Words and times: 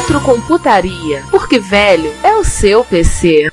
Retrocomputaria, 0.00 1.22
porque 1.30 1.58
velho 1.58 2.10
é 2.24 2.34
o 2.34 2.42
seu 2.42 2.82
PC. 2.82 3.52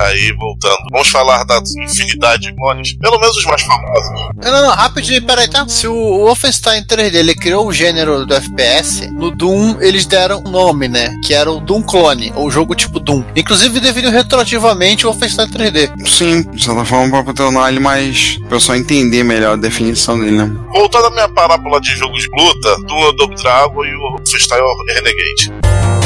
Aí, 0.00 0.32
voltando. 0.32 0.78
Vamos 0.90 1.08
falar 1.08 1.44
da 1.44 1.60
infinidade 1.84 2.42
de 2.42 2.54
clones. 2.54 2.96
Pelo 2.98 3.18
menos 3.18 3.36
os 3.36 3.44
mais 3.44 3.62
famosos. 3.62 4.10
Não, 4.42 4.50
não, 4.50 4.62
não, 4.68 4.74
rapidinho, 4.74 5.22
peraí, 5.22 5.48
tá? 5.48 5.68
Se 5.68 5.86
o 5.86 6.24
Wolfenstein 6.24 6.82
3D 6.84 7.14
ele 7.16 7.34
criou 7.34 7.66
o 7.66 7.72
gênero 7.72 8.24
do 8.24 8.34
FPS, 8.34 9.10
no 9.10 9.30
Doom 9.30 9.76
eles 9.80 10.06
deram 10.06 10.42
um 10.46 10.50
nome, 10.50 10.88
né? 10.88 11.14
Que 11.24 11.34
era 11.34 11.50
o 11.50 11.60
Doom 11.60 11.82
Clone, 11.82 12.32
ou 12.34 12.50
jogo 12.50 12.74
tipo 12.74 12.98
Doom. 12.98 13.22
Inclusive 13.36 13.78
definiu 13.78 14.10
retroativamente 14.10 15.06
o 15.06 15.10
Wolfenstein 15.10 15.48
3D. 15.48 16.08
Sim, 16.08 16.42
de 16.50 16.64
certa 16.64 16.84
forma 16.84 17.22
pra 17.22 17.34
tornar 17.34 17.70
ele 17.70 17.80
mais. 17.80 18.38
o 18.40 18.48
pessoal 18.48 18.78
entender 18.78 19.22
melhor 19.22 19.52
a 19.52 19.56
definição 19.56 20.18
dele, 20.18 20.32
né? 20.32 20.50
Voltando 20.72 21.06
à 21.06 21.10
minha 21.10 21.28
parábola 21.28 21.80
de 21.80 21.94
jogos 21.96 22.22
de 22.22 22.28
luta, 22.30 22.76
Doom 22.86 23.14
Double 23.16 23.36
Dragon 23.36 23.84
e 23.84 23.94
o 23.94 24.00
Wolfenstein 24.16 24.60
Renegade. 24.94 25.99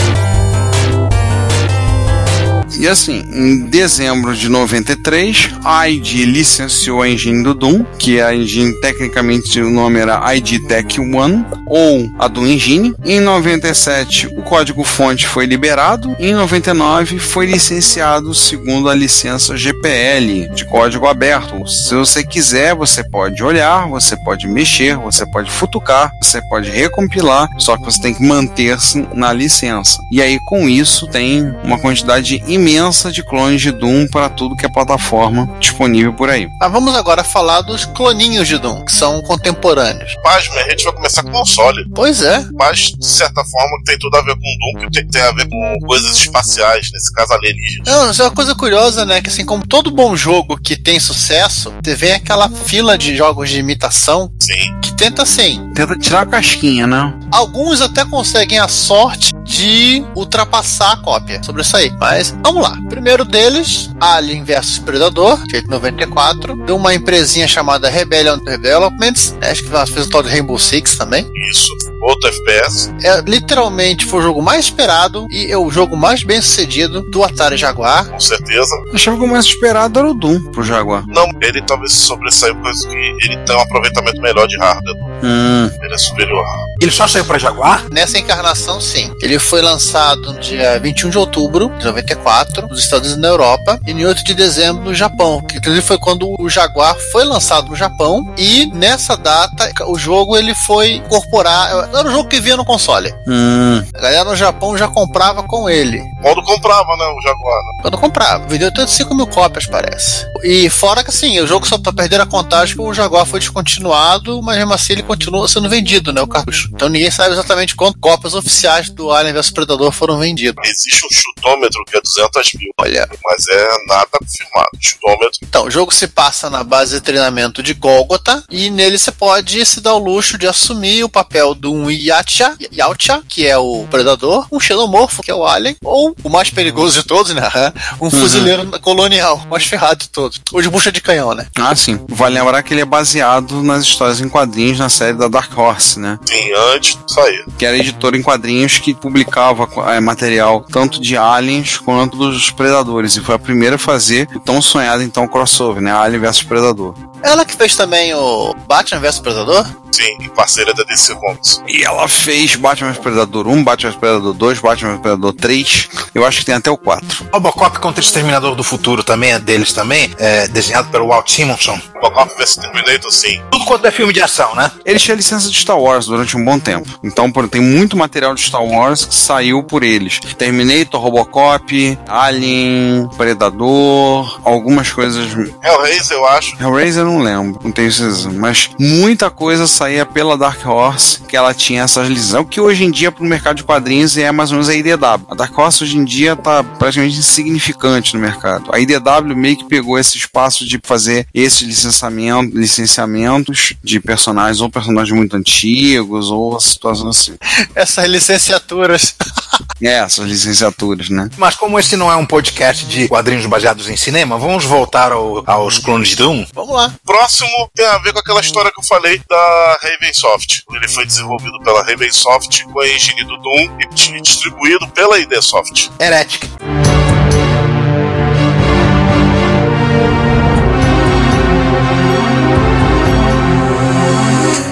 E 2.78 2.88
assim, 2.88 3.24
em 3.32 3.66
dezembro 3.66 4.34
de 4.34 4.48
93, 4.48 5.50
a 5.64 5.88
ID 5.88 6.24
licenciou 6.24 7.02
a 7.02 7.08
engine 7.08 7.42
do 7.42 7.54
Doom, 7.54 7.84
que 7.98 8.20
a 8.20 8.34
engine 8.34 8.72
tecnicamente 8.80 9.60
o 9.60 9.70
nome 9.70 10.00
era 10.00 10.34
ID 10.34 10.66
Tech 10.66 11.00
One, 11.00 11.44
ou 11.66 12.10
a 12.18 12.26
Doom 12.26 12.46
Engine. 12.48 12.94
Em 13.04 13.20
97, 13.20 14.26
o 14.36 14.42
código-fonte 14.42 15.26
foi 15.26 15.46
liberado. 15.46 16.16
Em 16.18 16.34
99, 16.34 17.18
foi 17.18 17.46
licenciado 17.46 18.34
segundo 18.34 18.88
a 18.88 18.94
licença 18.94 19.56
GPL, 19.56 20.48
de 20.54 20.64
código 20.64 21.06
aberto. 21.06 21.66
Se 21.68 21.94
você 21.94 22.24
quiser, 22.24 22.74
você 22.74 23.08
pode 23.08 23.42
olhar, 23.42 23.88
você 23.88 24.16
pode 24.16 24.48
mexer, 24.48 24.96
você 24.96 25.24
pode 25.24 25.50
futucar, 25.50 26.10
você 26.20 26.40
pode 26.48 26.70
recompilar, 26.70 27.48
só 27.58 27.76
que 27.76 27.84
você 27.84 28.02
tem 28.02 28.14
que 28.14 28.22
manter-se 28.22 29.06
na 29.14 29.32
licença. 29.32 29.98
E 30.10 30.20
aí, 30.20 30.38
com 30.46 30.68
isso, 30.68 31.06
tem 31.06 31.54
uma 31.62 31.78
quantidade 31.78 32.42
imensa 32.48 32.63
imensa 32.64 33.12
de 33.12 33.22
clones 33.22 33.60
de 33.60 33.70
Doom 33.70 34.06
para 34.06 34.30
tudo 34.30 34.56
que 34.56 34.64
é 34.64 34.68
plataforma 34.72 35.46
disponível 35.60 36.14
por 36.14 36.30
aí. 36.30 36.48
Mas 36.58 36.72
vamos 36.72 36.94
agora 36.96 37.22
falar 37.22 37.60
dos 37.60 37.84
cloninhos 37.84 38.48
de 38.48 38.56
Doom, 38.56 38.86
que 38.86 38.92
são 38.92 39.20
contemporâneos. 39.22 40.14
Pasme, 40.22 40.58
a 40.58 40.70
gente 40.70 40.82
vai 40.84 40.94
começar 40.94 41.22
com 41.22 41.30
console. 41.30 41.84
Pois 41.94 42.22
é. 42.22 42.46
Mas, 42.54 42.92
de 42.98 43.06
certa 43.06 43.44
forma, 43.44 43.76
tem 43.84 43.98
tudo 43.98 44.16
a 44.16 44.22
ver 44.22 44.34
com 44.34 44.78
Doom, 44.80 44.86
que 44.86 44.92
tem, 44.92 45.06
tem 45.08 45.22
a 45.22 45.32
ver 45.32 45.46
com 45.46 45.78
coisas 45.86 46.16
espaciais, 46.16 46.88
nesse 46.90 47.12
caso 47.12 47.34
alienígenas. 47.34 47.86
Não, 47.86 48.10
isso 48.10 48.22
é 48.22 48.24
uma 48.24 48.30
coisa 48.30 48.54
curiosa, 48.54 49.04
né? 49.04 49.20
Que 49.20 49.28
assim, 49.28 49.44
como 49.44 49.66
todo 49.66 49.90
bom 49.90 50.16
jogo 50.16 50.56
que 50.56 50.74
tem 50.74 50.98
sucesso, 50.98 51.74
vem 51.84 52.12
aquela 52.12 52.48
fila 52.48 52.96
de 52.96 53.14
jogos 53.14 53.50
de 53.50 53.58
imitação 53.58 54.32
Sim. 54.40 54.80
que 54.80 54.92
tenta 54.94 55.22
assim. 55.22 55.70
Tenta 55.74 55.98
tirar 55.98 56.22
a 56.22 56.26
casquinha, 56.26 56.86
né? 56.86 57.12
Alguns 57.30 57.82
até 57.82 58.04
conseguem 58.06 58.58
a 58.58 58.68
sorte 58.68 59.34
de 59.44 60.02
ultrapassar 60.16 60.92
a 60.92 60.96
cópia 60.96 61.42
sobre 61.42 61.62
isso 61.62 61.76
aí. 61.76 61.92
Mas 62.00 62.34
vamos 62.54 62.68
lá. 62.68 62.78
Primeiro 62.88 63.24
deles, 63.24 63.90
Alien 64.00 64.44
vs 64.44 64.78
Predador, 64.78 65.42
em 65.52 65.68
94, 65.68 66.56
de 66.64 66.72
uma 66.72 66.94
empresinha 66.94 67.48
chamada 67.48 67.88
Rebellion 67.88 68.38
Developments, 68.38 69.32
né, 69.40 69.50
acho 69.50 69.64
que 69.64 69.70
ela 69.70 69.86
fez 69.86 70.06
o 70.06 70.10
tal 70.10 70.22
de 70.22 70.30
Rainbow 70.30 70.58
Six 70.58 70.96
também. 70.96 71.28
Isso, 71.50 71.68
outro 72.04 72.28
FPS. 72.28 72.92
É, 73.02 73.20
literalmente 73.22 74.04
foi 74.04 74.20
o 74.20 74.22
jogo 74.22 74.42
mais 74.42 74.66
esperado 74.66 75.26
e 75.30 75.50
é 75.50 75.56
o 75.56 75.70
jogo 75.70 75.96
mais 75.96 76.22
bem 76.22 76.40
sucedido 76.40 77.02
do 77.10 77.24
Atari 77.24 77.56
Jaguar. 77.56 78.06
Com 78.06 78.20
certeza. 78.20 78.74
Eu 78.86 78.94
achava 78.94 79.16
que 79.16 79.24
o 79.24 79.28
mais 79.28 79.46
esperado 79.46 79.98
era 79.98 80.10
o 80.10 80.14
Doom 80.14 80.52
pro 80.52 80.62
Jaguar. 80.62 81.04
Não, 81.08 81.28
ele 81.40 81.62
talvez 81.62 81.92
sobressaiu 81.92 82.54
por 82.56 82.70
isso 82.70 82.88
que 82.88 82.96
ele 82.96 83.36
tem 83.38 83.56
um 83.56 83.60
aproveitamento 83.60 84.20
melhor 84.20 84.46
de 84.46 84.58
hardware. 84.58 84.96
Hum. 85.22 85.70
Ele 85.82 85.94
é 85.94 85.98
superior. 85.98 86.44
Ele 86.80 86.90
só 86.90 87.06
saiu 87.08 87.24
pra 87.24 87.38
Jaguar? 87.38 87.84
Nessa 87.90 88.18
encarnação, 88.18 88.80
sim. 88.80 89.12
Ele 89.22 89.38
foi 89.38 89.62
lançado 89.62 90.32
no 90.32 90.40
dia 90.40 90.78
21 90.78 91.10
de 91.10 91.18
outubro 91.18 91.70
de 91.78 91.84
94, 91.84 92.68
nos 92.68 92.80
Estados 92.80 93.12
Unidos 93.12 93.18
e 93.18 93.22
na 93.22 93.28
Europa, 93.28 93.80
e 93.86 93.92
em 93.92 94.04
8 94.04 94.24
de 94.24 94.34
dezembro 94.34 94.84
no 94.84 94.94
Japão, 94.94 95.40
que 95.40 95.56
inclusive 95.56 95.86
foi 95.86 95.98
quando 95.98 96.34
o 96.38 96.48
Jaguar 96.48 96.96
foi 97.12 97.24
lançado 97.24 97.68
no 97.68 97.76
Japão, 97.76 98.34
e 98.36 98.66
nessa 98.66 99.16
data 99.16 99.72
o 99.86 99.98
jogo 99.98 100.36
ele 100.36 100.54
foi 100.54 100.94
incorporar, 100.94 101.88
era 101.98 102.08
um 102.08 102.12
jogo 102.12 102.28
que 102.28 102.40
vinha 102.40 102.56
no 102.56 102.64
console. 102.64 103.12
Hum. 103.26 103.84
A 103.94 104.00
galera 104.00 104.24
no 104.24 104.36
Japão 104.36 104.76
já 104.76 104.88
comprava 104.88 105.42
com 105.42 105.68
ele. 105.68 106.02
Quando 106.22 106.42
comprava, 106.42 106.96
né, 106.96 107.04
o 107.06 107.20
Jaguar, 107.20 107.58
né? 107.58 107.82
Quando 107.82 107.98
comprava, 107.98 108.46
vendeu 108.46 108.68
85 108.68 109.14
mil 109.14 109.26
cópias, 109.26 109.66
parece. 109.66 110.26
E 110.42 110.68
fora 110.70 111.02
que 111.02 111.10
assim, 111.10 111.40
o 111.40 111.46
jogo 111.46 111.66
só 111.66 111.78
pra 111.78 111.92
perder 111.92 112.20
a 112.20 112.26
contagem 112.26 112.74
que 112.74 112.82
o 112.82 112.94
Jaguar 112.94 113.26
foi 113.26 113.40
descontinuado, 113.40 114.42
mas 114.42 114.56
mesmo 114.56 114.72
assim 114.72 114.94
ele 114.94 115.02
continua 115.02 115.48
sendo 115.48 115.68
vendido, 115.68 116.12
né, 116.12 116.20
o 116.20 116.26
cartucho. 116.26 116.68
Então 116.72 116.88
ninguém 116.88 117.10
sabe 117.10 117.32
exatamente 117.32 117.74
quantas 117.76 118.00
cópias 118.00 118.34
oficiais 118.34 118.90
do 118.90 119.10
Alien 119.10 119.34
vs 119.34 119.50
Predador 119.50 119.92
foram 119.92 120.18
vendidas. 120.18 120.64
Existe 120.68 121.06
um 121.06 121.08
chutômetro 121.10 121.84
que 121.86 121.96
é 121.96 122.00
200 122.00 122.54
mil. 122.54 122.72
Olha. 122.78 123.08
Mas 123.24 123.46
é 123.48 123.68
nada 123.86 124.08
confirmado. 124.12 124.68
Chutômetro. 124.80 125.38
Então, 125.42 125.64
o 125.66 125.70
jogo 125.70 125.92
se 125.92 126.08
passa 126.08 126.50
na 126.50 126.64
base 126.64 126.94
de 126.94 127.00
treinamento 127.00 127.62
de 127.62 127.74
Golgotha 127.74 128.42
e 128.50 128.70
nele 128.70 128.98
você 128.98 129.12
pode 129.12 129.64
se 129.64 129.80
dar 129.80 129.94
o 129.94 129.98
luxo 129.98 130.38
de 130.38 130.46
assumir 130.46 131.04
o 131.04 131.08
papel 131.08 131.54
de 131.54 131.66
um 131.66 131.83
Yacha, 131.90 132.54
Yautja, 132.72 133.22
que 133.28 133.46
é 133.46 133.56
o 133.56 133.86
predador, 133.90 134.46
um 134.50 134.58
xenomorfo, 134.58 135.22
que 135.22 135.30
é 135.30 135.34
o 135.34 135.44
Alien, 135.44 135.76
ou 135.82 136.14
o 136.22 136.28
mais 136.28 136.50
perigoso 136.50 137.00
de 137.00 137.06
todos, 137.06 137.34
né? 137.34 137.42
Um 138.00 138.10
fuzileiro 138.10 138.78
colonial, 138.80 139.42
o 139.46 139.50
mais 139.50 139.64
ferrado 139.64 140.00
de 140.00 140.08
todos. 140.08 140.40
Ou 140.52 140.60
de 140.60 140.68
bucha 140.68 140.90
de 140.90 141.00
canhão, 141.00 141.32
né? 141.34 141.46
Ah, 141.56 141.74
sim. 141.74 141.98
Vale 142.08 142.34
lembrar 142.34 142.62
que 142.62 142.74
ele 142.74 142.80
é 142.80 142.84
baseado 142.84 143.62
nas 143.62 143.82
histórias 143.82 144.20
em 144.20 144.28
quadrinhos 144.28 144.78
na 144.78 144.88
série 144.88 145.16
da 145.16 145.28
Dark 145.28 145.56
Horse, 145.56 145.98
né? 145.98 146.18
Sim, 146.26 146.52
antes 146.74 146.98
disso 147.06 147.20
aí. 147.20 147.44
Que 147.58 147.64
era 147.66 147.76
editora 147.76 148.16
em 148.16 148.22
quadrinhos 148.22 148.78
que 148.78 148.94
publicava 148.94 149.68
é, 149.90 150.00
material 150.00 150.64
tanto 150.70 151.00
de 151.00 151.16
aliens 151.16 151.78
quanto 151.78 152.16
dos 152.16 152.50
predadores. 152.50 153.16
E 153.16 153.20
foi 153.20 153.34
a 153.34 153.38
primeira 153.38 153.76
a 153.76 153.78
fazer 153.78 154.28
o 154.34 154.40
tão 154.40 154.60
sonhado 154.60 155.02
então 155.02 155.26
crossover, 155.26 155.82
né? 155.82 155.92
Alien 155.92 156.20
vs 156.20 156.42
Predador. 156.42 156.94
Ela 157.22 157.44
que 157.44 157.54
fez 157.54 157.74
também 157.76 158.14
o 158.14 158.54
Batman 158.66 159.00
vs 159.00 159.18
Predador? 159.18 159.66
Sim, 159.94 160.16
e 160.20 160.28
parceira 160.28 160.74
da 160.74 160.82
DC 160.82 161.14
Comics. 161.16 161.62
E 161.68 161.84
ela 161.84 162.08
fez 162.08 162.56
Batman 162.56 162.90
vs 162.92 162.98
Predador 162.98 163.46
1, 163.46 163.62
Batman 163.64 163.90
vs 163.90 164.00
Predador 164.00 164.34
2, 164.34 164.58
Batman 164.60 164.90
vs 164.92 165.00
Predador 165.02 165.32
3. 165.34 165.88
Eu 166.14 166.24
acho 166.26 166.38
que 166.40 166.46
tem 166.46 166.54
até 166.54 166.70
o 166.70 166.76
4. 166.76 167.26
Robocop 167.32 167.78
contra 167.78 168.00
o 168.00 168.04
Exterminador 168.04 168.54
do 168.54 168.64
Futuro 168.64 169.02
também 169.04 169.32
é 169.32 169.38
deles 169.38 169.72
também, 169.72 170.10
é 170.18 170.48
desenhado 170.48 170.88
pelo 170.90 171.08
Walt 171.08 171.30
Simonson. 171.30 171.78
Robocop 172.02 172.36
vs 172.36 172.56
Terminator, 172.56 173.12
sim. 173.12 173.40
Tudo 173.50 173.64
quanto 173.66 173.86
é 173.86 173.90
filme 173.90 174.12
de 174.12 174.20
ação, 174.22 174.54
né? 174.54 174.70
Eles 174.84 175.02
tinham 175.02 175.16
licença 175.16 175.48
de 175.48 175.56
Star 175.56 175.78
Wars 175.78 176.06
durante 176.06 176.36
um 176.36 176.44
bom 176.44 176.58
tempo. 176.58 176.88
Então 177.02 177.30
por- 177.30 177.48
tem 177.48 177.60
muito 177.60 177.96
material 177.96 178.34
de 178.34 178.40
Star 178.42 178.64
Wars 178.64 179.04
que 179.04 179.14
saiu 179.14 179.62
por 179.62 179.82
eles. 179.82 180.18
Terminator, 180.36 181.00
Robocop, 181.00 181.98
Alien, 182.08 183.08
Predador, 183.16 184.40
algumas 184.44 184.90
coisas. 184.90 185.26
Hellraiser, 185.62 186.16
eu 186.16 186.26
acho. 186.26 186.56
Hellraiser 186.60 187.02
eu 187.02 187.06
não 187.06 187.18
lembro, 187.20 187.60
não 187.62 187.70
tenho 187.72 187.92
certeza. 187.92 188.30
Mas 188.30 188.70
muita 188.78 189.30
coisa 189.30 189.66
saía 189.84 190.06
pela 190.06 190.36
Dark 190.38 190.64
Horse, 190.66 191.20
que 191.28 191.36
ela 191.36 191.52
tinha 191.52 191.82
essas 191.82 192.08
licenças. 192.08 192.40
O 192.40 192.44
que 192.46 192.58
hoje 192.58 192.84
em 192.84 192.90
dia 192.90 193.12
pro 193.12 193.22
mercado 193.22 193.56
de 193.56 193.64
quadrinhos 193.64 194.16
é 194.16 194.32
mais 194.32 194.50
ou 194.50 194.54
menos 194.56 194.70
a 194.70 194.74
IDW. 194.74 195.26
A 195.30 195.34
Dark 195.34 195.56
Horse 195.58 195.84
hoje 195.84 195.98
em 195.98 196.04
dia 196.06 196.34
tá 196.34 196.64
praticamente 196.64 197.18
insignificante 197.18 198.14
no 198.14 198.20
mercado. 198.20 198.70
A 198.72 198.78
IDW 198.80 199.36
meio 199.36 199.58
que 199.58 199.64
pegou 199.66 199.98
esse 199.98 200.16
espaço 200.16 200.64
de 200.66 200.80
fazer 200.82 201.26
esses 201.34 201.60
licenciamento, 201.68 202.56
licenciamentos 202.56 203.74
de 203.84 204.00
personagens 204.00 204.62
ou 204.62 204.70
personagens 204.70 205.14
muito 205.14 205.36
antigos 205.36 206.30
ou 206.30 206.58
situações 206.58 207.16
assim. 207.16 207.36
Essas 207.74 208.08
licenciaturas. 208.08 209.14
É, 209.82 209.98
essas 209.98 210.26
licenciaturas, 210.26 211.10
né? 211.10 211.28
Mas 211.36 211.54
como 211.56 211.78
esse 211.78 211.96
não 211.96 212.10
é 212.10 212.16
um 212.16 212.24
podcast 212.24 212.86
de 212.86 213.06
quadrinhos 213.06 213.44
baseados 213.46 213.88
em 213.88 213.96
cinema, 213.96 214.38
vamos 214.38 214.64
voltar 214.64 215.12
ao- 215.12 215.42
aos 215.48 215.78
clones 215.78 216.08
de 216.08 216.16
Doom? 216.16 216.46
Vamos 216.54 216.74
lá. 216.74 216.92
Próximo 217.04 217.70
tem 217.74 217.84
a 217.86 217.98
ver 217.98 218.12
com 218.12 218.18
aquela 218.20 218.40
história 218.40 218.70
que 218.72 218.80
eu 218.80 218.84
falei 218.86 219.20
da 219.28 219.73
pela 219.74 219.78
Ravensoft. 219.82 220.62
Ele 220.72 220.88
foi 220.88 221.06
desenvolvido 221.06 221.58
pela 221.60 221.82
Ravensoft 221.82 222.64
com 222.64 222.80
a 222.80 222.88
engine 222.88 223.24
do 223.24 223.36
Doom 223.38 223.78
e 223.80 224.20
distribuído 224.20 224.86
pela 224.88 225.18
ID 225.18 225.32
Soft. 225.40 225.88
Heretic. 225.98 226.48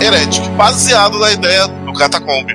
Heretic, 0.01 0.49
baseado 0.51 1.19
na 1.19 1.33
ideia 1.33 1.67
do 1.69 1.93
Catacomb. 1.95 2.47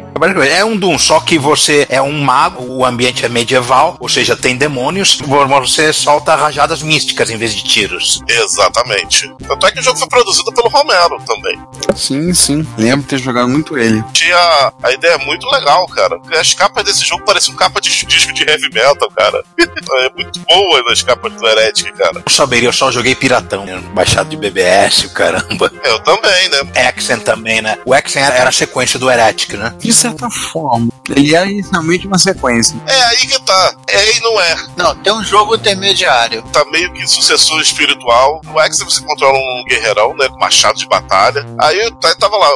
É 0.50 0.66
um 0.66 0.76
Doom, 0.76 0.98
só 0.98 1.20
que 1.20 1.38
você 1.38 1.86
é 1.90 2.02
um 2.02 2.22
mago, 2.22 2.64
o 2.64 2.86
ambiente 2.86 3.26
é 3.26 3.30
medieval, 3.30 3.96
ou 4.00 4.10
seja, 4.10 4.36
tem 4.36 4.56
demônios, 4.56 5.20
você 5.62 5.94
solta 5.94 6.36
rajadas 6.36 6.82
místicas 6.82 7.30
em 7.30 7.38
vez 7.38 7.54
de 7.54 7.64
tiros. 7.64 8.22
Exatamente. 8.28 9.32
Tanto 9.48 9.68
é 9.68 9.72
que 9.72 9.80
o 9.80 9.84
jogo 9.84 9.98
foi 10.00 10.08
produzido 10.08 10.52
pelo 10.54 10.70
Romero 10.70 11.18
também. 11.26 11.60
Sim, 11.96 12.34
sim. 12.34 12.68
Lembro 12.78 13.02
de 13.02 13.08
ter 13.08 13.18
jogado 13.18 13.50
muito 13.50 13.78
ele. 13.78 14.04
Tinha 14.14 14.72
a 14.84 14.92
ideia 14.92 15.14
é 15.14 15.26
muito 15.26 15.48
legal, 15.50 15.88
cara. 15.88 16.20
As 16.40 16.54
capas 16.54 16.84
desse 16.84 17.06
jogo 17.06 17.24
pareciam 17.26 17.56
capa 17.56 17.82
de 17.82 17.90
disco 18.06 18.34
de 18.34 18.44
heavy 18.44 18.70
metal, 18.74 19.10
cara. 19.16 19.44
é 19.58 20.12
muito 20.16 20.40
boa 20.42 20.84
as 20.92 21.02
capas 21.02 21.34
do 21.34 21.48
Heretic, 21.48 21.92
cara. 21.94 22.24
Eu 22.26 22.32
saberia, 22.32 22.70
eu 22.70 22.74
só 22.74 22.92
joguei 22.92 23.16
piratão, 23.16 23.66
né? 23.66 23.82
baixado 23.94 24.30
de 24.30 24.38
BBS, 24.38 25.08
caramba. 25.14 25.72
Eu 25.84 26.00
também, 26.00 26.50
né? 26.50 26.92
Exen 26.96 27.20
também, 27.20 27.62
né? 27.62 27.78
O 27.86 27.96
Exen 27.96 28.22
era 28.22 28.50
a 28.50 28.52
sequência 28.52 29.00
do 29.00 29.10
Heretic, 29.10 29.54
né? 29.54 29.74
De 29.80 29.92
certa 30.10 30.30
forma. 30.30 30.90
Ele 31.10 31.36
é 31.36 31.48
inicialmente 31.48 32.06
uma 32.08 32.18
sequência. 32.18 32.76
É 32.86 33.04
aí 33.06 33.18
que 33.18 33.40
tá. 33.46 33.74
É 33.88 34.18
e 34.18 34.20
não 34.22 34.40
é. 34.42 34.58
Não, 34.76 34.96
tem 34.96 35.14
um 35.14 35.24
jogo 35.24 35.56
intermediário. 35.56 36.42
Tá 36.52 36.66
meio 36.66 36.92
que 36.94 37.08
sucessor 37.08 37.62
espiritual. 37.62 38.42
No 38.44 38.60
Exen 38.62 38.86
você 38.86 39.02
controla 39.04 39.38
um 39.38 39.64
guerreirão, 39.68 40.14
né? 40.16 40.28
Com 40.30 40.38
machado 40.40 40.78
de 40.78 40.88
batalha. 40.88 41.46
Aí 41.60 41.92
tá- 42.02 42.16
tava 42.16 42.38
lá, 42.38 42.50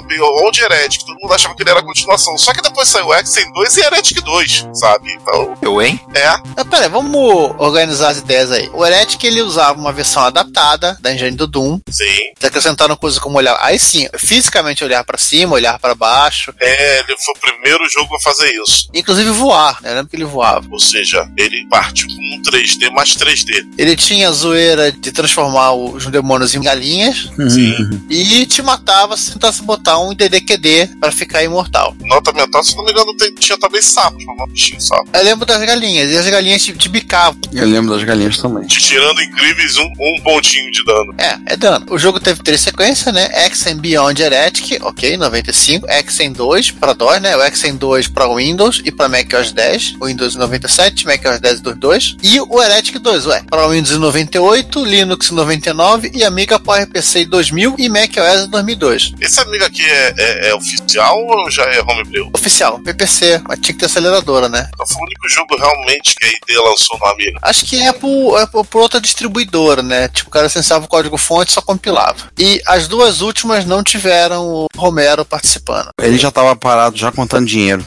onde 0.45 0.61
Heretic, 0.61 1.05
todo 1.05 1.17
mundo 1.21 1.33
achava 1.33 1.55
que 1.55 1.63
ele 1.63 1.69
era 1.69 1.79
a 1.79 1.83
continuação. 1.83 2.37
Só 2.37 2.53
que 2.53 2.61
depois 2.61 2.87
saiu 2.89 3.13
Exen 3.13 3.51
2 3.53 3.77
e 3.77 3.81
Heretic 3.81 4.21
2, 4.21 4.67
sabe? 4.73 5.13
Então, 5.13 5.57
Eu, 5.61 5.81
hein? 5.81 5.99
é. 6.13 6.37
Mas 6.55 6.67
peraí, 6.67 6.89
vamos 6.89 7.53
organizar 7.57 8.09
as 8.09 8.17
ideias 8.17 8.51
aí. 8.51 8.69
O 8.73 8.85
Heretic 8.85 9.23
ele 9.23 9.41
usava 9.41 9.79
uma 9.79 9.93
versão 9.93 10.23
adaptada 10.23 10.97
da 10.99 11.13
engine 11.13 11.37
do 11.37 11.47
Doom. 11.47 11.79
Sim. 11.89 12.03
Eles 12.03 12.43
acrescentaram 12.43 12.95
coisas 12.95 13.17
como 13.19 13.37
olhar. 13.37 13.57
Aí 13.61 13.79
sim, 13.79 14.07
fisicamente 14.17 14.83
olhar 14.83 15.03
pra 15.03 15.17
cima, 15.17 15.53
olhar 15.55 15.79
pra 15.79 15.95
baixo. 15.95 16.53
É, 16.59 16.99
ele 16.99 17.15
foi 17.17 17.33
primeiro 17.41 17.83
jogo 17.89 18.15
a 18.15 18.21
fazer 18.21 18.51
isso. 18.61 18.87
Inclusive 18.93 19.29
voar, 19.31 19.81
né? 19.81 19.91
Eu 19.91 19.95
lembro 19.95 20.09
que 20.09 20.15
ele 20.15 20.25
voava. 20.25 20.65
Ou 20.71 20.79
seja, 20.79 21.29
ele 21.37 21.65
partiu 21.69 22.07
com 22.07 22.13
um 22.37 22.41
3D 22.43 22.89
mais 22.91 23.15
3D. 23.15 23.65
Ele 23.77 23.95
tinha 23.95 24.29
a 24.29 24.31
zoeira 24.31 24.91
de 24.91 25.11
transformar 25.11 25.73
os 25.73 26.05
demônios 26.07 26.53
em 26.55 26.61
galinhas 26.61 27.29
Sim. 27.49 28.01
e 28.09 28.45
te 28.45 28.61
matava 28.61 29.15
se 29.17 29.31
tentasse 29.33 29.61
botar 29.63 29.99
um 29.99 30.13
DDQD 30.13 30.89
pra 30.99 31.11
ficar 31.11 31.43
imortal. 31.43 31.95
Nota 32.01 32.31
mental, 32.31 32.63
se 32.63 32.75
não 32.75 32.83
me 32.85 32.91
engano, 32.91 33.15
tem- 33.17 33.33
tinha 33.35 33.57
também 33.57 33.81
sapos, 33.81 34.23
um 34.23 34.47
bichinho 34.47 34.79
sapo. 34.81 35.09
Eu 35.13 35.23
lembro 35.23 35.45
das 35.45 35.61
galinhas, 35.63 36.11
e 36.11 36.17
as 36.17 36.27
galinhas 36.27 36.63
te, 36.63 36.73
te 36.73 36.89
bicavam. 36.89 37.39
Eu 37.53 37.67
lembro 37.67 37.93
das 37.95 38.03
galinhas 38.03 38.37
também. 38.37 38.67
Tirando 38.67 39.21
incríveis 39.21 39.77
um, 39.77 39.91
um 39.99 40.21
pontinho 40.23 40.69
de 40.71 40.83
dano. 40.83 41.13
É, 41.17 41.53
é 41.53 41.57
dano. 41.57 41.85
O 41.89 41.97
jogo 41.97 42.19
teve 42.19 42.41
três 42.43 42.61
sequências, 42.61 43.13
né? 43.13 43.29
Exen 43.47 43.75
Beyond 43.77 44.21
Heretic, 44.21 44.79
ok, 44.83 45.17
95. 45.17 45.87
Exen 45.89 46.31
2 46.31 46.71
para 46.71 46.93
DOS, 46.93 47.21
né? 47.21 47.30
O 47.35 47.43
Exen 47.43 47.75
2 47.75 48.07
para 48.07 48.27
Windows 48.33 48.81
e 48.83 48.91
para 48.91 49.07
macOS 49.09 49.51
10. 49.51 49.95
O 49.99 50.05
Windows 50.05 50.35
97, 50.35 51.05
macOS 51.05 51.39
10 51.39 51.59
e 51.59 51.63
22. 51.63 52.15
E 52.23 52.39
o 52.41 52.61
Heretic 52.61 52.97
2, 52.99 53.25
ué, 53.27 53.43
para 53.49 53.67
Windows 53.67 53.97
98, 53.97 54.83
Linux 54.85 55.31
99 55.31 56.11
e 56.13 56.23
Amiga 56.23 56.59
PowerPC 56.59 57.25
2000 57.25 57.75
e 57.77 57.89
macOS 57.89 58.47
2002. 58.49 59.13
Esse 59.21 59.39
amigo 59.41 59.63
aqui 59.65 59.83
é, 59.83 60.13
é- 60.17 60.49
é 60.49 60.55
oficial 60.55 61.17
ou 61.25 61.49
já 61.51 61.63
é 61.63 61.81
homebrew? 61.81 62.29
Oficial, 62.33 62.79
PPC, 62.79 63.41
mas 63.47 63.59
tinha 63.59 63.73
que 63.73 63.79
ter 63.79 63.85
aceleradora, 63.87 64.47
né? 64.49 64.69
Então 64.73 64.85
foi 64.87 64.97
o 64.97 65.05
único 65.05 65.29
jogo 65.29 65.57
realmente 65.57 66.15
que 66.15 66.25
a 66.25 66.29
ID 66.29 66.57
lançou 66.65 66.97
no 66.99 67.05
Amiga. 67.07 67.39
Acho 67.41 67.65
que 67.65 67.81
é 67.81 67.91
por, 67.93 68.39
é 68.39 68.45
por 68.45 68.65
por 68.65 68.81
outra 68.81 69.01
distribuidora, 69.01 69.81
né? 69.83 70.07
Tipo, 70.07 70.29
o 70.29 70.31
cara 70.31 70.45
licenciava 70.45 70.85
o 70.85 70.87
código-fonte 70.87 71.51
e 71.51 71.53
só 71.53 71.61
compilava. 71.61 72.31
E 72.37 72.61
as 72.65 72.87
duas 72.87 73.21
últimas 73.21 73.65
não 73.65 73.83
tiveram 73.83 74.45
o 74.47 74.67
Romero 74.75 75.25
participando. 75.25 75.89
Ele 76.01 76.17
já 76.17 76.31
tava 76.31 76.55
parado, 76.55 76.97
já 76.97 77.11
contando 77.21 77.45
dinheiro. 77.45 77.83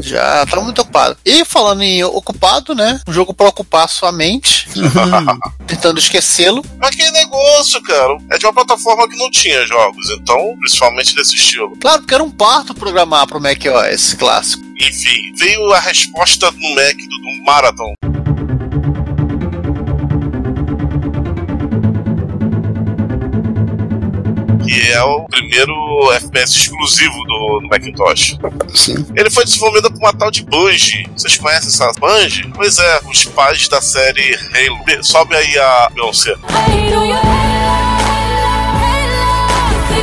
Já 0.00 0.44
tá 0.46 0.60
muito 0.60 0.80
ocupado. 0.80 1.16
E 1.24 1.44
falando 1.44 1.82
em 1.82 2.02
ocupado, 2.02 2.74
né? 2.74 3.00
Um 3.06 3.12
jogo 3.12 3.34
pra 3.34 3.48
ocupar 3.48 3.88
sua 3.88 4.10
mente, 4.10 4.66
tentando 5.66 5.98
esquecê-lo. 5.98 6.64
Mas 6.78 6.96
que 6.96 7.08
negócio, 7.10 7.80
cara. 7.82 8.16
É 8.30 8.38
de 8.38 8.46
uma 8.46 8.52
plataforma 8.52 9.08
que 9.08 9.16
não 9.16 9.30
tinha 9.30 9.64
jogos, 9.66 10.10
então, 10.10 10.56
principalmente 10.58 11.14
desse 11.14 11.36
estilo. 11.36 11.76
Claro, 11.78 12.00
porque 12.00 12.14
era 12.14 12.24
um 12.24 12.30
parto 12.30 12.74
programar 12.74 13.26
pro 13.26 13.40
macOS 13.40 14.14
clássico. 14.14 14.64
Enfim, 14.80 15.34
veio 15.36 15.72
a 15.74 15.78
resposta 15.78 16.50
no 16.50 16.74
Mac 16.74 16.96
do, 16.96 17.18
do 17.18 17.44
Marathon. 17.44 17.92
Que 24.70 24.92
é 24.92 25.02
o 25.02 25.24
primeiro 25.24 25.74
FPS 26.12 26.52
exclusivo 26.56 27.12
do, 27.24 27.60
do 27.60 27.68
Macintosh. 27.68 28.38
Sim. 28.72 29.04
Ele 29.16 29.28
foi 29.28 29.44
desenvolvido 29.44 29.90
por 29.90 29.98
uma 29.98 30.12
tal 30.12 30.30
de 30.30 30.44
Bungie. 30.44 31.08
Vocês 31.16 31.36
conhecem 31.36 31.68
essa 31.68 31.90
Bungie? 31.98 32.48
Pois 32.54 32.78
é, 32.78 33.00
os 33.10 33.24
pais 33.24 33.66
da 33.66 33.80
série 33.80 34.36
Halo. 34.54 34.84
Be- 34.84 35.02
Sobe 35.02 35.34
aí 35.34 35.58
a 35.58 35.90
Beyoncé. 35.92 36.34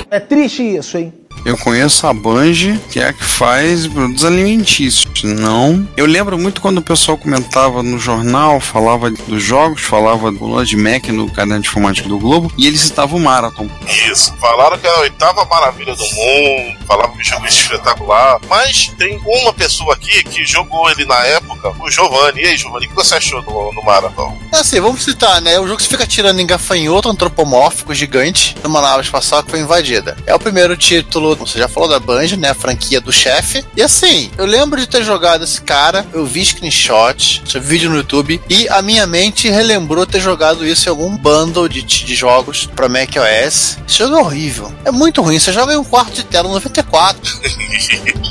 É 0.09 0.19
triste 0.19 0.63
isso, 0.63 0.97
hein? 0.97 1.13
Eu 1.47 1.57
conheço 1.57 2.05
a 2.05 2.13
Bungie, 2.13 2.77
que 2.91 2.99
é 2.99 3.07
a 3.07 3.13
que 3.13 3.23
faz 3.23 3.87
produtos 3.87 4.25
alimentícios. 4.25 5.23
Não. 5.23 5.87
Eu 5.95 6.05
lembro 6.05 6.37
muito 6.37 6.59
quando 6.59 6.79
o 6.79 6.81
pessoal 6.81 7.17
comentava 7.17 7.81
no 7.81 7.97
jornal, 7.97 8.59
falava 8.59 9.09
dos 9.09 9.41
jogos, 9.41 9.81
falava 9.81 10.29
do 10.29 10.45
Lord 10.45 10.75
Mac 10.75 11.07
no 11.07 11.31
caderno 11.31 11.61
de 11.61 11.69
informática 11.69 12.09
do 12.09 12.19
Globo, 12.19 12.51
e 12.57 12.67
ele 12.67 12.77
citava 12.77 13.15
o 13.15 13.19
Marathon. 13.19 13.69
Isso. 14.11 14.35
Falaram 14.41 14.77
que 14.77 14.85
é 14.85 14.89
a 14.89 14.99
oitava 14.99 15.45
maravilha 15.45 15.95
do 15.95 16.03
mundo. 16.03 16.85
Falavam 16.85 17.15
que 17.15 17.21
o 17.21 17.25
jogo 17.25 17.45
é 17.45 17.47
espetacular. 17.47 18.41
Mas 18.49 18.93
tem 18.97 19.17
uma 19.25 19.53
pessoa 19.53 19.93
aqui 19.93 20.25
que 20.25 20.45
jogou 20.45 20.91
ele 20.91 21.05
na 21.05 21.23
época, 21.27 21.73
o 21.79 21.89
Giovanni. 21.89 22.41
E 22.41 22.45
aí, 22.45 22.57
Giovanni, 22.57 22.87
o 22.87 22.89
que 22.89 22.95
você 22.95 23.15
achou 23.15 23.41
do, 23.41 23.71
do 23.71 23.85
Marathon? 23.85 24.37
É 24.51 24.57
assim, 24.57 24.81
vamos 24.81 25.01
citar, 25.01 25.39
né? 25.41 25.57
O 25.61 25.67
jogo 25.67 25.81
se 25.81 25.87
fica 25.87 26.05
tirando 26.05 26.41
em 26.41 26.45
gafanhoto 26.45 27.07
antropomórfico 27.07 27.93
gigante 27.93 28.53
numa 28.61 28.81
nave 28.81 29.03
espacial 29.03 29.41
que 29.43 29.51
foi 29.51 29.61
invadida. 29.61 30.17
É 30.25 30.35
o 30.35 30.39
primeiro 30.39 30.75
título, 30.75 31.36
você 31.37 31.59
já 31.59 31.67
falou 31.67 31.89
da 31.89 31.99
Bungie, 31.99 32.37
né? 32.37 32.49
A 32.49 32.55
franquia 32.55 32.99
do 32.99 33.11
chefe. 33.11 33.63
E 33.75 33.81
assim, 33.81 34.31
eu 34.37 34.45
lembro 34.45 34.79
de 34.79 34.87
ter 34.87 35.03
jogado 35.03 35.43
esse 35.43 35.61
cara, 35.61 36.05
eu 36.13 36.25
vi 36.25 36.45
screenshot, 36.45 37.43
vídeo 37.59 37.89
no 37.89 37.97
YouTube, 37.97 38.41
e 38.49 38.67
a 38.69 38.81
minha 38.81 39.05
mente 39.05 39.49
relembrou 39.49 40.05
ter 40.05 40.19
jogado 40.19 40.65
isso 40.65 40.87
em 40.87 40.91
algum 40.91 41.15
bundle 41.17 41.67
de, 41.67 41.81
de 41.81 42.15
jogos 42.15 42.65
pra 42.65 42.89
macOS. 42.89 43.77
Esse 43.87 43.99
jogo 43.99 44.15
é 44.15 44.19
horrível. 44.19 44.73
É 44.85 44.91
muito 44.91 45.21
ruim. 45.21 45.39
Você 45.39 45.51
joga 45.51 45.73
em 45.73 45.77
um 45.77 45.83
quarto 45.83 46.13
de 46.13 46.23
tela 46.23 46.49
94. 46.49 47.21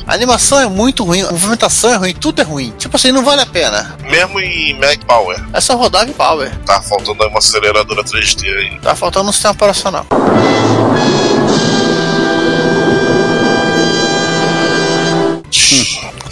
A 0.07 0.15
animação 0.15 0.61
é 0.61 0.67
muito 0.67 1.05
ruim, 1.05 1.23
a 1.23 1.31
movimentação 1.31 1.93
é 1.93 1.97
ruim, 1.97 2.15
tudo 2.15 2.41
é 2.41 2.45
ruim. 2.45 2.73
Tipo 2.79 2.97
assim, 2.97 3.13
não 3.13 3.25
vale 3.25 3.43
a 3.43 3.47
pena. 3.47 3.97
Mesmo 4.05 4.41
em 4.41 4.79
Mac 4.79 5.05
Power. 5.07 5.45
É 5.53 5.61
só 5.61 5.77
rodar 5.77 6.09
em 6.09 6.13
Power. 6.13 6.57
Tá 6.65 6.81
faltando 6.81 7.25
uma 7.27 7.39
aceleradora 7.39 8.05
3D 8.05 8.57
aí. 8.57 8.81
Tá 8.81 8.95
faltando 8.95 9.29
um 9.29 9.33
sistema 9.33 9.53
operacional. 9.53 10.07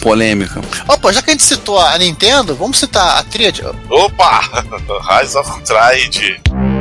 Polêmica. 0.04 0.60
Opa, 0.86 1.10
já 1.14 1.22
que 1.22 1.30
a 1.30 1.32
gente 1.32 1.42
citou 1.42 1.78
a 1.78 1.96
Nintendo, 1.96 2.54
vamos 2.54 2.78
citar 2.78 3.16
a 3.18 3.24
tríade. 3.24 3.62
Opa! 3.88 4.42
Rise 5.18 5.38
of 5.38 5.62
Tried. 5.62 6.73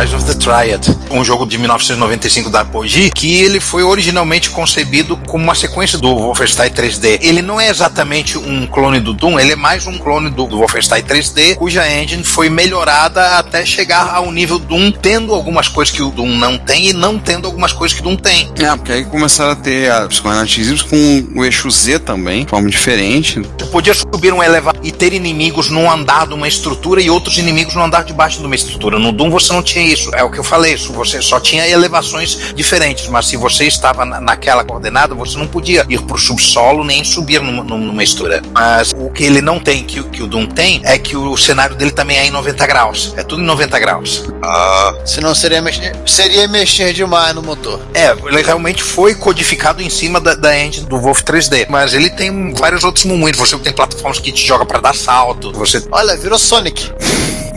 Eyes 0.00 0.14
of 0.14 0.24
the 0.24 0.32
Triad, 0.32 0.96
um 1.10 1.22
jogo 1.22 1.44
de 1.44 1.58
1995 1.58 2.48
da 2.48 2.62
Apogee, 2.62 3.10
que 3.10 3.34
ele 3.34 3.60
foi 3.60 3.82
originalmente 3.82 4.48
concebido 4.48 5.14
como 5.26 5.44
uma 5.44 5.54
sequência 5.54 5.98
do 5.98 6.16
Wolfenstein 6.16 6.70
3D. 6.70 7.18
Ele 7.20 7.42
não 7.42 7.60
é 7.60 7.68
exatamente 7.68 8.38
um 8.38 8.66
clone 8.66 8.98
do 8.98 9.12
Doom, 9.12 9.38
ele 9.38 9.52
é 9.52 9.56
mais 9.56 9.86
um 9.86 9.98
clone 9.98 10.30
do, 10.30 10.46
do 10.46 10.56
Wolfenstein 10.56 11.02
3D, 11.02 11.56
cuja 11.56 11.86
engine 11.86 12.24
foi 12.24 12.48
melhorada 12.48 13.36
até 13.36 13.62
chegar 13.66 14.14
ao 14.14 14.32
nível 14.32 14.58
Doom, 14.58 14.90
tendo 14.90 15.34
algumas 15.34 15.68
coisas 15.68 15.94
que 15.94 16.02
o 16.02 16.10
Doom 16.10 16.34
não 16.38 16.56
tem 16.56 16.88
e 16.88 16.92
não 16.94 17.18
tendo 17.18 17.46
algumas 17.46 17.74
coisas 17.74 17.94
que 17.94 18.00
o 18.00 18.04
Doom 18.04 18.16
tem. 18.16 18.48
É, 18.58 18.74
porque 18.74 18.92
aí 18.92 19.04
começaram 19.04 19.52
a 19.52 19.56
ter 19.56 19.90
a 19.90 20.08
psicoanálise 20.08 20.82
com 20.84 21.28
o 21.36 21.44
eixo 21.44 21.70
Z 21.70 21.98
também, 21.98 22.44
de 22.44 22.50
forma 22.50 22.70
diferente. 22.70 23.42
Você 23.58 23.66
podia 23.66 23.92
subir 23.92 24.32
um 24.32 24.42
elevador 24.42 24.80
e 24.82 24.90
ter 24.90 25.12
inimigos 25.12 25.68
num 25.68 25.90
andar 25.90 26.26
de 26.26 26.32
uma 26.32 26.48
estrutura 26.48 27.02
e 27.02 27.10
outros 27.10 27.36
inimigos 27.36 27.74
no 27.74 27.82
andar 27.82 28.02
de 28.04 28.14
baixo 28.14 28.38
de 28.38 28.46
uma 28.46 28.54
estrutura. 28.54 28.98
No 28.98 29.12
Doom 29.12 29.28
você 29.28 29.52
não 29.52 29.62
tinha 29.62 29.89
isso. 29.92 30.10
É 30.14 30.22
o 30.22 30.30
que 30.30 30.38
eu 30.38 30.44
falei, 30.44 30.74
isso, 30.74 30.92
você 30.92 31.20
só 31.22 31.38
tinha 31.40 31.66
elevações 31.68 32.52
diferentes, 32.54 33.08
mas 33.08 33.26
se 33.26 33.36
você 33.36 33.64
estava 33.66 34.04
na- 34.04 34.20
naquela 34.20 34.64
coordenada, 34.64 35.14
você 35.14 35.36
não 35.38 35.46
podia 35.46 35.84
ir 35.88 36.00
pro 36.02 36.18
subsolo 36.18 36.84
nem 36.84 37.04
subir 37.04 37.40
numa, 37.40 37.62
numa 37.64 38.02
estrutura. 38.02 38.42
Mas 38.52 38.92
o 38.96 39.10
que 39.10 39.24
ele 39.24 39.40
não 39.40 39.58
tem, 39.58 39.84
que, 39.84 40.00
o- 40.00 40.04
que 40.04 40.22
o 40.22 40.26
Doom 40.26 40.46
tem, 40.46 40.80
é 40.84 40.98
que 40.98 41.16
o 41.16 41.36
cenário 41.36 41.74
dele 41.76 41.90
também 41.90 42.18
é 42.18 42.26
em 42.26 42.30
90 42.30 42.66
graus. 42.66 43.14
É 43.16 43.22
tudo 43.22 43.42
em 43.42 43.46
90 43.46 43.78
graus. 43.78 44.24
Ah, 44.42 44.94
Senão 45.04 45.34
seria 45.34 45.60
mexer, 45.62 45.94
seria 46.06 46.46
mexer 46.48 46.92
demais 46.92 47.34
no 47.34 47.42
motor. 47.42 47.80
É, 47.94 48.10
ele 48.26 48.42
realmente 48.42 48.82
foi 48.82 49.14
codificado 49.14 49.82
em 49.82 49.90
cima 49.90 50.20
da, 50.20 50.34
da 50.34 50.58
engine 50.58 50.86
do 50.86 50.98
Wolf 50.98 51.22
3D. 51.22 51.66
Mas 51.68 51.94
ele 51.94 52.10
tem 52.10 52.52
vários 52.54 52.84
outros 52.84 53.04
momentos. 53.04 53.38
Você 53.40 53.56
tem 53.58 53.72
plataformas 53.72 54.18
que 54.18 54.32
te 54.32 54.46
joga 54.46 54.64
pra 54.64 54.80
dar 54.80 54.94
salto. 54.94 55.52
Você 55.52 55.82
Olha, 55.90 56.16
virou 56.16 56.38
Sonic. 56.38 56.90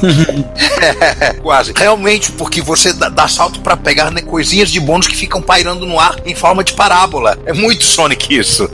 É, 0.03 1.33
quase. 1.41 1.73
Realmente, 1.75 2.31
porque 2.33 2.61
você 2.61 2.93
dá, 2.93 3.09
dá 3.09 3.27
salto 3.27 3.61
pra 3.61 3.77
pegar 3.77 4.11
né, 4.11 4.21
coisinhas 4.21 4.69
de 4.69 4.79
bônus 4.79 5.07
que 5.07 5.15
ficam 5.15 5.41
pairando 5.41 5.85
no 5.85 5.99
ar 5.99 6.15
em 6.25 6.35
forma 6.35 6.63
de 6.63 6.73
parábola. 6.73 7.37
É 7.45 7.53
muito 7.53 7.83
Sonic 7.83 8.35
isso. 8.35 8.69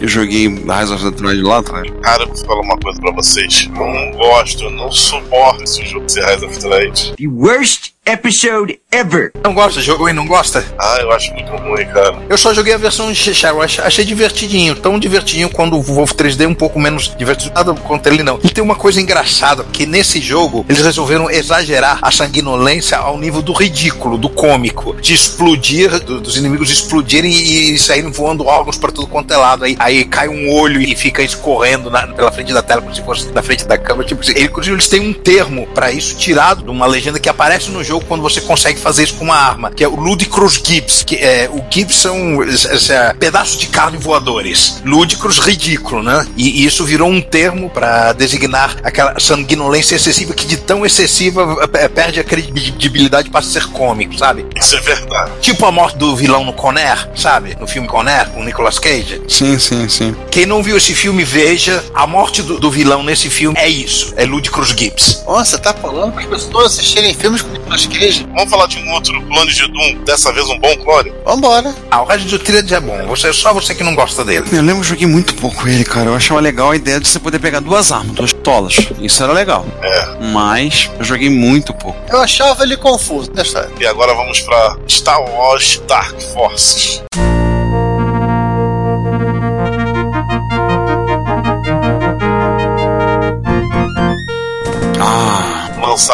Eu 0.00 0.08
joguei 0.08 0.48
Rise 0.48 0.92
of 0.92 1.02
the 1.02 1.10
Triad 1.12 1.42
lá 1.42 1.58
atrás. 1.58 1.90
cara, 2.02 2.24
eu 2.24 2.28
vou 2.28 2.36
falar 2.36 2.60
uma 2.60 2.76
coisa 2.76 3.00
pra 3.00 3.10
vocês. 3.12 3.70
Eu 3.74 3.86
não 3.86 4.10
gosto, 4.12 4.64
eu 4.64 4.70
não 4.70 4.92
suporto 4.92 5.64
esse 5.64 5.82
jogo 5.86 6.04
de 6.04 6.20
Rise 6.20 6.44
of 6.44 6.58
Trade. 6.58 7.14
The 7.16 7.26
worst 7.26 7.93
episode 8.06 8.80
ever. 8.92 9.32
Não 9.42 9.54
gosta? 9.54 9.80
Jogou 9.80 10.08
e 10.08 10.12
não 10.12 10.26
gosta? 10.26 10.64
Ah, 10.78 10.98
eu 11.00 11.10
acho 11.12 11.32
muito 11.32 11.50
ruim, 11.56 11.84
cara. 11.86 12.16
Eu 12.28 12.36
só 12.38 12.52
joguei 12.52 12.74
a 12.74 12.78
versão 12.78 13.10
de 13.10 13.34
Shell, 13.34 13.62
achei, 13.62 13.82
achei 13.84 14.04
divertidinho. 14.04 14.74
Tão 14.76 14.98
divertidinho 14.98 15.48
quando 15.50 15.76
o 15.76 15.82
Wolf 15.82 16.12
3D 16.12 16.42
é 16.44 16.48
um 16.48 16.54
pouco 16.54 16.78
menos 16.78 17.14
divertido. 17.16 17.52
Nada 17.54 17.74
contra 17.74 18.12
ele, 18.12 18.22
não. 18.22 18.38
E 18.42 18.48
tem 18.50 18.62
uma 18.62 18.74
coisa 18.74 19.00
engraçada, 19.00 19.64
porque 19.64 19.86
nesse 19.86 20.20
jogo 20.20 20.64
eles 20.68 20.82
resolveram 20.82 21.30
exagerar 21.30 21.98
a 22.02 22.10
sanguinolência 22.10 22.98
ao 22.98 23.18
nível 23.18 23.42
do 23.42 23.52
ridículo, 23.52 24.18
do 24.18 24.28
cômico. 24.28 24.94
De 25.00 25.14
explodir, 25.14 25.98
do- 26.00 26.20
dos 26.20 26.36
inimigos 26.36 26.70
explodirem 26.70 27.32
e, 27.32 27.74
e 27.74 27.78
saírem 27.78 28.10
voando 28.10 28.44
órgãos 28.46 28.76
pra 28.76 28.90
tudo 28.92 29.06
quanto 29.06 29.32
é 29.32 29.36
lado. 29.36 29.64
Aí, 29.64 29.76
aí 29.78 30.04
cai 30.04 30.28
um 30.28 30.50
olho 30.52 30.80
e 30.80 30.94
fica 30.94 31.22
escorrendo 31.22 31.90
na- 31.90 32.06
pela 32.08 32.30
frente 32.30 32.52
da 32.52 32.62
tela, 32.62 32.82
como 32.82 32.94
se 32.94 33.02
fosse 33.02 33.30
na 33.32 33.42
frente 33.42 33.64
da 33.66 33.78
câmera. 33.78 34.06
Tipo, 34.06 34.20
assim. 34.20 34.32
Ele- 34.32 34.44
inclusive, 34.44 34.74
eles 34.76 34.88
têm 34.88 35.00
um 35.00 35.12
termo 35.12 35.66
pra 35.74 35.90
isso 35.90 36.16
tirado 36.16 36.62
de 36.62 36.70
uma 36.70 36.86
legenda 36.86 37.18
que 37.18 37.28
aparece 37.28 37.70
no 37.70 37.82
jogo 37.82 37.93
quando 38.00 38.22
você 38.22 38.40
consegue 38.40 38.78
fazer 38.78 39.04
isso 39.04 39.14
com 39.14 39.24
uma 39.24 39.36
arma, 39.36 39.70
que 39.70 39.84
é 39.84 39.88
o 39.88 39.96
Ludicrous 39.96 40.54
Gibbs. 40.64 41.02
Que 41.02 41.16
é, 41.16 41.48
o 41.50 41.64
Gibbs 41.70 41.96
são 41.96 42.42
é, 42.42 43.14
pedaços 43.14 43.58
de 43.58 43.66
carne 43.66 43.98
voadores. 43.98 44.82
Ludicrous, 44.84 45.38
ridículo, 45.38 46.02
né? 46.02 46.26
E, 46.36 46.62
e 46.62 46.66
isso 46.66 46.84
virou 46.84 47.08
um 47.08 47.20
termo 47.20 47.70
pra 47.70 48.12
designar 48.12 48.76
aquela 48.82 49.18
sanguinolência 49.18 49.96
excessiva 49.96 50.34
que 50.34 50.46
de 50.46 50.56
tão 50.56 50.84
excessiva 50.84 51.68
é, 51.74 51.88
perde 51.88 52.20
a 52.20 52.24
credibilidade 52.24 53.30
para 53.30 53.42
ser 53.42 53.66
cômico, 53.66 54.16
sabe? 54.16 54.46
Isso 54.56 54.76
é 54.76 54.80
verdade. 54.80 55.30
Tipo 55.40 55.66
a 55.66 55.72
morte 55.72 55.96
do 55.96 56.14
vilão 56.16 56.44
no 56.44 56.52
Conner, 56.52 57.08
sabe? 57.14 57.56
No 57.60 57.66
filme 57.66 57.88
Conner, 57.88 58.28
com 58.30 58.40
o 58.40 58.44
Nicolas 58.44 58.78
Cage. 58.78 59.22
Sim, 59.28 59.58
sim, 59.58 59.88
sim. 59.88 60.16
Quem 60.30 60.46
não 60.46 60.62
viu 60.62 60.76
esse 60.76 60.94
filme, 60.94 61.24
veja. 61.24 61.84
A 61.94 62.06
morte 62.06 62.42
do, 62.42 62.58
do 62.58 62.70
vilão 62.70 63.02
nesse 63.02 63.30
filme 63.30 63.58
é 63.58 63.68
isso. 63.68 64.12
É 64.16 64.24
Ludicrous 64.24 64.68
Gibbs. 64.68 65.22
Nossa, 65.26 65.56
você 65.56 65.58
tá 65.58 65.74
falando 65.74 66.12
para 66.12 66.22
as 66.22 66.28
pessoas 66.28 66.72
assistirem 66.72 67.14
filmes 67.14 67.42
com 67.42 67.50
Nicolas 67.50 67.80
Cage? 67.88 68.26
Vamos 68.34 68.50
falar 68.50 68.66
de 68.66 68.78
um 68.78 68.92
outro 68.92 69.20
clone 69.22 69.52
de 69.52 69.66
Doom, 69.68 70.04
dessa 70.04 70.32
vez 70.32 70.48
um 70.48 70.58
bom 70.58 70.76
clone? 70.78 71.12
Vambora. 71.24 71.74
Ah, 71.90 72.02
o 72.02 72.04
Red 72.04 72.18
do 72.18 72.38
Triad 72.38 72.70
é 72.72 72.80
bom. 72.80 73.06
Você, 73.06 73.32
só 73.32 73.52
você 73.52 73.74
que 73.74 73.82
não 73.82 73.94
gosta 73.94 74.24
dele. 74.24 74.46
Eu 74.52 74.62
lembro 74.62 74.76
que 74.76 74.80
eu 74.80 74.84
joguei 74.90 75.06
muito 75.06 75.34
pouco 75.34 75.66
ele, 75.68 75.84
cara. 75.84 76.10
Eu 76.10 76.14
achava 76.14 76.40
legal 76.40 76.70
a 76.70 76.76
ideia 76.76 77.00
de 77.00 77.08
você 77.08 77.18
poder 77.18 77.38
pegar 77.38 77.60
duas 77.60 77.90
armas, 77.92 78.14
duas 78.14 78.32
pistolas. 78.32 78.76
Isso 79.00 79.22
era 79.22 79.32
legal. 79.32 79.66
É. 79.82 80.24
Mas 80.32 80.90
eu 80.98 81.04
joguei 81.04 81.30
muito 81.30 81.72
pouco. 81.74 81.98
Eu 82.08 82.20
achava 82.20 82.62
ele 82.62 82.76
confuso. 82.76 83.30
Deixa 83.30 83.58
eu 83.58 83.68
ver. 83.68 83.82
E 83.82 83.86
agora 83.86 84.14
vamos 84.14 84.40
pra 84.40 84.76
Star 84.88 85.20
Wars 85.20 85.80
Dark 85.86 86.20
Forces. 86.32 87.02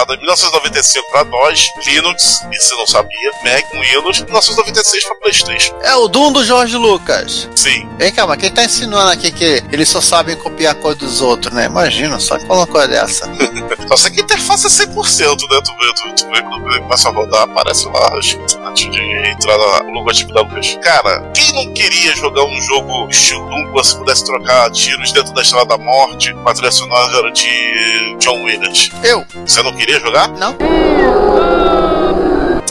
Lançado 0.01 0.15
em 0.15 0.19
1995 0.19 1.11
para 1.11 1.25
DOS, 1.25 1.67
Linux, 1.87 2.41
e 2.51 2.59
se 2.59 2.75
não 2.75 2.87
sabia, 2.87 3.31
Mac 3.45 3.71
Windows, 3.71 4.21
1996 4.23 5.05
para 5.05 5.15
Playstation. 5.17 5.75
É 5.83 5.95
o 5.95 6.09
Doom 6.09 6.33
do 6.33 6.45
Jorge 6.45 6.77
Lucas. 6.77 7.49
Sim, 7.55 7.87
Vem 8.01 8.11
cá, 8.11 8.27
mas 8.27 8.39
quem 8.39 8.51
tá 8.51 8.65
ensinando 8.65 9.11
aqui 9.11 9.31
que 9.31 9.63
eles 9.71 9.87
só 9.87 10.01
sabem 10.01 10.35
copiar 10.35 10.73
a 10.73 10.75
coisa 10.75 11.01
dos 11.01 11.21
outros, 11.21 11.53
né? 11.53 11.67
Imagina 11.67 12.19
só 12.19 12.39
que 12.39 12.47
uma 12.47 12.67
coisa 12.67 12.89
dessa. 12.89 13.31
só 13.89 13.95
sei 13.95 14.13
que 14.13 14.21
a 14.23 14.25
interface 14.25 14.67
é 14.67 14.87
100%, 14.87 14.89
né? 14.89 15.61
Tu 15.63 15.77
vê, 15.77 15.95
tu, 15.95 16.15
tu 16.15 16.31
vê 16.31 16.41
quando 16.41 16.67
ele 16.71 16.81
começa 16.81 17.11
a 17.11 17.13
rodar, 17.13 17.43
aparece 17.43 17.87
lá 17.89 18.11
antes 18.15 18.91
de 18.91 19.29
entrar 19.29 19.59
no 19.85 19.93
logotipo 19.93 20.33
da 20.33 20.41
Lucas. 20.41 20.79
Cara, 20.81 21.31
quem 21.35 21.53
não 21.53 21.75
queria 21.75 22.17
jogar 22.17 22.45
um 22.45 22.61
jogo 22.63 23.07
estilo 23.11 23.47
Doom 23.51 23.67
que 23.67 23.73
você 23.73 23.99
pudesse 23.99 24.25
trocar 24.25 24.71
tiros 24.71 25.13
dentro 25.13 25.35
da 25.35 25.43
Estrela 25.43 25.67
da 25.67 25.77
Morte 25.77 26.33
com 26.33 26.49
a 26.49 26.55
trilha 26.55 26.71
sonora 26.71 27.31
de 27.33 28.17
John 28.19 28.45
Williams? 28.45 28.91
Eu? 29.03 29.27
Você 29.47 29.63
não 29.63 29.77
queria 29.77 29.90
jogar? 29.99 30.29
Não. 30.29 30.57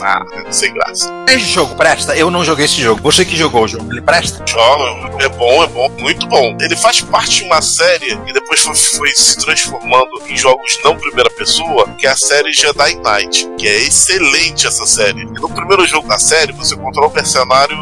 Ah, 0.01 0.24
sem 0.51 0.74
graça. 0.74 1.12
Esse 1.27 1.46
jogo 1.46 1.75
presta? 1.75 2.15
Eu 2.15 2.32
não 2.32 2.44
joguei 2.44 2.65
esse 2.65 2.82
jogo. 2.82 3.01
Você 3.03 3.24
que 3.25 3.36
jogou 3.36 3.63
o 3.63 3.68
jogo, 3.68 3.91
ele 3.91 4.01
presta? 4.01 4.44
Joga, 4.48 5.24
é 5.24 5.29
bom, 5.29 5.63
é 5.63 5.68
bom, 5.68 5.89
muito 6.00 6.25
bom. 6.27 6.58
Ele 6.60 6.75
faz 6.75 7.01
parte 7.01 7.38
de 7.38 7.44
uma 7.44 7.62
série 7.62 8.15
que 8.18 8.34
depois 8.34 8.60
foi, 8.62 8.75
foi 8.75 9.10
se 9.12 9.38
transformando 9.38 10.10
em 10.27 10.36
jogos 10.38 10.77
não 10.84 10.98
primeira 10.98 11.29
pessoa, 11.32 11.88
que 11.98 12.08
é 12.08 12.10
a 12.12 12.15
série 12.18 12.51
Jedi 12.51 12.96
Knight, 12.96 13.48
que 13.58 13.68
é 13.68 13.77
excelente 13.84 14.65
essa 14.68 14.86
série. 14.86 15.22
E 15.22 15.25
no 15.25 15.50
primeiro 15.50 15.86
jogo 15.86 16.08
da 16.08 16.18
série, 16.18 16.51
você 16.53 16.75
controla 16.75 17.10
o 17.10 17.13
mercenário 17.13 17.77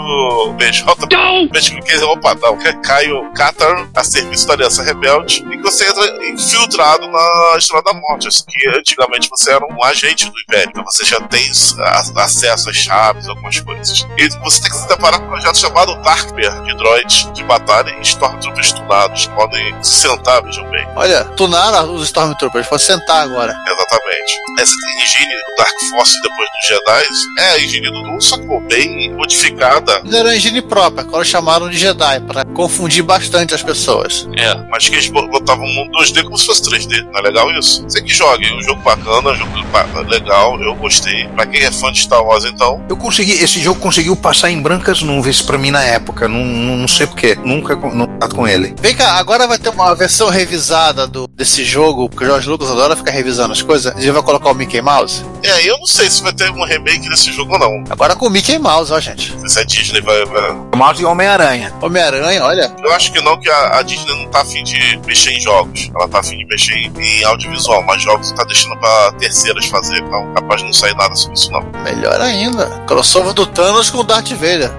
BJ. 0.57 1.07
Dizer, 1.51 2.03
opa, 2.05 2.35
não, 2.35 2.57
que 2.57 2.67
é 2.67 2.73
Caio 2.73 3.31
Katar, 3.33 3.87
a 3.95 4.03
serviço 4.03 4.47
da 4.47 4.53
Aliança 4.53 4.83
Rebelde, 4.83 5.45
e 5.51 5.57
que 5.57 5.63
você 5.63 5.87
entra 5.87 6.27
infiltrado 6.27 7.07
na 7.07 7.55
Estrela 7.57 7.83
da 7.83 7.93
Morte, 7.93 8.27
assim, 8.27 8.43
que 8.47 8.69
antigamente 8.77 9.29
você 9.29 9.51
era 9.51 9.65
um 9.65 9.83
agente 9.83 10.29
do 10.29 10.39
Império, 10.41 10.69
então 10.69 10.83
você 10.83 11.05
já 11.05 11.19
tem 11.21 11.47
a- 11.79 12.03
acesso 12.15 12.69
às 12.69 12.75
chaves, 12.77 13.27
algumas 13.27 13.59
coisas. 13.59 14.05
E 14.17 14.29
você 14.39 14.61
tem 14.61 14.71
que 14.71 14.77
se 14.77 14.87
deparar 14.87 15.19
com 15.19 15.25
um 15.25 15.29
projeto 15.29 15.57
chamado 15.57 15.95
Darkbear, 16.01 16.63
de 16.63 16.75
droids 16.77 17.31
de 17.33 17.43
batalha 17.43 17.89
e 17.99 18.01
Stormtroopers 18.01 18.71
tunados, 18.71 19.25
que 19.27 19.33
podem 19.35 19.75
se 19.83 20.01
sentar, 20.01 20.41
vejam 20.43 20.69
bem. 20.69 20.85
Olha, 20.95 21.23
tunaram 21.35 21.93
os 21.93 22.03
Stormtroopers. 22.03 22.67
Pode 22.67 22.81
sentar 22.83 23.23
agora. 23.23 23.57
Exatamente. 23.67 24.33
Essa 24.59 24.73
engine 25.01 25.25
do 25.35 25.55
Dark 25.57 25.79
Force 25.89 26.21
depois 26.21 26.49
dos 26.49 26.67
Jedi 26.67 27.05
é 27.39 27.49
a 27.51 27.59
engine 27.59 27.91
do 27.91 28.03
Doom, 28.03 28.21
só 28.21 28.37
que 28.37 28.47
bem 28.67 29.13
modificada. 29.13 30.01
Fizeram 30.01 30.29
a 30.29 30.35
engine 30.35 30.61
própria, 30.61 31.01
agora 31.01 31.23
chamaram 31.23 31.69
de 31.69 31.77
Jedi, 31.77 32.19
pra 32.21 32.43
confundir 32.45 33.03
bastante 33.03 33.53
as 33.53 33.61
pessoas. 33.63 34.27
É, 34.37 34.55
mas 34.69 34.87
que 34.89 34.95
eles 34.95 35.07
bo- 35.09 35.27
botavam 35.27 35.65
um 35.65 35.89
2D 35.91 36.23
como 36.23 36.37
se 36.37 36.45
fosse 36.45 36.63
3D. 36.63 37.03
Não 37.11 37.19
é 37.19 37.21
legal 37.21 37.51
isso? 37.51 37.83
Você 37.83 38.01
que 38.01 38.13
joga, 38.13 38.45
é 38.45 38.53
um 38.53 38.61
jogo 38.61 38.81
bacana, 38.81 39.29
um 39.31 39.35
jogo 39.35 39.57
legal, 40.09 40.59
eu 40.61 40.75
gostei. 40.75 41.27
Pra 41.29 41.45
quem 41.45 41.61
é 41.63 41.71
fã 41.71 41.91
de 41.91 41.96
Star 41.97 42.23
Wars, 42.23 42.45
então, 42.45 42.83
Eu 42.89 42.97
consegui, 42.97 43.31
esse 43.31 43.59
jogo 43.59 43.79
conseguiu 43.79 44.15
passar 44.15 44.51
em 44.51 44.61
brancas 44.61 45.01
nuvens 45.01 45.41
pra 45.41 45.57
mim 45.57 45.71
na 45.71 45.83
época. 45.83 46.27
Não, 46.27 46.43
não, 46.43 46.87
sei 46.87 47.07
porquê. 47.07 47.37
Nunca 47.43 47.75
não 47.75 48.07
tá 48.19 48.27
com 48.27 48.47
ele. 48.47 48.73
Vem 48.81 48.95
cá, 48.95 49.13
agora 49.13 49.47
vai 49.47 49.57
ter 49.57 49.69
uma 49.69 49.93
versão 49.95 50.29
revisada 50.29 51.07
do, 51.07 51.27
desse 51.27 51.63
jogo, 51.63 52.09
porque 52.09 52.23
o 52.25 52.27
Jorge 52.27 52.49
Lucas 52.49 52.69
adora 52.71 52.95
ficar 52.95 53.11
revisando 53.11 53.53
as 53.53 53.61
coisas. 53.61 53.93
Ele 53.97 54.11
vai 54.11 54.21
colocar 54.23 54.49
o 54.49 54.53
Mickey 54.53 54.81
Mouse. 54.81 55.23
é, 55.43 55.69
eu 55.69 55.77
não 55.77 55.85
sei 55.85 56.09
se 56.09 56.21
vai 56.23 56.33
ter 56.33 56.49
um 56.51 56.63
remake 56.65 57.07
desse 57.09 57.31
jogo 57.31 57.53
ou 57.53 57.59
não. 57.59 57.83
Agora 57.89 58.15
com 58.15 58.27
o 58.27 58.29
Mickey 58.29 58.57
Mouse, 58.57 58.91
ó, 58.91 58.99
gente. 58.99 59.33
Se 59.47 59.59
a 59.59 59.63
Disney 59.63 60.01
vai, 60.01 60.25
vai- 60.25 60.55
Mouse 60.75 61.01
e 61.01 61.05
Homem-Aranha. 61.05 61.73
Homem-Aranha, 61.81 62.43
olha. 62.43 62.71
Eu 62.83 62.91
acho 62.93 63.11
que 63.11 63.21
não, 63.21 63.39
que 63.39 63.49
a, 63.49 63.79
a 63.79 63.81
Disney 63.81 64.15
não 64.23 64.29
tá 64.29 64.41
afim 64.41 64.63
de 64.63 64.99
mexer 65.05 65.31
em 65.31 65.39
jogos. 65.39 65.89
Ela 65.95 66.07
tá 66.07 66.19
afim 66.19 66.37
de 66.37 66.45
mexer 66.45 66.73
em, 66.73 66.91
em 66.99 67.23
audiovisual, 67.23 67.83
mas 67.83 68.01
jogos 68.01 68.31
tá 68.31 68.43
deixando 68.43 68.77
pra 68.77 69.11
terceiras 69.19 69.65
fazer, 69.67 69.97
então 69.99 70.33
capaz 70.33 70.61
de 70.61 70.65
não 70.67 70.73
sair 70.73 70.95
nada 70.95 71.15
sobre 71.15 71.37
isso 71.37 71.51
não. 71.51 71.61
Melhor 71.83 72.19
ainda. 72.21 72.65
Crossover 72.87 73.33
do 73.33 73.45
Thanos 73.45 73.89
com 73.89 73.99
o 73.99 74.03
Darth 74.03 74.29
Vader. 74.31 74.71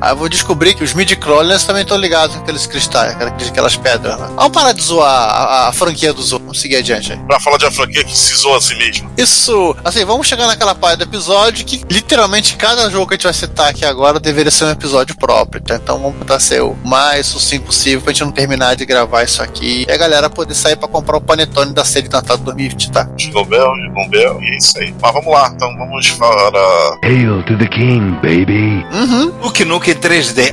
Aí 0.00 0.10
eu 0.12 0.16
vou 0.16 0.28
descobrir 0.28 0.74
que 0.74 0.82
os 0.84 0.92
midi-crawlers 0.92 1.64
também 1.64 1.82
estão 1.82 1.96
ligados 1.96 2.36
com 2.36 2.42
aqueles 2.42 2.66
cristais, 2.66 2.85
aquelas, 2.88 3.48
aquelas 3.48 3.76
pedras. 3.76 4.18
Né? 4.18 4.28
Vamos 4.36 4.52
parar 4.52 4.72
de 4.72 4.82
zoar 4.82 5.10
a, 5.10 5.68
a 5.68 5.72
franquia 5.72 6.12
do 6.12 6.22
Zorro. 6.22 6.44
Vamos 6.44 6.60
seguir 6.60 6.76
adiante 6.76 7.12
aí. 7.12 7.18
Pra 7.18 7.40
falar 7.40 7.58
de 7.58 7.64
uma 7.64 7.72
franquia 7.72 8.04
que 8.04 8.16
se 8.16 8.34
zoa 8.36 8.58
a 8.58 8.60
si 8.60 8.74
mesmo. 8.76 9.10
Isso, 9.16 9.76
assim, 9.84 10.04
vamos 10.04 10.26
chegar 10.26 10.46
naquela 10.46 10.74
parte 10.74 10.98
do 10.98 11.04
episódio 11.04 11.64
que 11.64 11.82
literalmente 11.90 12.56
cada 12.56 12.88
jogo 12.90 13.06
que 13.06 13.14
a 13.14 13.16
gente 13.16 13.24
vai 13.24 13.34
citar 13.34 13.70
aqui 13.70 13.84
agora 13.84 14.20
deveria 14.20 14.50
ser 14.50 14.64
um 14.64 14.70
episódio 14.70 15.16
próprio, 15.16 15.62
tá? 15.62 15.76
Então 15.76 15.98
vamos 15.98 16.18
tentar 16.18 16.40
ser 16.40 16.62
o 16.62 16.76
mais 16.84 17.26
sucinto 17.26 17.66
possível 17.66 18.00
pra 18.02 18.12
gente 18.12 18.24
não 18.24 18.32
terminar 18.32 18.76
de 18.76 18.84
gravar 18.84 19.24
isso 19.24 19.42
aqui 19.42 19.84
e 19.88 19.92
a 19.92 19.96
galera 19.96 20.30
poder 20.30 20.54
sair 20.54 20.76
pra 20.76 20.88
comprar 20.88 21.16
o 21.16 21.20
panetone 21.20 21.72
da 21.72 21.84
série 21.84 22.08
Natal 22.08 22.36
2020, 22.38 22.90
tá? 22.92 23.04
Jingle 23.16 23.44
Bell, 23.44 23.72
Jingle 23.74 24.08
Bell, 24.10 24.42
e 24.42 24.54
é 24.54 24.56
isso 24.56 24.78
aí. 24.78 24.94
Mas 25.00 25.12
vamos 25.12 25.32
lá, 25.32 25.52
então 25.54 25.76
vamos 25.76 26.10
para. 26.12 26.98
Hail 27.04 27.42
to 27.44 27.58
the 27.58 27.66
king, 27.66 28.12
baby. 28.22 28.84
Uhum. 28.92 29.32
Nuke 29.42 29.64
Nuke 29.64 29.94
3D. 29.94 30.52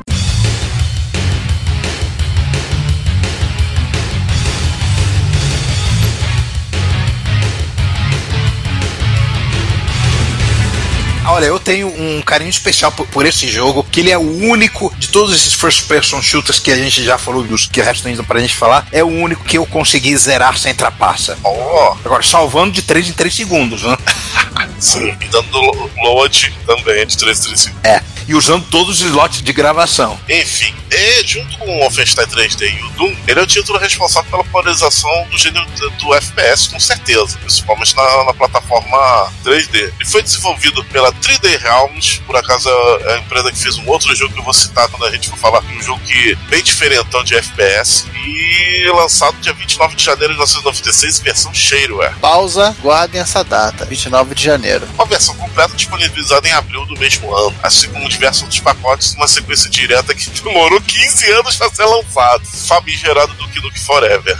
Olha, 11.34 11.46
eu 11.46 11.58
tenho 11.58 11.88
um 11.88 12.22
carinho 12.22 12.48
especial 12.48 12.92
por, 12.92 13.08
por 13.08 13.26
esse 13.26 13.48
jogo, 13.48 13.82
que 13.90 13.98
ele 13.98 14.10
é 14.12 14.16
o 14.16 14.20
único 14.44 14.94
de 14.96 15.08
todos 15.08 15.34
esses 15.34 15.52
first 15.52 15.88
person 15.88 16.22
shooters 16.22 16.60
que 16.60 16.70
a 16.70 16.76
gente 16.76 17.02
já 17.02 17.18
falou, 17.18 17.42
dos 17.42 17.66
que 17.66 17.82
restam 17.82 18.08
ainda 18.08 18.22
pra 18.22 18.38
gente 18.38 18.54
falar, 18.54 18.86
é 18.92 19.02
o 19.02 19.08
único 19.08 19.42
que 19.42 19.58
eu 19.58 19.66
consegui 19.66 20.16
zerar 20.16 20.56
sem 20.56 20.72
trapaça. 20.72 21.36
Ó, 21.42 21.96
Agora, 22.04 22.22
salvando 22.22 22.70
de 22.72 22.82
3 22.82 23.08
em 23.08 23.12
3 23.12 23.34
segundos, 23.34 23.82
né? 23.82 23.96
sim. 24.78 25.12
E 25.20 25.24
dando 25.26 25.58
lo- 25.60 25.90
load 25.96 26.54
também 26.66 27.04
de 27.04 27.16
335. 27.16 27.76
É. 27.82 28.00
E 28.26 28.34
usando 28.34 28.64
todos 28.70 29.00
os 29.00 29.06
slots 29.06 29.42
de 29.42 29.52
gravação. 29.52 30.18
Enfim, 30.28 30.74
e 30.90 31.26
junto 31.26 31.58
com 31.58 31.66
o 31.76 31.80
Wolfenstein 31.80 32.24
3D 32.26 32.62
e 32.74 32.82
o 32.82 32.88
Doom, 32.92 33.14
ele 33.28 33.38
é 33.40 33.42
o 33.42 33.46
título 33.46 33.78
responsável 33.78 34.30
pela 34.30 34.44
polarização 34.44 35.10
do 35.30 35.36
gênero 35.36 35.66
do, 35.72 35.90
do 35.90 36.14
FPS, 36.14 36.68
com 36.70 36.80
certeza, 36.80 37.36
principalmente 37.38 37.94
na, 37.94 38.24
na 38.24 38.32
plataforma 38.32 39.30
3D. 39.44 39.74
Ele 39.74 40.06
foi 40.06 40.22
desenvolvido 40.22 40.82
pela 40.84 41.12
3D 41.24 41.58
Realms, 41.58 42.20
por 42.26 42.36
acaso 42.36 42.68
é 42.68 43.14
a 43.14 43.18
empresa 43.18 43.50
que 43.50 43.58
fez 43.58 43.78
um 43.78 43.88
outro 43.88 44.14
jogo 44.14 44.34
que 44.34 44.40
eu 44.40 44.44
vou 44.44 44.52
citar 44.52 44.88
quando 44.88 45.06
a 45.06 45.10
gente 45.10 45.30
for 45.30 45.38
falar, 45.38 45.62
um 45.64 45.82
jogo 45.82 46.00
que 46.04 46.34
bem 46.50 46.62
diferentão 46.62 47.24
de 47.24 47.34
FPS, 47.34 48.04
e 48.26 48.86
lançado 48.94 49.36
dia 49.40 49.54
29 49.54 49.96
de 49.96 50.04
janeiro 50.04 50.34
de 50.34 50.38
1996, 50.38 51.20
versão 51.20 51.54
shareware. 51.54 52.14
Pausa, 52.20 52.76
guardem 52.82 53.20
essa 53.20 53.42
data, 53.42 53.86
29 53.86 54.34
de 54.34 54.44
janeiro. 54.44 54.86
Uma 54.94 55.06
versão 55.06 55.34
completa 55.36 55.74
disponibilizada 55.74 56.46
em 56.46 56.52
abril 56.52 56.84
do 56.84 56.98
mesmo 56.98 57.34
ano, 57.34 57.56
assim 57.62 57.88
como 57.88 58.08
diversos 58.08 58.42
outros 58.42 58.60
pacotes 58.60 59.14
numa 59.14 59.28
sequência 59.28 59.70
direta 59.70 60.14
que 60.14 60.28
demorou 60.42 60.80
15 60.80 61.30
anos 61.32 61.56
para 61.56 61.70
ser 61.70 61.84
lançado. 61.84 62.44
Famigerado 62.44 63.32
do 63.34 63.54
Duke 63.64 63.80
Forever. 63.80 64.38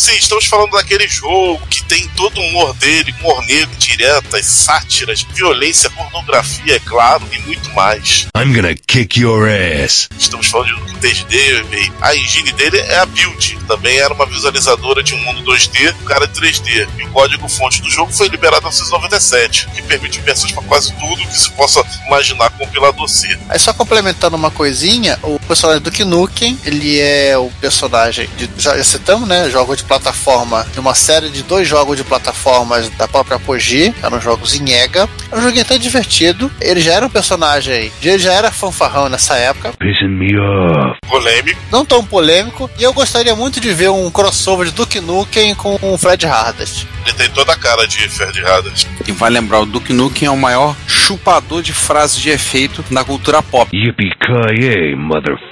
Sim, 0.00 0.14
estamos 0.16 0.46
falando 0.46 0.70
daquele 0.70 1.06
jogo 1.06 1.60
que 1.66 1.79
tem 1.90 2.06
todo 2.10 2.40
o 2.40 2.44
humor 2.44 2.72
dele, 2.74 3.12
humor 3.18 3.44
negro, 3.46 3.74
diretas, 3.76 4.46
sátiras, 4.46 5.26
violência, 5.34 5.90
pornografia, 5.90 6.76
é 6.76 6.78
claro, 6.78 7.26
e 7.32 7.38
muito 7.40 7.68
mais. 7.70 8.28
I'm 8.36 8.54
gonna 8.54 8.76
kick 8.86 9.18
your 9.18 9.48
ass. 9.48 10.08
Estamos 10.16 10.46
falando 10.46 10.68
de 10.68 10.92
um 10.92 11.00
3D, 11.00 11.64
e 11.72 11.92
a 12.00 12.14
engine 12.14 12.52
dele 12.52 12.78
é 12.78 13.00
a 13.00 13.06
Build, 13.06 13.58
também 13.66 13.98
era 13.98 14.14
uma 14.14 14.24
visualizadora 14.24 15.02
de 15.02 15.14
um 15.14 15.18
mundo 15.18 15.42
2D, 15.42 15.92
um 16.00 16.04
cara 16.04 16.28
de 16.28 16.40
3D. 16.40 16.88
E 16.96 17.02
o 17.02 17.10
código-fonte 17.10 17.82
do 17.82 17.90
jogo 17.90 18.12
foi 18.12 18.28
liberado 18.28 18.66
em 18.66 18.70
1997, 18.70 19.68
que 19.74 19.82
permite 19.82 20.20
versões 20.20 20.52
para 20.52 20.62
quase 20.62 20.92
tudo 20.92 21.16
que 21.16 21.38
se 21.38 21.50
possa 21.50 21.82
imaginar 22.06 22.50
compilador 22.50 23.08
C. 23.08 23.36
Aí 23.48 23.58
só 23.58 23.72
complementando 23.72 24.36
uma 24.36 24.50
coisinha, 24.50 25.18
o 25.22 25.40
personagem 25.40 25.82
do 25.82 25.90
Knucken, 25.90 26.56
ele 26.64 27.00
é 27.00 27.36
o 27.36 27.50
personagem 27.60 28.28
de, 28.36 28.48
já 28.56 28.82
citamos, 28.84 29.28
né, 29.28 29.50
jogo 29.50 29.74
de 29.74 29.82
plataforma, 29.82 30.64
de 30.72 30.78
uma 30.78 30.94
série 30.94 31.30
de 31.30 31.42
dois 31.42 31.66
jogos 31.66 31.79
de 31.96 32.04
plataformas 32.04 32.88
da 32.90 33.08
própria 33.08 33.36
Apogee, 33.36 33.94
eram 34.02 34.20
jogos 34.20 34.54
em 34.54 34.70
EGA. 34.70 35.08
Era 35.30 35.40
um 35.40 35.42
joguinho 35.42 35.62
até 35.62 35.78
divertido. 35.78 36.50
Ele 36.60 36.80
já 36.80 36.94
era 36.94 37.06
um 37.06 37.10
personagem, 37.10 37.90
ele 38.02 38.18
já 38.18 38.32
era 38.32 38.50
fanfarrão 38.50 39.08
nessa 39.08 39.34
época, 39.36 39.72
Pissing 39.78 40.08
me 40.08 40.36
off. 40.38 40.98
Polêmico, 41.08 41.60
não 41.72 41.84
tão 41.84 42.04
polêmico, 42.04 42.70
e 42.78 42.82
eu 42.82 42.92
gostaria 42.92 43.34
muito 43.34 43.60
de 43.60 43.72
ver 43.72 43.90
um 43.90 44.10
crossover 44.10 44.66
de 44.66 44.72
Duke 44.72 45.00
Nukem 45.00 45.54
com 45.54 45.78
o 45.82 45.98
Fred 45.98 46.26
Hardest. 46.26 46.86
ele 47.04 47.14
tem 47.14 47.30
toda 47.30 47.52
a 47.52 47.56
cara 47.56 47.86
de 47.86 48.08
Ferd 48.08 48.38
Haddad. 48.44 48.86
E 49.06 49.12
vai 49.12 49.30
lembrar, 49.30 49.60
o 49.60 49.66
Duke 49.66 49.92
Nukem 49.92 50.28
é 50.28 50.30
o 50.30 50.36
maior 50.36 50.76
chupador 50.86 51.62
de 51.62 51.72
frases 51.72 52.20
de 52.20 52.30
efeito 52.30 52.84
da 52.90 53.02
cultura 53.04 53.42
pop. 53.42 53.68
Yippee-ki-yay, 53.76 54.94
motherfucker. 54.94 55.49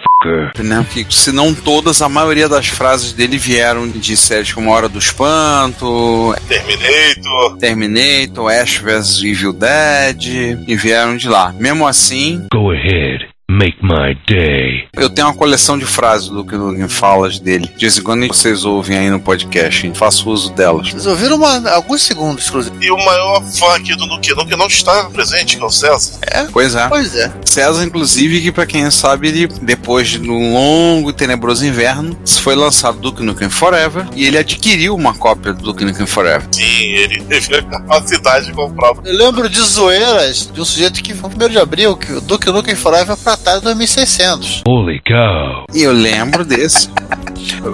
Né? 0.65 0.85
Que, 0.93 1.07
se 1.15 1.31
não 1.33 1.55
todas, 1.55 2.03
a 2.03 2.09
maioria 2.09 2.49
das 2.49 2.67
frases 2.67 3.13
dele 3.13 3.39
vieram 3.39 3.89
de 3.89 4.17
séries 4.17 4.53
como 4.53 4.71
Hora 4.71 4.89
do 4.89 4.99
Espanto, 4.99 6.35
Terminator, 6.49 7.57
Terminator, 7.59 8.53
Ash 8.53 8.79
vs 8.79 9.23
Evil 9.23 9.53
Dead, 9.53 10.59
e 10.67 10.77
vieram 10.77 11.17
de 11.17 11.29
lá. 11.29 11.53
Mesmo 11.53 11.87
assim, 11.87 12.47
Go 12.53 12.73
ahead. 12.73 13.29
Make 13.50 13.78
my 13.83 14.14
day. 14.28 14.87
eu 14.95 15.09
tenho 15.09 15.26
uma 15.26 15.35
coleção 15.35 15.78
de 15.78 15.87
frases 15.87 16.28
do 16.28 16.45
que 16.45 16.55
Nukem 16.55 16.87
falas 16.87 17.38
dele. 17.40 17.67
De 17.67 17.81
vez 17.81 17.97
em 17.97 18.02
quando 18.02 18.28
vocês 18.28 18.62
ouvem 18.66 18.99
aí 18.99 19.09
no 19.09 19.18
podcast, 19.18 19.87
hein? 19.87 19.94
faço 19.94 20.29
uso 20.29 20.53
delas. 20.53 20.90
Vocês 20.90 21.07
ouviram 21.07 21.37
uma, 21.37 21.70
alguns 21.70 22.03
segundos, 22.03 22.46
inclusive. 22.46 22.77
e 22.85 22.90
o 22.90 22.99
maior 22.99 23.42
fã 23.42 23.75
aqui 23.75 23.96
do 23.96 24.05
Nuke 24.05 24.35
Nuke 24.35 24.55
não 24.55 24.66
está 24.66 25.05
presente, 25.05 25.57
que 25.57 25.62
é 25.62 25.66
o 25.66 25.70
César. 25.70 26.18
Pois 26.53 26.75
é. 26.75 26.88
Pois 26.88 27.14
é. 27.16 27.33
César, 27.46 27.83
inclusive, 27.85 28.42
que 28.42 28.53
pra 28.53 28.66
quem 28.66 28.90
sabe, 28.90 29.29
ele, 29.29 29.46
depois 29.62 30.09
de 30.09 30.31
um 30.31 30.53
longo 30.53 31.09
e 31.09 31.14
tenebroso 31.14 31.64
inverno, 31.64 32.18
foi 32.42 32.55
lançado 32.55 32.99
Duke 32.99 33.23
Nukem 33.23 33.49
Forever 33.49 34.07
e 34.14 34.27
ele 34.27 34.37
adquiriu 34.37 34.94
uma 34.94 35.14
cópia 35.14 35.55
do 35.55 35.62
Duke 35.62 35.87
Nukem 35.87 36.07
Forever. 36.07 36.46
Sim, 36.53 36.62
ele 36.64 37.23
teve 37.25 37.57
a 37.57 37.62
capacidade 37.62 38.46
de 38.46 38.53
comprar. 38.53 38.92
Eu 39.07 39.16
lembro 39.16 39.49
de 39.49 39.61
zoeiras 39.62 40.51
de 40.53 40.61
um 40.61 40.64
sujeito 40.66 41.03
que 41.03 41.14
foi 41.14 41.31
no 41.31 41.46
1 41.46 41.49
de 41.49 41.59
abril, 41.59 41.96
que 41.96 42.12
o 42.12 42.20
Duke 42.20 42.51
Nukem 42.51 42.75
Forever 42.75 43.16
pra 43.16 43.38
de 43.38 43.61
2600. 43.61 44.62
Holy 44.66 45.01
cow. 45.01 45.64
E 45.74 45.83
eu 45.83 45.92
lembro 45.92 46.44
desse. 46.44 46.88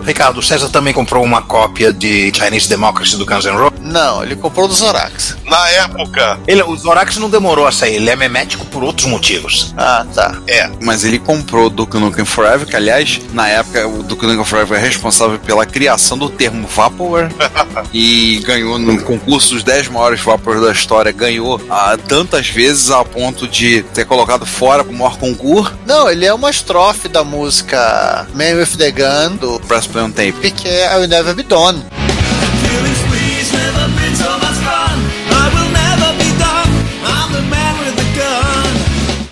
Ricardo, 0.05 0.39
o 0.39 0.43
César 0.43 0.69
também 0.69 0.93
comprou 0.93 1.25
uma 1.25 1.43
cópia 1.43 1.93
de 1.93 2.31
Chinese 2.35 2.69
Democracy 2.69 3.17
do 3.17 3.25
Guns 3.25 3.45
N' 3.45 3.57
Roses. 3.57 3.81
Não, 3.81 4.23
ele 4.23 4.37
comprou 4.37 4.69
do 4.69 4.75
Zorax. 4.75 5.37
Na 5.47 5.69
época, 5.71 6.39
Ele, 6.47 6.63
o 6.63 6.77
Zorax 6.77 7.17
não 7.17 7.29
demorou 7.31 7.67
a 7.67 7.73
sair, 7.73 7.97
ele 7.97 8.11
é 8.11 8.17
memético 8.17 8.65
por 8.67 8.83
outros 8.85 9.07
motivos. 9.07 9.75
Ah, 9.77 10.07
tá. 10.15 10.39
é, 10.47 10.71
Mas 10.83 11.05
ele 11.05 11.19
comprou 11.19 11.67
o 11.67 11.71
Duke 11.71 11.97
Nukem 11.99 12.25
Forever, 12.25 12.67
que 12.67 12.77
aliás, 12.77 13.21
na 13.33 13.49
época, 13.49 13.87
o 13.89 14.03
Duke 14.03 14.27
Nukem 14.27 14.45
Forever 14.45 14.79
é 14.79 14.83
responsável 14.83 15.39
pela 15.39 15.65
criação 15.67 16.17
do 16.19 16.29
termo 16.29 16.67
Vaporware 16.69 17.31
e 17.93 18.43
ganhou 18.45 18.79
no 18.79 19.01
concurso 19.03 19.55
dos 19.55 19.63
10 19.65 19.89
maiores 19.89 20.21
Vaporware 20.21 20.65
da 20.67 20.73
história, 20.73 21.11
ganhou 21.13 21.61
ah, 21.71 21.97
tantas 22.09 22.49
vezes 22.49 22.91
a 22.91 23.05
ponto 23.05 23.49
de 23.49 23.83
ter 23.95 24.05
colocado 24.05 24.45
fora 24.47 24.85
pro 24.85 24.93
maior 24.93 25.17
concurso 25.17 25.54
Não, 25.87 26.11
ele 26.11 26.27
é 26.27 26.35
uma 26.35 26.51
estrofe 26.51 27.09
da 27.09 27.23
música 27.23 28.27
Man 28.35 28.57
with 28.59 28.77
the 28.77 28.91
Gun, 28.91 29.37
do 29.37 29.61
Press 29.61 29.87
Play 29.87 30.05
on 30.05 30.11
Tape. 30.11 30.51
que 30.51 30.69
é 30.69 30.93
I 30.93 30.99
Will 30.99 31.09
Never 31.09 31.35
Be 31.35 31.43
Done. 31.45 31.83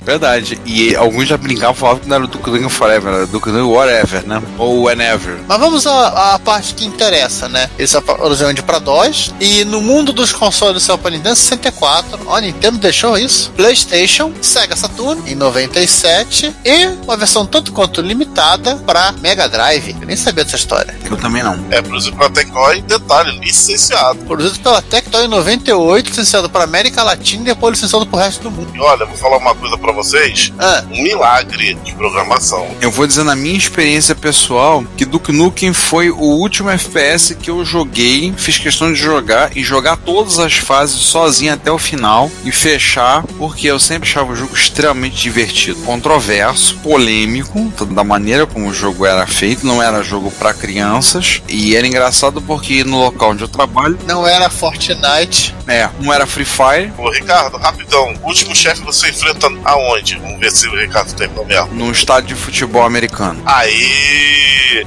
Verdade. 0.04 0.60
E 0.66 0.94
alguns 0.96 1.28
já 1.28 1.36
brincavam 1.36 1.74
falavam 1.74 2.00
que 2.00 2.08
não 2.08 2.16
era 2.16 2.24
o 2.24 2.28
Duke 2.28 2.50
Nukem 2.50 2.68
Forever, 2.68 3.12
era 3.14 3.24
o 3.24 3.26
Duke 3.26 3.48
Nukem 3.48 3.62
Whatever, 3.64 4.26
né? 4.26 4.42
Ou 4.58 4.84
Whenever. 4.84 5.38
Mas 5.46 5.58
vamos 5.60 5.86
à, 5.86 6.34
à 6.34 6.38
parte 6.38 6.74
que 6.74 6.84
interessa, 6.84 7.48
né? 7.48 7.70
Ele 7.78 7.86
saiu 7.88 8.02
pra- 8.02 8.22
originalmente 8.24 8.62
para 8.62 8.78
DOS 8.78 9.34
e 9.40 9.64
no 9.64 9.80
mundo 9.80 10.12
dos 10.12 10.32
consoles 10.32 10.82
saiu 10.82 10.98
para 10.98 11.10
Nintendo 11.12 11.36
64. 11.36 12.20
Ó, 12.26 12.36
a 12.36 12.40
Nintendo 12.40 12.78
deixou 12.78 13.16
isso. 13.16 13.50
PlayStation, 13.56 14.32
Sega 14.40 14.76
Saturn 14.76 15.22
em 15.30 15.34
97 15.34 16.54
e 16.64 16.86
uma 17.04 17.16
versão 17.16 17.46
tanto 17.46 17.72
quanto 17.72 18.00
limitada 18.00 18.76
para 18.86 19.12
Mega 19.20 19.48
Drive. 19.48 19.96
Eu 20.00 20.06
nem 20.06 20.16
sabia 20.16 20.44
dessa 20.44 20.56
história. 20.56 20.96
Eu 21.08 21.16
também 21.16 21.42
não. 21.42 21.58
é 21.70 21.80
produzido 21.82 22.16
pela 22.16 22.30
Tectoy, 22.30 22.82
detalhe, 22.82 23.38
licenciado. 23.38 24.18
Produzido 24.24 24.60
pela 24.60 24.82
Tectoy 24.82 25.24
em 25.24 25.28
98, 25.28 26.08
licenciado 26.10 26.48
para 26.50 26.64
América 26.64 27.02
Latina 27.02 27.42
e 27.42 27.46
depois 27.46 27.72
licenciado 27.74 28.06
para 28.06 28.16
o 28.16 28.20
resto 28.20 28.42
do 28.42 28.50
mundo. 28.50 28.70
E 28.74 28.80
olha, 28.80 29.04
vou 29.06 29.16
falar 29.16 29.36
uma 29.38 29.54
coisa 29.54 29.76
pra 29.92 30.02
vocês: 30.02 30.52
Ah, 30.58 30.84
um 30.90 31.02
milagre 31.02 31.74
de 31.74 31.92
programação. 31.94 32.68
Eu 32.80 32.90
vou 32.90 33.06
dizer 33.06 33.24
na 33.24 33.36
minha 33.36 33.56
experiência 33.56 34.14
pessoal 34.14 34.84
que 34.96 35.04
Duke 35.04 35.32
Nukem 35.32 35.72
foi 35.72 36.10
o 36.10 36.16
último 36.20 36.70
FPS 36.70 37.34
que 37.34 37.50
eu 37.50 37.64
joguei, 37.64 38.32
fiz 38.36 38.58
questão 38.58 38.92
de 38.92 38.98
jogar 38.98 39.56
e 39.56 39.62
jogar 39.62 39.96
todas 39.96 40.38
as 40.38 40.54
fases 40.54 40.96
sozinho 41.00 41.52
até 41.52 41.70
o 41.70 41.78
final 41.78 42.30
e 42.44 42.50
fechar, 42.52 43.22
porque 43.38 43.66
eu 43.68 43.78
sempre 43.78 44.08
achava 44.08 44.32
o 44.32 44.36
jogo 44.36 44.54
extremamente 44.54 45.16
divertido, 45.16 45.80
controverso, 45.82 46.76
polêmico, 46.78 47.72
da 47.92 48.04
maneira 48.04 48.46
como 48.46 48.68
o 48.68 48.74
jogo 48.74 49.04
era 49.06 49.26
feito, 49.26 49.66
não 49.66 49.82
era 49.82 50.02
jogo 50.02 50.30
para 50.30 50.54
crianças 50.54 51.42
e 51.48 51.76
era 51.76 51.86
engraçado 51.86 52.40
porque 52.40 52.84
no 52.84 52.98
local 52.98 53.30
onde 53.30 53.42
eu 53.42 53.48
trabalho, 53.48 53.98
não 54.06 54.26
era 54.26 54.48
Fortnite. 54.50 55.54
é, 55.66 55.88
não 56.00 56.12
era 56.12 56.26
Free 56.26 56.44
Fire, 56.44 56.92
Ô, 56.98 57.10
Ricardo, 57.10 57.56
rapidão, 57.56 58.14
o 58.22 58.28
último 58.28 58.54
chefe 58.54 58.82
você 58.82 59.10
enfrenta 59.10 59.48
aonde? 59.82 60.16
Vamos 60.18 60.38
ver 60.38 60.50
se 60.50 60.68
o 60.68 60.76
Ricardo 60.76 61.12
tem 61.14 61.28
problema. 61.28 61.66
num 61.72 61.90
estádio 61.90 62.34
de 62.36 62.42
futebol 62.42 62.82
americano. 62.84 63.42
Aí. 63.46 64.84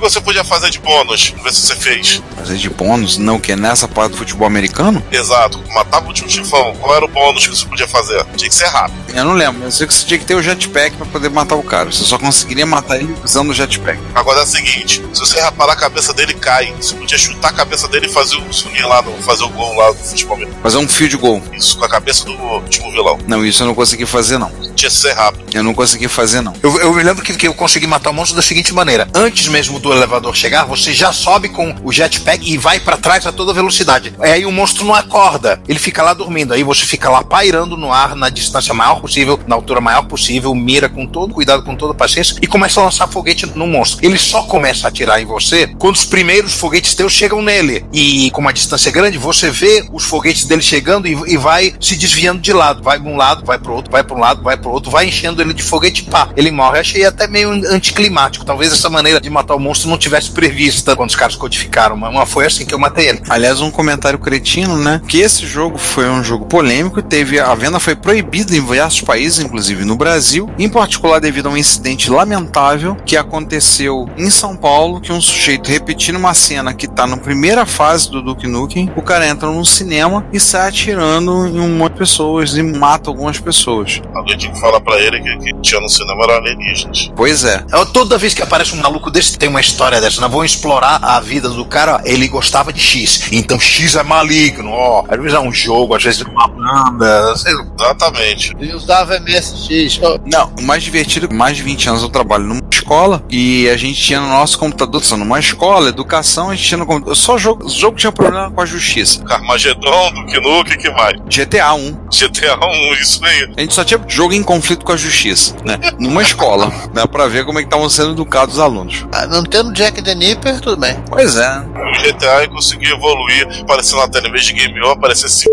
O 0.00 0.02
que 0.02 0.12
você 0.12 0.20
podia 0.22 0.42
fazer 0.42 0.70
de 0.70 0.78
bônus? 0.78 1.28
Vamos 1.28 1.44
ver 1.44 1.52
se 1.52 1.60
você 1.60 1.76
fez. 1.76 2.22
Fazer 2.34 2.56
de 2.56 2.70
bônus, 2.70 3.18
não 3.18 3.38
que 3.38 3.52
é 3.52 3.56
nessa 3.56 3.86
parte 3.86 4.12
do 4.12 4.16
futebol 4.16 4.46
americano? 4.46 5.04
Exato, 5.12 5.62
matava 5.74 6.06
o 6.06 6.08
último 6.08 6.26
chifão. 6.26 6.74
Qual 6.80 6.96
era 6.96 7.04
o 7.04 7.08
bônus 7.08 7.46
que 7.46 7.54
você 7.54 7.66
podia 7.66 7.86
fazer? 7.86 8.24
Tinha 8.34 8.48
que 8.48 8.54
ser 8.54 8.68
rápido. 8.68 8.98
Eu 9.14 9.26
não 9.26 9.34
lembro, 9.34 9.62
eu 9.62 9.70
sei 9.70 9.86
que 9.86 9.92
você 9.92 10.06
tinha 10.06 10.18
que 10.18 10.24
ter 10.24 10.34
o 10.34 10.42
jetpack 10.42 10.96
pra 10.96 11.04
poder 11.04 11.28
matar 11.28 11.56
o 11.56 11.62
cara. 11.62 11.92
Você 11.92 12.02
só 12.02 12.16
conseguiria 12.16 12.64
matar 12.64 12.96
ele 12.96 13.14
usando 13.22 13.50
o 13.50 13.52
jetpack. 13.52 14.00
Agora 14.14 14.40
é 14.40 14.42
o 14.42 14.46
seguinte: 14.46 15.04
se 15.12 15.20
você 15.20 15.38
reparar, 15.38 15.74
a 15.74 15.76
cabeça 15.76 16.14
dele 16.14 16.32
cai. 16.32 16.74
Você 16.80 16.94
podia 16.94 17.18
chutar 17.18 17.50
a 17.50 17.52
cabeça 17.52 17.86
dele 17.86 18.06
e 18.06 18.10
fazer 18.10 18.36
o 18.36 18.52
sunir 18.54 18.88
lá, 18.88 19.02
no, 19.02 19.12
fazer 19.22 19.44
o 19.44 19.50
gol 19.50 19.76
lá 19.76 19.92
do 19.92 19.98
futebol 19.98 20.36
americano. 20.36 20.62
Fazer 20.62 20.78
um 20.78 20.88
field 20.88 21.18
goal. 21.18 21.42
Isso, 21.52 21.76
com 21.76 21.84
a 21.84 21.88
cabeça 21.90 22.24
do 22.24 22.32
último 22.32 22.90
vilão. 22.90 23.18
Não, 23.26 23.44
isso 23.44 23.62
eu 23.62 23.66
não 23.66 23.74
consegui 23.74 24.06
fazer, 24.06 24.38
não. 24.38 24.50
Tinha 24.80 24.90
que 24.90 24.96
ser 24.96 25.12
rápido. 25.12 25.44
Eu 25.52 25.62
não 25.62 25.74
consegui 25.74 26.08
fazer, 26.08 26.40
não. 26.40 26.54
Eu, 26.62 26.78
eu 26.80 26.94
me 26.94 27.02
lembro 27.02 27.22
que, 27.22 27.34
que 27.34 27.46
eu 27.46 27.54
consegui 27.54 27.86
matar 27.86 28.10
o 28.10 28.14
monstro 28.14 28.36
da 28.36 28.42
seguinte 28.42 28.72
maneira: 28.72 29.08
antes 29.14 29.48
mesmo 29.48 29.78
do 29.78 29.92
elevador 29.92 30.34
chegar, 30.34 30.64
você 30.64 30.92
já 30.92 31.12
sobe 31.12 31.48
com 31.48 31.74
o 31.82 31.92
jetpack 31.92 32.50
e 32.50 32.56
vai 32.56 32.80
pra 32.80 32.96
trás 32.96 33.26
a 33.26 33.32
toda 33.32 33.52
velocidade. 33.52 34.14
Aí 34.20 34.46
o 34.46 34.52
monstro 34.52 34.84
não 34.84 34.94
acorda, 34.94 35.60
ele 35.68 35.78
fica 35.78 36.02
lá 36.02 36.14
dormindo. 36.14 36.54
Aí 36.54 36.62
você 36.62 36.86
fica 36.86 37.10
lá 37.10 37.22
pairando 37.22 37.76
no 37.76 37.92
ar 37.92 38.14
na 38.16 38.28
distância 38.28 38.72
maior 38.72 39.00
possível, 39.00 39.38
na 39.46 39.54
altura 39.54 39.80
maior 39.80 40.02
possível, 40.02 40.54
mira 40.54 40.88
com 40.88 41.06
todo 41.06 41.34
cuidado, 41.34 41.62
com 41.62 41.76
toda 41.76 41.94
paciência 41.94 42.36
e 42.40 42.46
começa 42.46 42.80
a 42.80 42.84
lançar 42.84 43.06
foguete 43.08 43.46
no 43.46 43.66
monstro. 43.66 44.04
Ele 44.04 44.18
só 44.18 44.42
começa 44.44 44.86
a 44.86 44.88
atirar 44.88 45.20
em 45.20 45.26
você 45.26 45.66
quando 45.78 45.96
os 45.96 46.04
primeiros 46.04 46.54
foguetes 46.54 46.94
teus 46.94 47.12
chegam 47.12 47.42
nele. 47.42 47.84
E 47.92 48.30
com 48.30 48.40
uma 48.40 48.52
distância 48.52 48.90
grande, 48.90 49.18
você 49.18 49.50
vê 49.50 49.84
os 49.92 50.04
foguetes 50.04 50.44
dele 50.44 50.62
chegando 50.62 51.06
e, 51.06 51.12
e 51.26 51.36
vai 51.36 51.74
se 51.80 51.96
desviando 51.96 52.40
de 52.40 52.52
lado. 52.52 52.82
Vai 52.82 52.98
de 52.98 53.06
um 53.06 53.16
lado, 53.16 53.44
vai 53.44 53.58
pro 53.58 53.74
outro, 53.74 53.90
vai 53.90 54.02
para 54.02 54.16
um 54.16 54.20
lado, 54.20 54.42
vai 54.42 54.56
pro 54.70 54.74
outro, 54.74 54.90
vai 54.90 55.06
enchendo 55.06 55.42
ele 55.42 55.52
de 55.52 55.62
foguete, 55.62 56.04
pá, 56.04 56.30
ele 56.36 56.50
morre. 56.50 56.76
Eu 56.76 56.80
achei 56.80 57.04
até 57.04 57.26
meio 57.26 57.50
anticlimático. 57.50 58.44
Talvez 58.44 58.72
essa 58.72 58.88
maneira 58.88 59.20
de 59.20 59.28
matar 59.28 59.56
o 59.56 59.58
monstro 59.58 59.90
não 59.90 59.98
tivesse 59.98 60.30
prevista 60.30 60.94
quando 60.94 61.10
os 61.10 61.16
caras 61.16 61.34
codificaram, 61.34 61.96
mas 61.96 62.14
mas 62.14 62.30
foi 62.30 62.46
assim 62.46 62.66
que 62.66 62.74
eu 62.74 62.78
matei 62.78 63.08
ele. 63.08 63.22
Aliás, 63.28 63.60
um 63.60 63.70
comentário 63.70 64.18
cretino, 64.18 64.76
né? 64.76 65.00
Que 65.08 65.20
esse 65.20 65.46
jogo 65.46 65.78
foi 65.78 66.08
um 66.08 66.22
jogo 66.22 66.44
polêmico, 66.44 67.02
teve 67.02 67.40
a 67.40 67.54
venda 67.54 67.80
foi 67.80 67.96
proibida 67.96 68.52
em 68.52 68.60
diversos 68.60 69.00
países, 69.00 69.38
inclusive 69.38 69.84
no 69.84 69.96
Brasil, 69.96 70.50
em 70.58 70.68
particular 70.68 71.20
devido 71.20 71.46
a 71.46 71.50
um 71.50 71.56
incidente 71.56 72.10
lamentável 72.10 72.94
que 73.06 73.16
aconteceu 73.16 74.08
em 74.16 74.28
São 74.28 74.56
Paulo, 74.56 75.00
que 75.00 75.12
um 75.12 75.20
sujeito 75.20 75.68
repetindo 75.68 76.16
uma 76.16 76.34
cena 76.34 76.74
que 76.74 76.86
tá 76.86 77.06
na 77.06 77.16
primeira 77.16 77.64
fase 77.64 78.10
do 78.10 78.22
Duke 78.22 78.46
Nukem, 78.46 78.92
o 78.94 79.02
cara 79.02 79.26
entra 79.26 79.48
num 79.48 79.64
cinema 79.64 80.26
e 80.32 80.38
sai 80.38 80.68
atirando 80.68 81.46
em 81.46 81.58
um 81.58 81.76
monte 81.76 81.92
de 81.92 81.98
pessoas 82.00 82.56
e 82.56 82.62
mata 82.62 83.08
algumas 83.08 83.38
pessoas. 83.38 84.02
Alguém 84.14 84.36
tinha 84.36 84.52
que 84.52 84.59
falar 84.60 84.80
pra 84.80 84.98
ele 85.00 85.20
que, 85.20 85.36
que 85.38 85.60
tinha 85.60 85.80
no 85.80 85.88
cinema 85.88 86.24
era 86.24 86.36
alienígenas. 86.36 87.10
Pois 87.16 87.44
é. 87.44 87.64
Eu, 87.72 87.86
toda 87.86 88.18
vez 88.18 88.34
que 88.34 88.42
aparece 88.42 88.74
um 88.74 88.80
maluco 88.80 89.10
desse, 89.10 89.38
tem 89.38 89.48
uma 89.48 89.60
história 89.60 90.00
dessa. 90.00 90.20
Nós 90.20 90.30
vamos 90.30 90.52
explorar 90.52 91.00
a 91.02 91.20
vida 91.20 91.48
do 91.48 91.64
cara. 91.64 92.00
Ele 92.04 92.28
gostava 92.28 92.72
de 92.72 92.80
X. 92.80 93.28
Então 93.32 93.58
X 93.58 93.94
é 93.96 94.02
maligno, 94.02 94.70
ó. 94.70 95.04
Às 95.08 95.18
vezes 95.18 95.34
é 95.34 95.40
um 95.40 95.52
jogo, 95.52 95.94
às 95.94 96.02
vezes 96.02 96.20
é 96.20 96.28
uma 96.28 96.48
banda. 96.48 97.36
Sei. 97.36 97.52
Exatamente. 97.80 98.54
Ele 98.58 98.74
usava 98.74 99.18
MSX. 99.18 100.00
Oh, 100.02 100.18
Não, 100.26 100.52
o 100.58 100.62
mais 100.62 100.82
divertido, 100.82 101.28
com 101.28 101.34
mais 101.34 101.56
de 101.56 101.62
20 101.62 101.88
anos 101.88 102.02
eu 102.02 102.08
trabalho 102.08 102.44
numa 102.44 102.60
escola 102.70 103.22
e 103.30 103.68
a 103.68 103.76
gente 103.76 104.00
tinha 104.00 104.20
no 104.20 104.28
nosso 104.28 104.58
computador, 104.58 105.02
sendo 105.02 105.20
numa 105.20 105.38
escola, 105.38 105.88
educação, 105.88 106.50
a 106.50 106.54
gente 106.54 106.66
tinha 106.68 106.78
no 106.78 106.86
computador. 106.86 107.16
Só 107.16 107.38
jogo, 107.38 107.68
jogo 107.68 107.96
tinha 107.96 108.12
problema 108.12 108.50
com 108.50 108.60
a 108.60 108.66
justiça. 108.66 109.22
Carmagedon, 109.24 110.12
Duke 110.12 110.40
Nukem, 110.40 110.78
que 110.78 110.90
mais? 110.90 111.16
GTA 111.26 111.74
1. 111.74 112.08
GTA 112.10 112.56
1, 112.56 112.92
isso 112.94 113.24
aí. 113.24 113.50
A 113.56 113.60
gente 113.60 113.74
só 113.74 113.84
tinha 113.84 114.00
jogo 114.08 114.32
em 114.32 114.42
conflito 114.50 114.84
com 114.84 114.90
a 114.90 114.96
justiça, 114.96 115.54
né? 115.64 115.78
Numa 115.96 116.22
escola. 116.22 116.72
Dá 116.92 117.06
pra 117.06 117.28
ver 117.28 117.44
como 117.44 117.60
é 117.60 117.62
que 117.62 117.68
estavam 117.68 117.88
sendo 117.88 118.10
educados 118.10 118.56
os 118.56 118.60
alunos. 118.60 119.06
ah, 119.12 119.24
não 119.28 119.44
tendo 119.44 119.72
Jack 119.72 120.02
the 120.02 120.12
Nipper, 120.12 120.60
tudo 120.60 120.76
bem. 120.76 120.96
Pois 121.08 121.36
é. 121.36 121.58
O 121.60 122.02
GTA 122.02 122.42
eu 122.42 122.50
consegui 122.50 122.90
evoluir, 122.90 123.46
aparecendo 123.60 124.00
na 124.00 124.08
tela 124.08 124.26
em 124.26 124.32
vez 124.32 124.44
de 124.44 124.52
Game 124.52 124.82
On, 124.82 124.90
aparecesse 124.90 125.46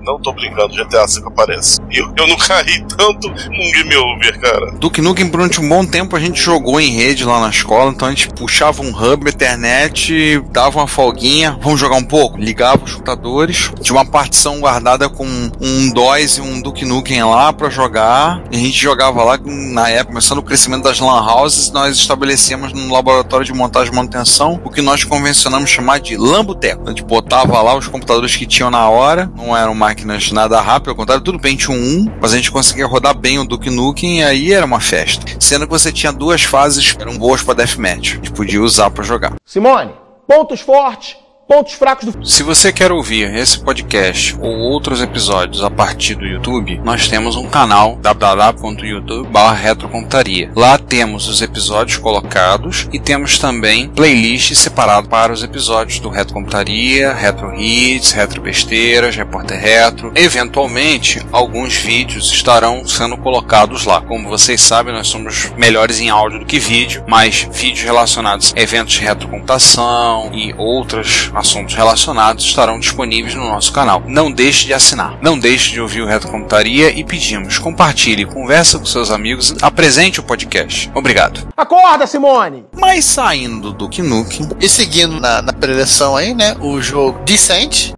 Não 0.00 0.18
tô 0.20 0.32
brincando, 0.32 0.74
GTA 0.74 1.06
V 1.06 1.22
aparece. 1.26 1.78
Eu, 1.90 2.12
eu 2.16 2.26
não 2.26 2.36
caí 2.36 2.84
tanto 2.96 3.28
num 3.28 3.72
Game 3.72 3.96
Over, 3.96 4.40
cara. 4.40 4.70
Duke 4.78 5.00
Nukem, 5.00 5.28
durante 5.28 5.60
um 5.60 5.68
bom 5.68 5.84
tempo, 5.84 6.16
a 6.16 6.20
gente 6.20 6.40
jogou 6.40 6.80
em 6.80 6.90
rede 6.90 7.24
lá 7.24 7.40
na 7.40 7.50
escola, 7.50 7.90
então 7.90 8.08
a 8.08 8.10
gente 8.10 8.28
puxava 8.28 8.82
um 8.82 8.90
hub, 8.90 9.28
internet, 9.28 10.42
dava 10.50 10.78
uma 10.78 10.86
folguinha, 10.86 11.58
vamos 11.60 11.78
jogar 11.78 11.96
um 11.96 12.04
pouco? 12.04 12.38
Ligava 12.38 12.84
os 12.84 12.92
computadores, 12.92 13.70
tinha 13.80 13.96
uma 13.96 14.04
partição 14.04 14.60
guardada 14.60 15.08
com 15.08 15.26
um 15.26 15.92
DOS 15.92 16.38
e 16.38 16.40
um 16.40 16.60
Duke 16.60 16.84
Nukem 16.84 17.22
lá 17.24 17.52
pra 17.52 17.68
jogar, 17.68 18.42
e 18.50 18.56
a 18.56 18.60
gente 18.60 18.78
jogava 18.78 19.22
lá, 19.22 19.38
na 19.44 19.88
época, 19.88 20.10
começando 20.10 20.38
o 20.38 20.42
crescimento 20.42 20.82
das 20.82 20.98
lan 20.98 21.20
houses, 21.20 21.70
nós 21.70 21.96
estabelecíamos 21.96 22.72
no 22.72 22.92
laboratório 22.92 23.44
de 23.44 23.52
montagem 23.52 23.92
e 23.92 23.96
manutenção 23.96 24.60
o 24.64 24.70
que 24.70 24.82
nós 24.82 25.04
convencionamos 25.04 25.70
chamar 25.70 26.00
de 26.00 26.16
lamboteco. 26.16 26.84
A 26.86 26.90
gente 26.90 27.04
botava 27.04 27.60
lá 27.62 27.76
os 27.76 27.86
computadores 27.86 28.34
que 28.34 28.46
tinham 28.46 28.70
na 28.70 28.88
hora, 28.88 29.30
não 29.36 29.56
eram 29.56 29.74
máquinas 29.90 30.30
nada 30.30 30.60
rápido, 30.60 30.90
ao 30.90 30.96
contrário, 30.96 31.24
tudo 31.24 31.40
Pentium 31.40 31.74
1, 31.74 32.18
mas 32.20 32.32
a 32.32 32.36
gente 32.36 32.52
conseguia 32.52 32.86
rodar 32.86 33.12
bem 33.12 33.40
o 33.40 33.44
Duke 33.44 33.68
Nukem 33.68 34.20
e 34.20 34.22
aí 34.22 34.52
era 34.52 34.64
uma 34.64 34.78
festa. 34.78 35.26
Sendo 35.40 35.66
que 35.66 35.72
você 35.72 35.90
tinha 35.90 36.12
duas 36.12 36.44
fases 36.44 36.92
que 36.92 37.02
eram 37.02 37.18
boas 37.18 37.42
pra 37.42 37.54
Deathmatch, 37.54 38.12
a 38.12 38.14
gente 38.14 38.30
podia 38.30 38.62
usar 38.62 38.88
pra 38.90 39.02
jogar. 39.02 39.34
Simone, 39.44 39.92
pontos 40.28 40.60
fortes, 40.60 41.16
pontos 41.50 41.72
fracos 41.72 42.14
do 42.14 42.24
Se 42.24 42.44
você 42.44 42.72
quer 42.72 42.92
ouvir 42.92 43.34
esse 43.34 43.58
podcast 43.58 44.36
ou 44.40 44.56
outros 44.56 45.02
episódios 45.02 45.64
a 45.64 45.70
partir 45.70 46.14
do 46.14 46.24
YouTube, 46.24 46.80
nós 46.84 47.08
temos 47.08 47.34
um 47.34 47.48
canal 47.48 47.96
www.youtube.retrocomputaria. 47.96 50.52
Lá 50.54 50.78
temos 50.78 51.26
os 51.26 51.42
episódios 51.42 51.98
colocados 51.98 52.88
e 52.92 53.00
temos 53.00 53.40
também 53.40 53.88
playlists 53.88 54.58
separadas 54.58 55.10
para 55.10 55.32
os 55.32 55.42
episódios 55.42 55.98
do 55.98 56.08
Retro 56.08 56.34
Computaria, 56.34 57.12
Retro 57.12 57.52
Hits, 57.60 58.12
Retro 58.12 58.42
Besteiras, 58.42 59.16
Repórter 59.16 59.58
Retro. 59.58 60.12
Eventualmente, 60.14 61.20
alguns 61.32 61.74
vídeos 61.74 62.30
estarão 62.30 62.86
sendo 62.86 63.16
colocados 63.16 63.86
lá. 63.86 64.00
Como 64.00 64.28
vocês 64.28 64.60
sabem, 64.60 64.94
nós 64.94 65.08
somos 65.08 65.50
melhores 65.56 65.98
em 65.98 66.10
áudio 66.10 66.38
do 66.38 66.46
que 66.46 66.60
vídeo, 66.60 67.02
mas 67.08 67.48
vídeos 67.50 67.82
relacionados 67.82 68.54
a 68.56 68.60
eventos 68.60 68.94
de 68.94 69.00
retrocomputação 69.00 70.30
e 70.32 70.54
outros 70.56 71.28
assuntos 71.40 71.74
relacionados 71.74 72.44
estarão 72.44 72.78
disponíveis 72.78 73.34
no 73.34 73.48
nosso 73.48 73.72
canal. 73.72 74.02
Não 74.06 74.30
deixe 74.30 74.66
de 74.66 74.74
assinar. 74.74 75.18
Não 75.20 75.38
deixe 75.38 75.72
de 75.72 75.80
ouvir 75.80 76.02
o 76.02 76.06
Retrocomputaria 76.06 76.90
e 76.90 77.02
pedimos, 77.02 77.58
compartilhe, 77.58 78.24
conversa 78.24 78.78
com 78.78 78.86
seus 78.86 79.10
amigos, 79.10 79.54
apresente 79.60 80.20
o 80.20 80.22
podcast. 80.22 80.90
Obrigado. 80.94 81.48
Acorda, 81.56 82.06
Simone! 82.06 82.64
Mas 82.72 83.04
saindo 83.04 83.60
do 83.60 83.72
Duke 83.72 84.02
Nukem, 84.02 84.48
E 84.60 84.68
seguindo 84.68 85.18
na, 85.20 85.42
na 85.42 85.52
preleção 85.52 86.16
aí, 86.16 86.34
né? 86.34 86.56
O 86.60 86.80
jogo 86.80 87.18
Descent. 87.24 87.92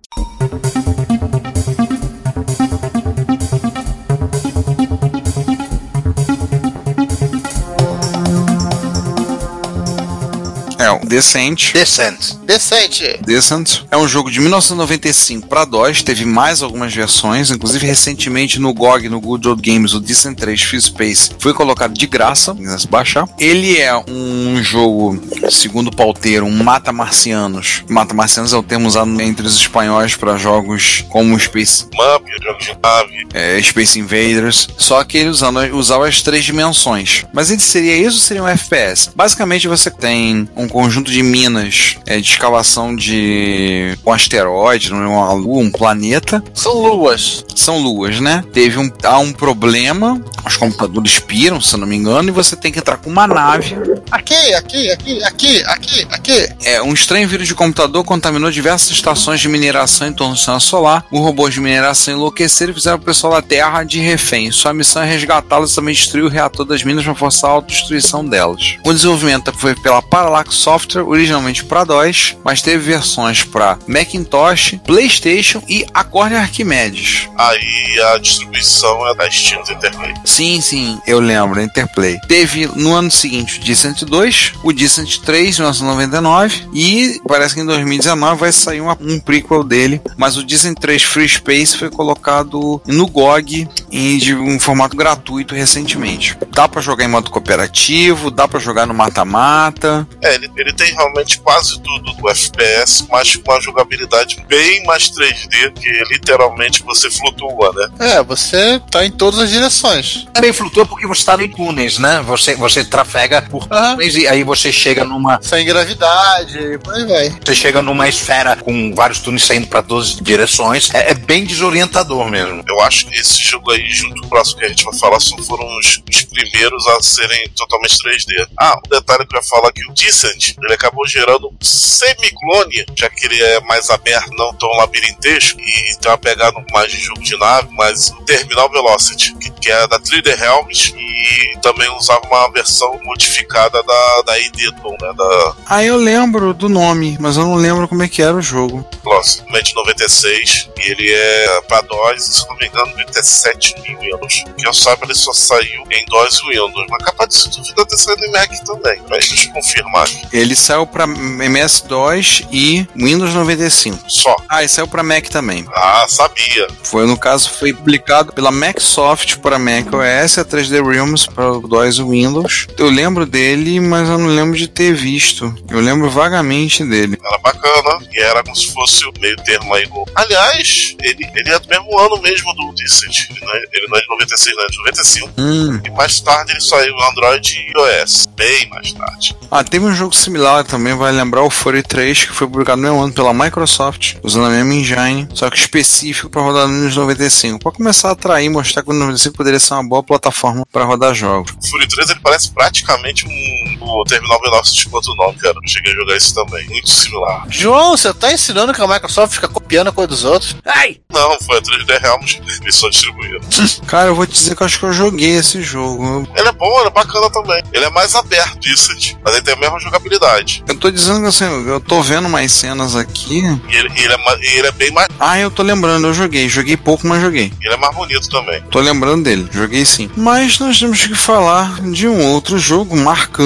Descent. 11.13 11.75
Descent. 11.75 12.37
Descent. 12.47 13.03
Descent 13.21 13.81
é 13.91 13.99
um 13.99 14.09
jogo 14.09 14.31
de 14.31 14.41
1995 14.41 15.47
para 15.47 15.67
DOS, 15.67 16.03
teve 16.03 16.25
mais 16.25 16.63
algumas 16.63 16.95
versões, 16.95 17.51
inclusive 17.51 17.87
recentemente 17.87 18.59
no 18.59 18.73
GOG, 18.73 19.11
no 19.11 19.21
Good 19.21 19.47
Old 19.47 19.61
Games, 19.61 19.93
o 19.93 20.01
Descent 20.01 20.39
3 20.39 20.63
Free 20.63 20.81
Space 20.81 21.33
foi 21.39 21.53
colocado 21.53 21.93
de 21.93 22.07
graça, 22.07 22.57
se 22.79 22.89
baixar. 22.89 23.29
Ele 23.39 23.79
é 23.79 23.95
um 24.09 24.63
jogo, 24.63 25.23
segundo 25.51 25.89
o 25.89 25.95
pauteiro, 25.95 26.47
um 26.47 26.65
mata-marcianos. 26.65 27.85
Mata-marcianos 27.91 28.55
é 28.55 28.57
o 28.57 28.63
termo 28.63 28.89
usado 28.89 29.21
entre 29.21 29.47
os 29.47 29.57
espanhóis 29.57 30.17
para 30.17 30.39
jogos 30.39 31.05
como 31.11 31.39
Space, 31.39 31.85
Map, 31.95 32.23
jogo 32.43 32.59
de 32.59 32.79
nave. 32.83 33.27
é, 33.35 33.61
Space 33.61 33.99
Invaders, 33.99 34.67
só 34.79 35.05
que 35.05 35.19
ele 35.19 35.29
usando, 35.29 35.61
usava 35.77 36.09
as 36.09 36.23
três 36.23 36.43
dimensões. 36.43 37.27
Mas 37.35 37.51
ele 37.51 37.61
seria 37.61 37.97
isso 37.99 38.17
ou 38.17 38.23
seria 38.23 38.43
um 38.43 38.49
FPS? 38.49 39.11
Basicamente 39.15 39.69
você 39.69 39.91
tem 39.91 40.49
um 40.57 40.67
conjunto 40.67 41.02
de 41.11 41.23
minas 41.23 41.97
é, 42.07 42.21
de 42.21 42.29
escavação 42.29 42.95
de 42.95 43.97
um 44.05 44.13
asteroide, 44.13 44.91
não 44.91 45.03
é 45.03 45.09
uma 45.09 45.33
lua, 45.33 45.63
um 45.63 45.71
planeta. 45.71 46.43
São 46.55 46.73
luas. 46.73 47.45
São 47.55 47.79
luas, 47.79 48.21
né? 48.21 48.45
Teve 48.53 48.79
um, 48.79 48.91
há 49.05 49.19
um 49.19 49.33
problema, 49.33 50.21
os 50.47 50.57
computadores 50.57 51.19
piram, 51.19 51.61
se 51.61 51.77
não 51.77 51.87
me 51.87 51.97
engano, 51.97 52.29
e 52.29 52.33
você 52.33 52.57
tem 52.57 52.73
que 52.73 52.79
entrar 52.79 52.97
com 52.97 53.11
uma 53.11 53.27
nave. 53.27 53.77
Aqui, 54.13 54.53
aqui, 54.53 54.91
aqui, 54.91 55.25
aqui, 55.25 55.65
aqui, 55.65 56.07
aqui. 56.11 56.49
É, 56.67 56.83
um 56.83 56.93
estranho 56.93 57.27
vírus 57.27 57.49
de 57.49 57.55
computador 57.55 58.05
contaminou 58.05 58.51
diversas 58.51 58.91
estações 58.91 59.41
de 59.41 59.49
mineração 59.49 60.07
em 60.07 60.13
torno 60.13 60.35
do 60.35 60.37
sistema 60.37 60.61
solar. 60.61 61.07
Os 61.11 61.19
robôs 61.19 61.55
de 61.55 61.61
mineração 61.61 62.13
enlouqueceram 62.13 62.73
e 62.73 62.75
fizeram 62.75 62.99
o 62.99 63.01
pessoal 63.01 63.33
da 63.33 63.41
Terra 63.41 63.83
de 63.85 63.99
refém. 64.01 64.53
Sua 64.53 64.75
missão 64.75 65.03
é 65.03 65.07
resgatá-los 65.07 65.73
e 65.73 65.75
também 65.77 65.95
destruir 65.95 66.25
o 66.25 66.29
reator 66.29 66.67
das 66.67 66.85
minas 66.85 67.05
para 67.05 67.15
forçar 67.15 67.49
a 67.49 67.55
autodestruição 67.55 68.23
delas. 68.23 68.77
O 68.85 68.93
desenvolvimento 68.93 69.51
foi 69.57 69.75
pela 69.77 70.03
Parallax 70.03 70.57
Software, 70.57 71.05
originalmente 71.05 71.65
para 71.65 71.85
DOS, 71.85 72.37
mas 72.45 72.61
teve 72.61 72.85
versões 72.85 73.45
para 73.45 73.79
Macintosh, 73.89 74.75
PlayStation 74.85 75.63
e 75.67 75.87
Acorn 75.95 76.37
Archimedes. 76.37 77.31
Aí 77.39 77.99
a 78.13 78.19
distribuição 78.19 79.09
é 79.09 79.15
da 79.15 79.31
Steam 79.31 79.63
Interplay. 79.63 80.13
Sim, 80.23 80.61
sim, 80.61 81.01
eu 81.07 81.19
lembro, 81.19 81.63
Interplay. 81.63 82.19
Teve 82.29 82.67
no 82.77 82.93
ano 82.93 83.11
seguinte 83.11 83.59
Descent 83.59 84.02
Warcraft 84.02 84.02
2, 84.05 84.53
o 84.63 84.73
Descent 84.73 85.19
3 85.19 85.59
em 85.59 85.63
1999 85.63 86.69
e 86.75 87.21
parece 87.27 87.55
que 87.55 87.61
em 87.61 87.67
2019 87.67 88.41
vai 88.41 88.53
sair 88.53 88.81
uma- 88.81 88.97
um 89.01 89.19
prequel 89.21 89.63
dele, 89.65 90.01
mas 90.17 90.37
o 90.37 90.43
Descent 90.45 90.79
3 90.79 91.03
Free 91.03 91.29
Space 91.29 91.77
foi 91.77 91.91
colocado 91.91 92.81
no 92.87 93.07
GOG 93.07 93.69
em 93.91 94.19
de 94.19 94.35
um 94.35 94.59
formato 94.59 94.97
gratuito 94.97 95.55
recentemente. 95.55 96.37
Dá 96.53 96.69
pra 96.69 96.81
jogar 96.81 97.05
em 97.05 97.09
modo 97.09 97.31
cooperativo, 97.31 98.31
dá 98.31 98.47
pra 98.49 98.61
jogar 98.61 98.87
no 98.87 98.95
mata-mata. 98.95 100.07
É, 100.23 100.35
ele, 100.35 100.51
ele 100.57 100.73
tem 100.73 100.93
realmente 100.95 101.41
quase 101.41 101.81
tudo 101.81 102.13
do 102.15 102.29
FPS, 102.29 103.07
mas 103.11 103.37
com 103.37 103.51
uma 103.53 103.61
jogabilidade 103.61 104.45
bem 104.49 104.85
mais 104.85 105.11
3D, 105.11 105.73
que 105.81 105.91
literalmente 106.11 106.83
você 106.83 107.11
flutua, 107.11 107.73
né? 107.75 107.89
É, 107.99 108.23
você 108.23 108.81
tá 108.91 109.05
em 109.05 109.11
todas 109.11 109.41
as 109.41 109.51
direções. 109.51 110.27
Também 110.33 110.53
flutua 110.53 110.87
porque 110.87 111.07
você 111.07 111.21
está 111.21 111.43
em 111.43 111.49
túneis, 111.49 111.99
né? 111.99 112.23
Você, 112.27 112.55
você 112.55 112.85
trafega 112.85 113.43
por 113.43 113.67
Aham. 113.71 113.92
E 114.01 114.27
aí 114.27 114.45
você 114.45 114.73
chega 114.73 115.05
numa. 115.05 115.41
Sem 115.43 115.65
gravidade, 115.65 116.59
e 116.59 116.79
por 116.79 116.95
aí 116.95 117.07
vai. 117.07 117.39
Você 117.45 117.55
chega 117.55 117.83
numa 117.83 118.09
esfera 118.09 118.57
com 118.57 118.95
vários 118.95 119.21
túneis 119.21 119.45
saindo 119.45 119.67
para 119.67 119.83
todas 119.83 120.09
as 120.09 120.17
direções. 120.17 120.93
É, 120.95 121.11
é 121.11 121.15
bem 121.15 121.45
desorientador 121.45 122.29
mesmo. 122.29 122.63
Eu 122.69 122.81
acho 122.81 123.07
que 123.07 123.19
esse 123.19 123.43
jogo 123.43 123.71
aí, 123.71 123.89
junto 123.91 124.21
com 124.21 124.27
o 124.27 124.29
próximo 124.29 124.61
que 124.61 124.67
a 124.67 124.69
gente 124.69 124.85
vai 124.85 124.99
falar, 124.99 125.21
só 125.21 125.37
foram 125.39 125.67
os, 125.79 126.03
os 126.09 126.25
primeiros 126.25 126.87
a 126.89 127.03
serem 127.03 127.49
totalmente 127.57 127.97
3D. 128.03 128.49
Ah, 128.59 128.79
um 128.79 128.89
detalhe 128.89 129.27
que 129.27 129.37
eu 129.37 129.41
ia 129.41 129.47
falar 129.47 129.73
que 129.73 129.87
o 129.89 129.93
Descent, 129.93 130.55
ele 130.63 130.75
acabou 130.75 131.07
gerando 131.07 131.49
um 131.49 131.57
semiclone, 131.61 132.85
já 132.97 133.09
que 133.09 133.27
ele 133.27 133.43
é 133.43 133.61
mais 133.61 133.91
aberto, 133.91 134.31
não 134.37 134.55
tão 134.55 134.71
labirintesco, 134.71 135.61
e 135.61 135.97
tem 136.01 136.11
uma 136.11 136.19
pegada 136.19 136.65
mais 136.73 136.91
de 136.91 136.99
jogo 136.99 137.21
de 137.21 137.37
nave, 137.39 137.69
mas 137.73 138.11
o 138.11 138.25
Terminal 138.25 138.71
Velocity, 138.71 139.35
que, 139.37 139.51
que 139.51 139.71
é 139.71 139.87
da 139.87 139.99
3D 139.99 140.37
Realms, 140.37 140.95
e 140.97 141.59
também 141.61 141.89
usava 141.97 142.27
uma 142.27 142.51
versão 142.51 142.99
modificada 143.03 143.82
da, 143.83 144.23
da 144.27 144.33
né, 144.33 145.13
da 145.17 145.55
Ah, 145.67 145.85
eu 145.85 145.97
lembro 145.97 146.55
do 146.55 146.69
nome, 146.69 147.17
mas 147.21 147.37
eu 147.37 147.45
não 147.45 147.55
lembro 147.55 147.89
como 147.89 148.03
é 148.03 148.09
que 148.09 148.23
era 148.23 148.37
o 148.37 148.43
jogo. 148.43 148.87
Plus, 149.03 149.43
de 149.63 149.75
96, 149.75 150.69
e 150.79 150.91
ele 150.91 151.13
é 151.13 151.61
pra 151.63 151.81
DOS, 151.83 152.23
se 152.25 152.49
não 152.49 152.57
me 152.57 152.67
engano, 152.67 152.91
97 152.93 153.75
em 153.87 153.97
Windows. 153.97 154.45
Que 154.57 154.67
eu 154.67 154.75
saiba, 154.75 155.05
ele 155.05 155.15
só 155.15 155.33
saiu 155.33 155.85
em 155.91 156.05
DOS 156.07 156.41
e 156.41 156.49
Windows, 156.49 156.87
mas 156.91 157.05
capaz 157.05 157.29
de 157.31 157.37
se 157.37 157.51
duvidar 157.51 157.87
ter 157.87 157.97
saído 157.97 158.25
em 158.25 158.31
Mac 158.31 158.51
também, 158.65 159.03
mas 159.09 159.29
deixa 159.29 159.49
eu 159.49 159.53
confirmar. 159.53 160.09
Ele 160.33 160.57
saiu 160.57 160.87
pra 160.87 161.05
MS-DOS 161.05 162.43
e 162.51 162.87
Windows 162.97 163.33
95. 163.35 163.99
Só. 164.09 164.35
Ah, 164.49 164.63
e 164.63 164.69
saiu 164.69 164.89
pra 164.89 165.03
Mac 165.03 165.29
também. 165.29 165.65
Ah, 165.75 166.07
sabia. 166.09 166.69
Foi, 166.83 167.07
no 167.07 167.17
caso, 167.17 167.51
foi 167.51 167.73
publicado 167.73 168.33
pela 168.33 168.51
Macsoft 168.51 169.39
para 169.39 169.59
Mac 169.59 169.87
OS, 169.93 170.39
a 170.39 170.45
3D 170.45 170.85
Realms 170.85 171.27
para 171.27 171.51
DOS 171.59 171.97
e 171.97 172.03
Windows. 172.03 172.67
Eu 172.79 172.89
lembro 172.89 173.27
dele, 173.27 173.62
mas 173.81 174.09
eu 174.09 174.19
não 174.19 174.29
lembro 174.29 174.57
de 174.57 174.69
ter 174.69 174.95
visto. 174.95 175.55
Eu 175.71 175.81
lembro 175.81 176.11
vagamente 176.11 176.85
dele. 176.85 177.19
Era 177.25 177.39
bacana, 177.39 178.07
e 178.13 178.21
era 178.21 178.43
como 178.43 178.57
se 178.57 178.73
fosse 178.73 179.05
o 179.07 179.13
meio 179.21 179.37
termo 179.37 179.73
aí 179.75 179.87
do. 179.87 180.05
Aliás, 180.15 180.97
ele, 181.03 181.29
ele 181.35 181.51
é 181.51 181.59
do 181.59 181.69
mesmo 181.69 181.99
ano 181.99 182.21
mesmo 182.21 182.53
do 182.55 182.73
Decent. 182.73 183.29
Ele 183.31 183.41
não 183.41 183.55
é, 183.55 183.63
ele 183.73 183.87
não 183.89 183.99
é 183.99 184.01
de 184.01 184.09
96, 184.09 184.57
não 184.57 184.65
é 184.65 184.67
de 184.67 184.79
95. 184.79 185.31
Hum. 185.39 185.81
E 185.85 185.91
mais 185.91 186.21
tarde 186.21 186.53
ele 186.53 186.61
saiu 186.61 186.95
no 186.95 187.03
Android 187.05 187.57
e 187.57 187.79
iOS. 187.79 188.27
Bem 188.37 188.69
mais 188.71 188.93
tarde. 188.93 189.37
Ah, 189.51 189.63
teve 189.63 189.85
um 189.85 189.95
jogo 189.95 190.15
similar 190.15 190.65
também, 190.65 190.95
vai 190.95 191.13
lembrar 191.13 191.43
o 191.43 191.51
Fury 191.51 191.83
3, 191.83 192.25
que 192.27 192.33
foi 192.33 192.47
publicado 192.47 192.81
no 192.81 192.89
mesmo 192.89 193.03
ano 193.03 193.13
pela 193.13 193.33
Microsoft, 193.35 194.17
usando 194.23 194.47
a 194.47 194.51
mesma 194.51 194.75
engine, 194.75 195.29
só 195.35 195.51
que 195.51 195.59
específico 195.59 196.31
para 196.31 196.43
rodar 196.43 196.67
no 196.67 196.75
Windows 196.75 196.97
95. 196.97 197.59
Para 197.59 197.73
começar 197.73 198.09
a 198.09 198.13
atrair, 198.13 198.49
mostrar 198.49 198.83
que 198.83 198.89
o 198.89 198.93
Windows 198.93 199.09
95 199.09 199.37
poderia 199.37 199.61
ser 199.61 199.75
uma 199.75 199.85
boa 199.85 200.03
plataforma 200.03 200.67
para 200.73 200.85
rodar 200.85 201.15
jogos. 201.15 201.53
O 201.63 201.69
Fury 201.69 201.87
3 201.87 202.11
ele 202.11 202.21
parece 202.21 202.51
praticamente 202.51 203.27
um, 203.27 203.31
o 203.81 204.05
Terminal 204.05 204.41
Velocity 204.41 204.89
quanto 204.89 205.15
não, 205.17 205.33
cara. 205.35 205.55
Eu 205.55 205.69
cheguei 205.69 205.93
a 205.93 205.97
jogar 205.97 206.17
isso 206.17 206.35
também. 206.35 206.67
Muito 206.69 206.91
similar. 206.91 207.47
João, 207.49 207.97
você 207.97 208.13
tá 208.13 208.33
ensinando 208.33 208.73
que 208.73 208.81
a 208.81 208.87
Microsoft 208.87 209.35
fica 209.35 209.49
copiando 209.49 209.89
a 209.89 209.93
coisa 209.93 210.09
dos 210.09 210.25
outros? 210.25 210.57
Ai! 210.65 210.99
Não, 211.13 211.39
foi 211.41 211.59
a 211.59 211.63
3D 211.63 212.01
Realms 212.01 212.41
que 212.63 212.73
só 212.73 212.89
distribuíram. 212.89 213.41
Cara, 213.87 214.09
eu 214.09 214.15
vou 214.15 214.27
te 214.27 214.33
dizer 214.33 214.57
que 214.57 214.63
eu 214.63 214.67
acho 214.67 214.79
que 214.79 214.85
eu 214.85 214.93
joguei 214.93 215.37
esse 215.37 215.63
jogo. 215.63 216.27
Ele 216.35 216.49
é 216.49 216.53
bom, 216.53 216.81
ele 216.81 216.89
é 216.89 216.91
bacana 216.91 217.31
também. 217.31 217.63
Ele 217.73 217.85
é 217.85 217.91
mais 217.91 218.15
aberto, 218.15 218.59
Dissent, 218.61 219.15
mas 219.25 219.35
ele 219.35 219.45
tem 219.45 219.55
a 219.55 219.59
mesma 219.59 219.79
jogabilidade. 219.79 220.65
Eu 220.67 220.77
tô 220.79 220.91
dizendo 220.91 221.21
que 221.21 221.27
assim, 221.27 221.45
eu 221.45 221.81
tô 221.81 222.03
vendo 222.03 222.29
mais 222.29 222.53
cenas 222.53 222.97
aqui. 222.97 223.41
E 223.69 223.77
ele, 223.77 223.91
ele, 223.97 224.13
é, 224.13 224.57
ele 224.57 224.67
é 224.67 224.73
bem 224.73 224.91
mais. 224.91 225.09
Ah, 225.19 225.39
eu 225.39 225.51
tô 225.51 225.63
lembrando, 225.63 226.07
eu 226.07 226.15
joguei. 226.15 226.49
Joguei 226.49 226.77
pouco, 226.77 227.07
mas 227.07 227.23
joguei. 227.23 227.53
Ele 227.61 227.75
é 227.75 227.77
mais 227.77 227.95
bonito 227.95 228.29
também. 228.29 228.63
Tô 228.71 228.81
lembrando 228.81 229.25
dele, 229.25 229.49
joguei 229.53 229.85
sim. 229.85 230.11
Mas 230.17 230.59
nós 230.59 230.79
temos 230.79 231.07
que 231.07 231.15
falar 231.15 231.81
de 231.83 232.09
um 232.09 232.25
outro 232.33 232.59
jogo 232.59 232.97
marcante, 232.97 233.42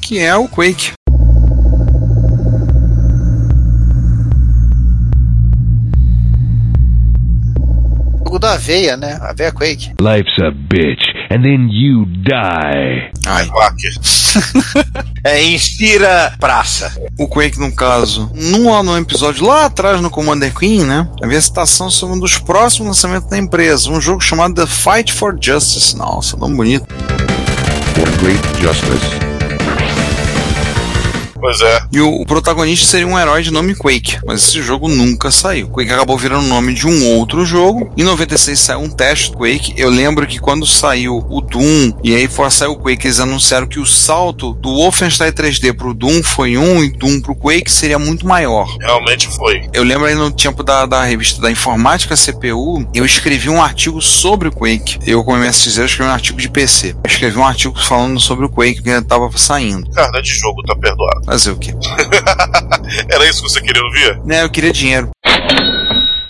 que 0.00 0.18
é 0.18 0.34
o 0.34 0.48
Quake. 0.48 0.92
Jogo 8.24 8.38
da 8.38 8.52
aveia, 8.54 8.96
né? 8.96 9.18
A 9.20 9.30
aveia 9.30 9.52
Quake. 9.52 9.92
Life's 10.00 10.38
a 10.40 10.50
bitch, 10.50 11.02
and 11.30 11.42
then 11.42 11.68
you 11.70 12.06
die. 12.06 13.10
Ai. 13.26 13.48
É, 15.24 15.42
inspira 15.42 16.32
praça. 16.38 16.92
o 17.18 17.26
Quake, 17.26 17.58
no 17.58 17.72
caso, 17.72 18.30
no, 18.34 18.82
no 18.82 18.96
episódio 18.96 19.44
lá 19.44 19.64
atrás 19.64 20.00
no 20.00 20.10
Commander 20.10 20.54
Queen, 20.54 20.84
né? 20.84 21.08
Havia 21.22 21.40
citação 21.40 21.90
sobre 21.90 22.16
um 22.16 22.20
dos 22.20 22.38
próximos 22.38 22.88
lançamentos 22.88 23.28
da 23.28 23.36
empresa, 23.36 23.90
um 23.90 24.00
jogo 24.00 24.20
chamado 24.20 24.54
The 24.54 24.66
Fight 24.66 25.12
for 25.12 25.36
Justice. 25.40 25.96
Nossa, 25.96 26.36
tão 26.36 26.54
bonito. 26.54 26.86
For 27.94 28.08
great 28.22 28.40
justice. 28.62 29.27
Pois 31.40 31.60
é. 31.60 31.82
E 31.92 32.00
o, 32.00 32.22
o 32.22 32.26
protagonista 32.26 32.86
seria 32.86 33.06
um 33.06 33.18
herói 33.18 33.42
de 33.42 33.50
nome 33.50 33.74
Quake, 33.74 34.18
mas 34.26 34.42
esse 34.42 34.62
jogo 34.62 34.88
nunca 34.88 35.30
saiu. 35.30 35.68
Quake 35.68 35.92
acabou 35.92 36.18
virando 36.18 36.44
o 36.44 36.48
nome 36.48 36.74
de 36.74 36.86
um 36.86 37.16
outro 37.16 37.44
jogo. 37.44 37.92
Em 37.96 38.02
96 38.02 38.58
saiu 38.58 38.80
um 38.80 38.90
teste 38.90 39.30
do 39.30 39.38
Quake. 39.38 39.74
Eu 39.76 39.90
lembro 39.90 40.26
que 40.26 40.38
quando 40.38 40.66
saiu 40.66 41.24
o 41.28 41.40
Doom 41.40 41.92
e 42.02 42.14
aí 42.14 42.28
foi 42.28 42.50
sair 42.50 42.68
o 42.68 42.76
Quake, 42.76 43.06
eles 43.06 43.20
anunciaram 43.20 43.66
que 43.66 43.78
o 43.78 43.86
salto 43.86 44.54
do 44.54 44.74
Wolfenstein 44.74 45.30
3D 45.30 45.76
pro 45.76 45.94
Doom 45.94 46.22
foi 46.22 46.56
um 46.56 46.82
e 46.82 46.90
Doom 46.90 47.20
pro 47.20 47.34
Quake 47.34 47.70
seria 47.70 47.98
muito 47.98 48.26
maior. 48.26 48.66
Realmente 48.80 49.28
foi. 49.28 49.68
Eu 49.72 49.82
lembro 49.82 50.06
aí 50.06 50.14
no 50.14 50.30
tempo 50.30 50.62
da, 50.62 50.86
da 50.86 51.04
revista 51.04 51.40
da 51.40 51.50
informática 51.50 52.16
CPU, 52.16 52.88
eu 52.94 53.04
escrevi 53.04 53.48
um 53.48 53.62
artigo 53.62 54.00
sobre 54.00 54.48
o 54.48 54.52
Quake. 54.52 54.98
Eu, 55.06 55.22
como 55.24 55.38
MSX, 55.38 55.78
eu 55.78 55.84
escrevi 55.84 56.10
um 56.10 56.14
artigo 56.14 56.40
de 56.40 56.48
PC. 56.48 56.90
Eu 56.90 57.10
escrevi 57.10 57.38
um 57.38 57.44
artigo 57.44 57.78
falando 57.78 58.18
sobre 58.20 58.46
o 58.46 58.48
Quake 58.48 58.82
que 58.82 58.90
estava 58.90 59.30
saindo. 59.36 59.90
Carne 59.90 60.22
de 60.22 60.30
jogo 60.30 60.62
tá 60.62 60.74
perdoado. 60.74 61.20
Fazer 61.28 61.50
o 61.50 61.58
quê? 61.58 61.74
Era 63.12 63.28
isso 63.28 63.42
que 63.42 63.50
você 63.50 63.60
queria 63.60 63.82
ouvir? 63.82 64.18
Né, 64.24 64.42
eu 64.42 64.50
queria 64.50 64.72
dinheiro. 64.72 65.10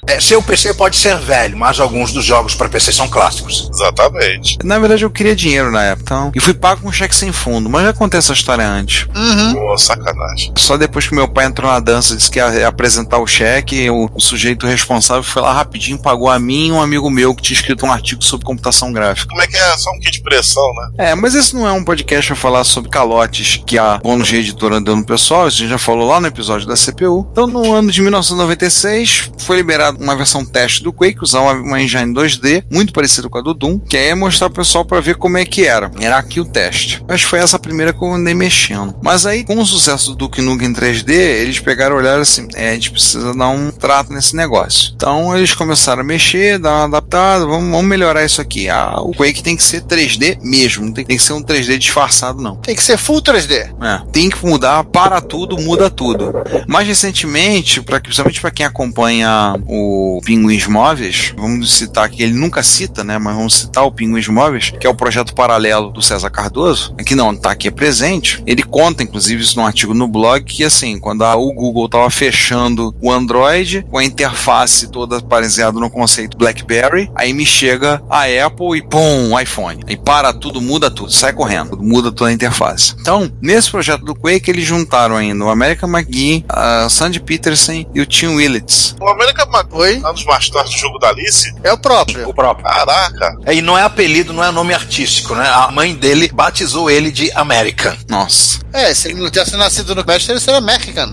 É, 0.08 0.18
seu 0.20 0.42
PC 0.42 0.72
pode 0.72 0.96
ser 0.96 1.18
velho, 1.18 1.56
mas 1.56 1.78
alguns 1.78 2.12
dos 2.12 2.24
jogos 2.24 2.54
para 2.54 2.66
PC 2.68 2.92
são 2.92 3.06
clássicos. 3.08 3.68
Exatamente. 3.72 4.56
Na 4.64 4.78
verdade, 4.78 5.04
eu 5.04 5.10
queria 5.10 5.36
dinheiro 5.36 5.70
na 5.70 5.84
época. 5.84 6.02
Então, 6.02 6.32
e 6.34 6.40
fui 6.40 6.54
pago 6.54 6.80
com 6.80 6.90
cheque 6.90 7.14
sem 7.14 7.30
fundo. 7.30 7.68
Mas 7.68 7.84
já 7.84 7.92
contei 7.92 8.16
essa 8.16 8.32
história 8.32 8.66
antes. 8.66 9.06
Pô, 9.52 9.76
sacanagem. 9.76 10.54
Só 10.56 10.78
depois 10.78 11.06
que 11.06 11.14
meu 11.14 11.28
pai 11.28 11.44
entrou 11.44 11.70
na 11.70 11.78
dança, 11.78 12.16
disse 12.16 12.30
que 12.30 12.38
ia 12.38 12.66
apresentar 12.66 13.18
o 13.18 13.26
cheque, 13.26 13.90
o, 13.90 14.08
o 14.14 14.20
sujeito 14.20 14.66
responsável 14.66 15.22
foi 15.22 15.42
lá 15.42 15.52
rapidinho, 15.52 15.98
pagou 15.98 16.30
a 16.30 16.38
mim 16.38 16.68
e 16.68 16.72
um 16.72 16.80
amigo 16.80 17.10
meu 17.10 17.34
que 17.34 17.42
tinha 17.42 17.58
escrito 17.58 17.84
um 17.84 17.92
artigo 17.92 18.24
sobre 18.24 18.46
computação 18.46 18.90
gráfica. 18.90 19.28
Como 19.28 19.42
é 19.42 19.46
que 19.46 19.56
é? 19.56 19.76
Só 19.76 19.90
um 19.90 19.98
kit 19.98 20.12
de 20.12 20.22
pressão, 20.22 20.64
né? 20.74 21.10
É, 21.10 21.14
mas 21.14 21.34
esse 21.34 21.54
não 21.54 21.68
é 21.68 21.72
um 21.72 21.84
podcast 21.84 22.28
pra 22.28 22.36
falar 22.36 22.64
sobre 22.64 22.90
calotes 22.90 23.62
que 23.66 23.78
a 23.78 24.00
de 24.24 24.36
Editora 24.36 24.80
deu 24.80 24.96
no 24.96 25.04
pessoal, 25.04 25.48
isso 25.48 25.58
a 25.58 25.60
gente 25.60 25.70
já 25.70 25.78
falou 25.78 26.08
lá 26.08 26.18
no 26.18 26.26
episódio 26.26 26.66
da 26.66 26.74
CPU. 26.74 27.28
Então, 27.30 27.46
no 27.46 27.74
ano 27.74 27.90
de 27.90 28.00
1996, 28.00 29.30
foi 29.38 29.56
liberada 29.56 29.97
uma 29.98 30.16
versão 30.16 30.44
teste 30.44 30.82
do 30.82 30.92
Quake, 30.92 31.22
usando 31.22 31.42
uma, 31.42 31.52
uma 31.52 31.82
engine 31.82 32.14
2D, 32.14 32.64
muito 32.70 32.92
parecida 32.92 33.28
com 33.28 33.38
a 33.38 33.42
do 33.42 33.54
Doom, 33.54 33.78
que 33.78 33.96
aí 33.96 34.08
é 34.08 34.14
mostrar 34.14 34.48
pro 34.48 34.62
pessoal 34.62 34.84
pra 34.84 35.00
ver 35.00 35.16
como 35.16 35.38
é 35.38 35.44
que 35.44 35.66
era. 35.66 35.90
Era 36.00 36.18
aqui 36.18 36.40
o 36.40 36.44
teste. 36.44 37.02
Que 37.06 37.24
foi 37.24 37.40
essa 37.40 37.58
primeira 37.58 37.92
que 37.92 38.02
eu 38.02 38.12
andei 38.12 38.34
mexendo. 38.34 38.94
Mas 39.02 39.26
aí, 39.26 39.44
com 39.44 39.58
o 39.58 39.66
sucesso 39.66 40.10
do 40.10 40.16
Duke 40.16 40.40
Nukem 40.40 40.72
3D, 40.72 41.10
eles 41.10 41.58
pegaram 41.58 41.96
e 41.96 41.98
olharam 41.98 42.22
assim, 42.22 42.46
é, 42.54 42.70
a 42.70 42.74
gente 42.74 42.90
precisa 42.90 43.34
dar 43.34 43.48
um 43.48 43.70
trato 43.70 44.12
nesse 44.12 44.36
negócio. 44.36 44.92
Então, 44.94 45.36
eles 45.36 45.52
começaram 45.54 46.02
a 46.02 46.04
mexer, 46.04 46.58
dar 46.58 46.70
uma 46.70 46.84
adaptada, 46.84 47.44
vamos, 47.44 47.70
vamos 47.70 47.86
melhorar 47.86 48.24
isso 48.24 48.40
aqui. 48.40 48.68
Ah, 48.68 49.00
o 49.00 49.12
Quake 49.12 49.42
tem 49.42 49.56
que 49.56 49.62
ser 49.62 49.82
3D 49.82 50.38
mesmo, 50.42 50.86
não 50.86 50.92
tem, 50.92 51.04
tem 51.04 51.16
que 51.16 51.22
ser 51.22 51.32
um 51.32 51.42
3D 51.42 51.76
disfarçado, 51.78 52.40
não. 52.40 52.56
Tem 52.56 52.74
que 52.74 52.82
ser 52.82 52.96
full 52.96 53.20
3D. 53.20 53.74
É, 53.82 54.02
tem 54.12 54.30
que 54.30 54.44
mudar, 54.46 54.84
para 54.84 55.20
tudo, 55.20 55.58
muda 55.58 55.90
tudo. 55.90 56.32
Mais 56.66 56.86
recentemente, 56.86 57.82
pra, 57.82 58.00
principalmente 58.00 58.40
para 58.40 58.50
quem 58.50 58.66
acompanha 58.66 59.54
o 59.66 59.87
o 59.88 60.20
Pinguins 60.22 60.66
Móveis, 60.66 61.32
vamos 61.36 61.72
citar 61.72 62.04
aqui, 62.04 62.22
ele 62.22 62.34
nunca 62.34 62.62
cita, 62.62 63.02
né? 63.02 63.18
Mas 63.18 63.34
vamos 63.34 63.54
citar 63.54 63.84
o 63.84 63.92
Pinguins 63.92 64.28
Móveis, 64.28 64.72
que 64.78 64.86
é 64.86 64.90
o 64.90 64.94
projeto 64.94 65.34
paralelo 65.34 65.90
do 65.90 66.02
César 66.02 66.30
Cardoso, 66.30 66.94
que 67.06 67.14
não 67.14 67.32
está 67.32 67.50
aqui 67.50 67.70
presente. 67.70 68.42
Ele 68.46 68.62
conta, 68.62 69.02
inclusive, 69.02 69.42
isso 69.42 69.58
num 69.58 69.66
artigo 69.66 69.94
no 69.94 70.06
blog, 70.06 70.44
que 70.44 70.64
assim, 70.64 70.98
quando 70.98 71.24
a, 71.24 71.34
o 71.36 71.52
Google 71.52 71.86
estava 71.86 72.10
fechando 72.10 72.94
o 73.00 73.10
Android, 73.10 73.84
com 73.90 73.98
a 73.98 74.04
interface 74.04 74.88
toda 74.88 75.20
baseada 75.20 75.78
no 75.78 75.90
conceito 75.90 76.36
BlackBerry, 76.36 77.10
aí 77.14 77.32
me 77.32 77.46
chega 77.46 78.02
a 78.10 78.24
Apple 78.46 78.78
e 78.78 78.82
pum, 78.82 79.38
iPhone. 79.38 79.80
Aí 79.86 79.96
para 79.96 80.32
tudo, 80.32 80.60
muda 80.60 80.90
tudo, 80.90 81.12
sai 81.12 81.32
correndo, 81.32 81.78
muda 81.80 82.12
toda 82.12 82.30
a 82.30 82.32
interface. 82.32 82.94
Então, 83.00 83.30
nesse 83.40 83.70
projeto 83.70 84.04
do 84.04 84.14
Quake, 84.14 84.50
eles 84.50 84.64
juntaram 84.64 85.16
ainda 85.16 85.44
o 85.44 85.50
American 85.50 85.88
McGee, 85.88 86.44
a 86.48 86.88
Sandy 86.88 87.20
Peterson 87.20 87.84
e 87.94 88.00
o 88.00 88.06
Tim 88.06 88.28
Willits. 88.28 88.96
O 89.00 89.08
América 89.08 89.46
matou 89.46 89.77
Oi? 89.78 90.00
anos 90.04 90.24
mais 90.24 90.48
tarde 90.50 90.70
do 90.74 90.78
jogo 90.78 90.98
da 90.98 91.08
Alice. 91.10 91.54
É 91.62 91.72
o 91.72 91.78
próprio. 91.78 92.28
O 92.28 92.34
próprio. 92.34 92.66
Caraca. 92.66 93.36
É, 93.46 93.54
E 93.54 93.62
não 93.62 93.78
é 93.78 93.82
apelido, 93.82 94.32
não 94.32 94.42
é 94.42 94.50
nome 94.50 94.74
artístico, 94.74 95.34
né? 95.34 95.48
A 95.48 95.70
mãe 95.70 95.94
dele 95.94 96.28
batizou 96.32 96.90
ele 96.90 97.10
de 97.12 97.30
American. 97.32 97.96
Nossa. 98.08 98.58
É, 98.72 98.92
se 98.92 99.08
ele 99.08 99.20
não 99.20 99.30
tivesse 99.30 99.56
nascido 99.56 99.94
no 99.94 100.04
México, 100.04 100.32
ele 100.32 100.40
seria 100.40 100.58
American. 100.58 101.12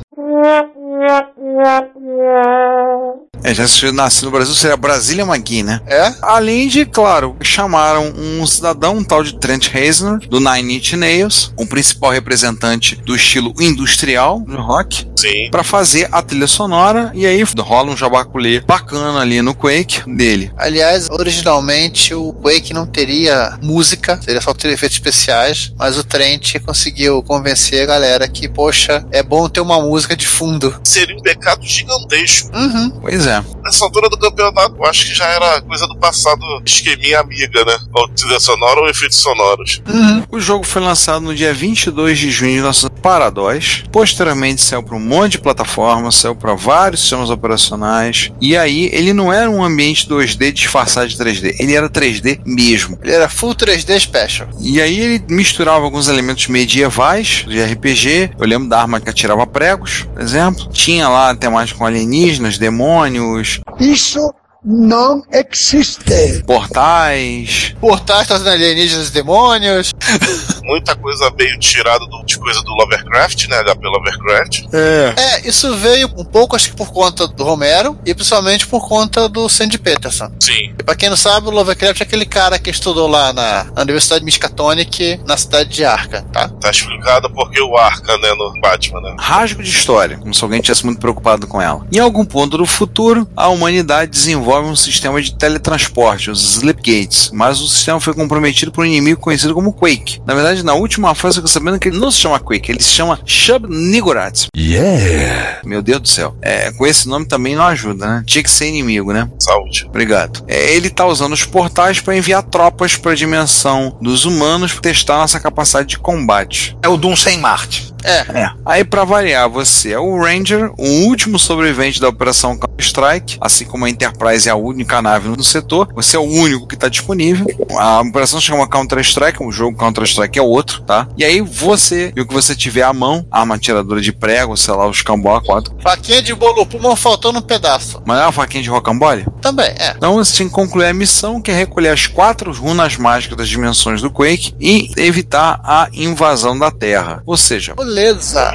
É, 3.43 3.53
já 3.53 3.67
se 3.67 3.91
nasce 3.91 4.25
no 4.25 4.31
Brasil, 4.31 4.55
seria 4.55 4.75
Brasília 4.75 5.23
McGee, 5.23 5.61
né? 5.61 5.79
É? 5.85 6.13
Além 6.21 6.67
de, 6.67 6.85
claro, 6.85 7.35
chamaram 7.43 8.11
um 8.17 8.45
cidadão, 8.47 8.97
um 8.97 9.03
tal 9.03 9.23
de 9.23 9.37
Trent 9.37 9.67
Reznor, 9.67 10.19
do 10.27 10.39
Nine 10.39 10.77
Inch 10.77 10.93
Nails, 10.93 11.53
um 11.57 11.65
principal 11.65 12.11
representante 12.11 12.95
do 12.95 13.15
estilo 13.15 13.53
industrial 13.59 14.39
do 14.39 14.57
rock, 14.57 15.05
para 15.51 15.63
fazer 15.63 16.07
a 16.11 16.21
trilha 16.21 16.47
sonora, 16.47 17.11
e 17.13 17.25
aí 17.25 17.43
rola 17.59 17.91
um 17.91 17.97
jabaculê 17.97 18.61
bacana 18.61 19.19
ali 19.19 19.41
no 19.41 19.53
Quake 19.53 20.09
dele. 20.09 20.51
Aliás, 20.57 21.07
originalmente 21.09 22.13
o 22.13 22.33
Quake 22.33 22.73
não 22.73 22.85
teria 22.85 23.57
música, 23.61 24.19
seria 24.21 24.41
só 24.41 24.53
ter 24.53 24.69
efeitos 24.69 24.97
especiais, 24.97 25.73
mas 25.77 25.97
o 25.97 26.03
Trent 26.03 26.59
conseguiu 26.65 27.21
convencer 27.21 27.83
a 27.83 27.85
galera 27.85 28.27
que, 28.27 28.47
poxa, 28.49 29.05
é 29.11 29.21
bom 29.21 29.47
ter 29.47 29.61
uma 29.61 29.79
música 29.81 30.15
de 30.15 30.27
fundo. 30.27 30.75
Seria 30.85 31.15
um 31.15 31.21
pecado 31.21 31.65
gigantesco. 31.65 32.55
Uhum. 32.55 32.91
Pois 33.01 33.25
é. 33.25 33.43
Nessa 33.63 33.83
altura 33.85 34.07
do 34.07 34.17
campeonato, 34.17 34.75
eu 34.77 34.85
acho 34.85 35.07
que 35.07 35.15
já 35.15 35.25
era 35.25 35.61
coisa 35.61 35.87
do 35.87 35.97
passado 35.97 36.41
esqueminha 36.65 37.19
amiga, 37.19 37.65
né? 37.65 37.77
Ou 37.93 38.07
trilha 38.09 38.39
sonora 38.39 38.81
ou 38.81 38.87
efeitos 38.87 39.17
sonoros. 39.17 39.81
O 40.29 40.39
jogo 40.39 40.63
foi 40.63 40.81
lançado 40.81 41.21
no 41.21 41.33
dia 41.33 41.53
22 41.53 42.17
de 42.17 42.29
junho 42.29 42.51
de 42.51 42.57
1900 42.57 42.99
para 43.01 43.29
DOS. 43.29 43.83
Posteriormente 43.91 44.61
saiu 44.61 44.83
para 44.83 44.95
um 44.95 44.99
monte 44.99 45.33
de 45.33 45.39
plataformas, 45.39 46.15
saiu 46.15 46.35
para 46.35 46.53
vários 46.53 47.01
sistemas 47.01 47.29
operacionais. 47.29 48.31
E 48.39 48.55
aí 48.55 48.89
ele 48.93 49.13
não 49.13 49.31
era 49.33 49.49
um 49.49 49.63
ambiente 49.63 50.07
2D 50.07 50.51
disfarçado 50.51 51.07
de 51.07 51.17
3D, 51.17 51.55
ele 51.59 51.73
era 51.75 51.89
3D 51.89 52.41
mesmo. 52.45 52.99
Ele 53.01 53.13
era 53.13 53.27
full 53.29 53.55
3D 53.55 53.99
special. 53.99 54.47
E 54.59 54.81
aí 54.81 54.99
ele 54.99 55.23
misturava 55.29 55.83
alguns 55.83 56.07
elementos 56.07 56.47
medievais 56.47 57.45
de 57.47 57.63
RPG. 57.63 58.31
Eu 58.39 58.47
lembro 58.47 58.69
da 58.69 58.81
arma 58.81 58.99
que 58.99 59.09
atirava 59.09 59.45
pregos, 59.47 60.05
por 60.13 60.21
exemplo. 60.21 60.69
Tinha 60.75 61.07
lá 61.07 61.29
a 61.29 61.35
temática 61.35 61.79
com 61.79 61.85
alienígenas, 61.85 62.57
demônios, 62.57 63.61
Isso 63.79 64.19
não 64.63 65.23
existe. 65.31 66.43
portais. 66.45 67.73
Portais 67.79 68.27
trazendo 68.27 68.49
alienígenas 68.49 69.07
e 69.07 69.13
demônios. 69.13 69.93
Muita 70.65 70.95
coisa 70.95 71.31
veio 71.37 71.57
tirada 71.59 72.05
do- 72.05 72.23
de 72.25 72.37
coisa 72.37 72.61
do 72.61 72.71
Lovecraft, 72.73 73.47
né? 73.47 73.57
HP 73.59 73.87
Lovecraft. 73.87 74.63
É. 74.73 75.13
É, 75.17 75.47
isso 75.47 75.75
veio 75.77 76.09
um 76.17 76.25
pouco, 76.25 76.55
acho 76.55 76.69
que 76.71 76.75
por 76.75 76.91
conta 76.91 77.27
do 77.27 77.43
Romero 77.43 77.97
e 78.05 78.13
principalmente 78.13 78.65
por 78.67 78.87
conta 78.87 79.29
do 79.29 79.47
Sandy 79.47 79.77
Peterson. 79.77 80.31
Sim. 80.39 80.73
E 80.77 80.83
pra 80.83 80.95
quem 80.95 81.09
não 81.09 81.17
sabe, 81.17 81.47
o 81.47 81.51
Lovecraft 81.51 82.01
é 82.01 82.03
aquele 82.03 82.25
cara 82.25 82.57
que 82.59 82.69
estudou 82.69 83.07
lá 83.07 83.31
na, 83.33 83.65
na 83.75 83.81
Universidade 83.81 84.23
Miskatonic, 84.25 85.19
na 85.25 85.37
cidade 85.37 85.69
de 85.69 85.83
Arca, 85.85 86.23
tá? 86.31 86.49
Tá 86.49 86.69
explicado 86.71 87.29
porque 87.29 87.61
o 87.61 87.77
Arca, 87.77 88.17
né? 88.17 88.33
No 88.33 88.59
Batman, 88.61 89.01
né? 89.01 89.15
rasgo 89.19 89.61
de 89.63 89.69
história, 89.69 90.17
como 90.17 90.33
se 90.33 90.43
alguém 90.43 90.61
tivesse 90.61 90.85
muito 90.85 90.99
preocupado 90.99 91.47
com 91.47 91.61
ela. 91.61 91.85
Em 91.91 91.99
algum 91.99 92.25
ponto 92.25 92.57
do 92.57 92.65
futuro, 92.65 93.27
a 93.35 93.47
humanidade 93.49 94.11
desenvolve 94.11 94.69
um 94.69 94.75
sistema 94.75 95.21
de 95.21 95.33
teletransporte, 95.35 96.29
os 96.31 96.41
Slipgates, 96.57 97.29
mas 97.33 97.59
o 97.61 97.67
sistema 97.67 97.99
foi 97.99 98.13
comprometido 98.13 98.71
por 98.71 98.81
um 98.83 98.87
inimigo 98.87 99.19
conhecido 99.21 99.53
como 99.53 99.73
Quake. 99.73 100.21
Na 100.25 100.33
verdade, 100.33 100.54
na 100.63 100.73
última 100.73 101.13
fase 101.15 101.37
eu 101.37 101.41
fico 101.41 101.47
sabendo 101.47 101.79
que 101.79 101.89
ele 101.89 101.99
não 101.99 102.11
se 102.11 102.19
chama 102.19 102.39
Quake, 102.39 102.71
ele 102.71 102.81
se 102.81 102.89
chama 102.89 103.19
Shub-Niggurath. 103.25 104.47
Yeah. 104.55 105.59
Meu 105.65 105.81
Deus 105.81 106.01
do 106.01 106.07
céu. 106.07 106.35
É, 106.41 106.71
com 106.71 106.85
esse 106.85 107.07
nome 107.07 107.25
também 107.25 107.55
não 107.55 107.63
ajuda, 107.63 108.05
né? 108.07 108.23
Tinha 108.25 108.43
que 108.43 108.51
ser 108.51 108.67
inimigo, 108.67 109.13
né? 109.13 109.29
Saúde. 109.39 109.85
Obrigado. 109.87 110.43
É, 110.47 110.73
ele 110.73 110.89
tá 110.89 111.05
usando 111.05 111.33
os 111.33 111.45
portais 111.45 111.99
para 111.99 112.15
enviar 112.15 112.43
tropas 112.43 112.95
para 112.95 113.11
a 113.11 113.15
dimensão 113.15 113.97
dos 114.01 114.25
humanos 114.25 114.79
testar 114.81 115.17
nossa 115.17 115.39
capacidade 115.39 115.89
de 115.89 115.99
combate. 115.99 116.77
É 116.81 116.87
o 116.87 116.97
Doom 116.97 117.15
sem 117.15 117.39
Marte. 117.39 117.94
É. 118.05 118.39
É. 118.41 118.51
Aí, 118.65 118.83
pra 118.83 119.03
variar, 119.03 119.49
você 119.49 119.93
é 119.93 119.99
o 119.99 120.19
Ranger, 120.21 120.71
o 120.77 121.07
último 121.07 121.39
sobrevivente 121.39 121.99
da 121.99 122.09
Operação 122.09 122.57
Counter-Strike, 122.57 123.37
assim 123.41 123.65
como 123.65 123.85
a 123.85 123.89
Enterprise 123.89 124.47
é 124.47 124.51
a 124.51 124.55
única 124.55 125.01
nave 125.01 125.29
no 125.29 125.43
setor. 125.43 125.89
Você 125.95 126.15
é 126.15 126.19
o 126.19 126.23
único 126.23 126.67
que 126.67 126.75
está 126.75 126.87
disponível. 126.87 127.45
A 127.77 128.01
operação 128.01 128.39
se 128.39 128.45
chama 128.45 128.67
Counter-Strike, 128.67 129.43
o 129.43 129.51
jogo 129.51 129.77
Counter-Strike 129.77 130.37
é 130.37 130.41
outro, 130.41 130.81
tá? 130.81 131.07
E 131.17 131.23
aí, 131.23 131.41
você 131.41 132.13
e 132.15 132.21
o 132.21 132.27
que 132.27 132.33
você 132.33 132.55
tiver 132.55 132.83
à 132.83 132.93
mão, 132.93 133.25
arma 133.31 133.55
atiradora 133.55 134.01
de 134.01 134.11
prego, 134.11 134.55
sei 134.55 134.73
lá, 134.73 134.87
os 134.87 135.01
cambó 135.01 135.39
4. 135.39 135.75
Faquinha 135.81 136.21
de 136.21 136.33
bolo 136.33 136.65
pulmão 136.65 136.95
faltando 136.95 137.39
um 137.39 137.41
pedaço. 137.41 138.01
Mas 138.05 138.19
é 138.19 138.23
uma 138.23 138.31
faquinha 138.31 138.63
de 138.63 138.69
rocambole? 138.69 139.25
Também, 139.41 139.73
é. 139.77 139.93
Então 139.97 140.15
você 140.15 140.37
tem 140.37 140.47
que 140.47 140.53
concluir 140.53 140.85
a 140.85 140.93
missão, 140.93 141.41
que 141.41 141.51
é 141.51 141.53
recolher 141.53 141.89
as 141.89 142.07
quatro 142.07 142.51
runas 142.51 142.97
mágicas 142.97 143.37
das 143.37 143.49
dimensões 143.49 144.01
do 144.01 144.11
Quake 144.11 144.53
e 144.59 144.91
evitar 144.97 145.59
a 145.63 145.87
invasão 145.93 146.57
da 146.57 146.71
Terra. 146.71 147.21
Ou 147.25 147.37
seja, 147.37 147.73
Beleza. 147.95 148.51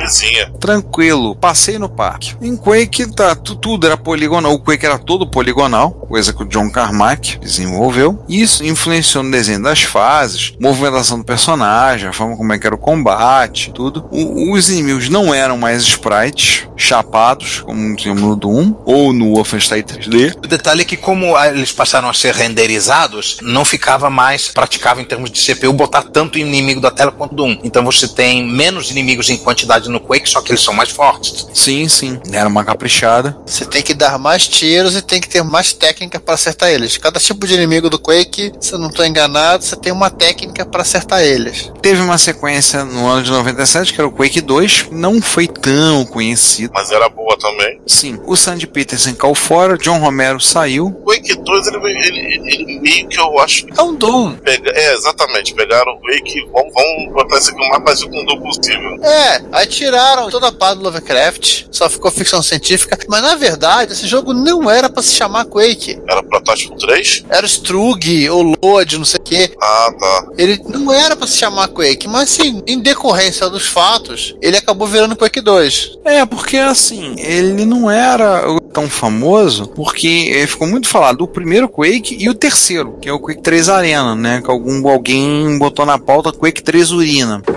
Tranquilo, 0.60 1.34
passei 1.34 1.78
no 1.78 1.88
parque. 1.88 2.36
Em 2.42 2.54
Quake, 2.56 3.10
tá, 3.14 3.34
tu- 3.34 3.56
tudo 3.56 3.86
era 3.86 3.96
poligonal, 3.96 4.52
o 4.52 4.58
Quake 4.60 4.84
era 4.84 4.98
todo 4.98 5.26
poligonal, 5.26 5.92
coisa 5.92 6.30
que 6.34 6.42
o 6.42 6.46
John 6.46 6.70
Carmack 6.70 7.38
desenvolveu. 7.38 8.22
Isso 8.28 8.62
influenciou 8.62 9.24
no 9.24 9.30
desenho 9.30 9.62
das 9.62 9.80
fases, 9.82 10.52
movimentação 10.60 11.18
do 11.18 11.24
personagem, 11.24 12.06
a 12.08 12.12
forma 12.12 12.36
como 12.36 12.52
é 12.52 12.58
que 12.58 12.66
era 12.66 12.74
o 12.74 12.78
combate, 12.78 13.72
tudo. 13.72 14.06
O- 14.10 14.52
os 14.52 14.68
inimigos 14.68 15.08
não 15.08 15.32
eram 15.32 15.56
mais 15.56 15.82
sprites 15.84 16.68
chapados, 16.76 17.60
como 17.62 17.96
tinha 17.96 18.14
no 18.14 18.36
Doom, 18.36 18.74
ou 18.84 19.12
no 19.14 19.34
Wolfenstein 19.36 19.82
3D. 19.82 20.34
O 20.44 20.46
detalhe 20.48 20.82
é 20.82 20.84
que, 20.84 20.96
como 20.98 21.38
eles 21.38 21.72
passaram 21.72 22.10
a 22.10 22.14
ser 22.14 22.34
renderizados, 22.34 23.38
não 23.40 23.64
ficava 23.64 24.10
mais 24.10 24.48
praticável 24.48 25.02
em 25.02 25.06
termos 25.06 25.30
de 25.30 25.40
CPU 25.40 25.72
botar 25.72 26.02
tanto 26.02 26.38
inimigo 26.38 26.80
da 26.80 26.90
tela 26.90 27.10
quanto 27.10 27.34
do 27.34 27.44
1. 27.44 27.60
Então 27.64 27.82
você 27.84 28.06
tem 28.06 28.46
menos 28.46 28.90
inimigos 28.90 29.29
em 29.32 29.38
quantidade 29.38 29.88
no 29.88 30.00
Quake, 30.00 30.28
só 30.28 30.40
que 30.40 30.50
eles 30.52 30.62
são 30.62 30.74
mais 30.74 30.90
fortes. 30.90 31.46
Sim, 31.54 31.88
sim, 31.88 32.20
era 32.32 32.48
uma 32.48 32.64
caprichada. 32.64 33.36
Você 33.46 33.64
tem 33.64 33.82
que 33.82 33.94
dar 33.94 34.18
mais 34.18 34.46
tiros 34.46 34.94
e 34.96 35.02
tem 35.02 35.20
que 35.20 35.28
ter 35.28 35.42
mais 35.42 35.72
técnica 35.72 36.18
para 36.20 36.34
acertar 36.34 36.70
eles. 36.70 36.96
Cada 36.96 37.18
tipo 37.20 37.46
de 37.46 37.54
inimigo 37.54 37.88
do 37.90 37.98
Quake, 37.98 38.52
se 38.60 38.72
eu 38.72 38.78
não 38.78 38.88
estou 38.88 39.04
enganado, 39.04 39.64
você 39.64 39.76
tem 39.76 39.92
uma 39.92 40.10
técnica 40.10 40.64
para 40.66 40.82
acertar 40.82 41.22
eles. 41.22 41.72
Teve 41.82 42.00
uma 42.02 42.18
sequência 42.18 42.84
no 42.84 43.06
ano 43.06 43.22
de 43.22 43.30
97, 43.30 43.92
que 43.94 44.00
era 44.00 44.08
o 44.08 44.12
Quake 44.12 44.40
2, 44.40 44.86
não 44.90 45.20
foi 45.20 45.46
tão 45.46 46.04
conhecido. 46.04 46.72
Mas 46.74 46.90
era 46.90 47.08
boa 47.08 47.36
também. 47.38 47.80
Sim, 47.86 48.18
o 48.26 48.36
Sandy 48.36 48.66
Peterson 48.66 49.14
caiu 49.14 49.34
fora, 49.34 49.76
John 49.78 49.98
Romero 49.98 50.40
saiu. 50.40 50.86
O 50.86 51.04
Quake 51.10 51.34
2, 51.36 51.66
ele, 51.68 51.76
ele, 51.78 52.18
ele- 52.18 52.54
ele 52.54 52.80
meio 52.80 53.08
que 53.08 53.18
eu 53.18 53.38
acho 53.38 53.66
que 53.66 53.78
É 53.78 53.82
um 53.82 53.94
Doom. 53.94 54.34
pega, 54.36 54.70
é, 54.74 54.94
exatamente, 54.94 55.54
pegaram 55.54 55.92
o 55.92 56.00
Quake 56.00 56.38
e 56.38 56.44
vão, 56.46 56.70
vão 56.72 57.12
botar 57.14 57.38
isso 57.38 57.50
aqui 57.50 57.60
o 57.64 57.68
mais 57.70 57.82
parecido 57.84 58.10
com 58.10 58.22
o 58.22 58.26
do 58.26 58.40
possível. 58.40 58.96
É, 59.02 59.19
aí 59.52 59.66
tiraram 59.66 60.28
toda 60.28 60.48
a 60.48 60.52
parte 60.52 60.78
do 60.78 60.84
Lovecraft, 60.84 61.66
só 61.70 61.88
ficou 61.88 62.10
ficção 62.10 62.42
científica. 62.42 62.98
Mas 63.08 63.22
na 63.22 63.34
verdade, 63.34 63.92
esse 63.92 64.06
jogo 64.06 64.32
não 64.32 64.70
era 64.70 64.88
para 64.88 65.02
se 65.02 65.14
chamar 65.14 65.44
Quake. 65.46 66.00
Era 66.08 66.22
protótipo 66.22 66.76
3? 66.76 67.24
Era 67.28 67.44
o 67.44 67.48
Strug 67.48 68.28
ou 68.30 68.54
Load, 68.62 68.98
não 68.98 69.04
sei 69.04 69.20
o 69.20 69.22
quê. 69.22 69.54
Ah, 69.60 69.92
tá. 69.98 70.26
Ele 70.36 70.60
não 70.68 70.92
era 70.92 71.16
para 71.16 71.26
se 71.26 71.36
chamar 71.36 71.68
Quake, 71.68 72.08
mas 72.08 72.30
sim, 72.30 72.62
em 72.66 72.80
decorrência 72.80 73.48
dos 73.48 73.66
fatos, 73.66 74.34
ele 74.40 74.56
acabou 74.56 74.86
virando 74.86 75.16
Quake 75.16 75.40
2. 75.40 75.98
É, 76.04 76.24
porque 76.26 76.56
assim, 76.56 77.14
ele 77.18 77.64
não 77.64 77.90
era 77.90 78.42
tão 78.72 78.88
famoso, 78.88 79.68
porque 79.68 80.06
ele 80.06 80.46
ficou 80.46 80.66
muito 80.66 80.88
falado 80.88 81.22
o 81.22 81.28
primeiro 81.28 81.68
Quake 81.68 82.16
e 82.18 82.28
o 82.28 82.34
terceiro, 82.34 82.98
que 83.00 83.08
é 83.08 83.12
o 83.12 83.20
Quake 83.20 83.42
3 83.42 83.68
Arena, 83.68 84.14
né? 84.14 84.40
Que 84.42 84.50
algum, 84.50 84.88
alguém 84.88 85.58
botou 85.58 85.84
na 85.84 85.98
pauta 85.98 86.32
Quake 86.32 86.62
3 86.62 86.92
Urina. 86.92 87.40
Por 87.40 87.56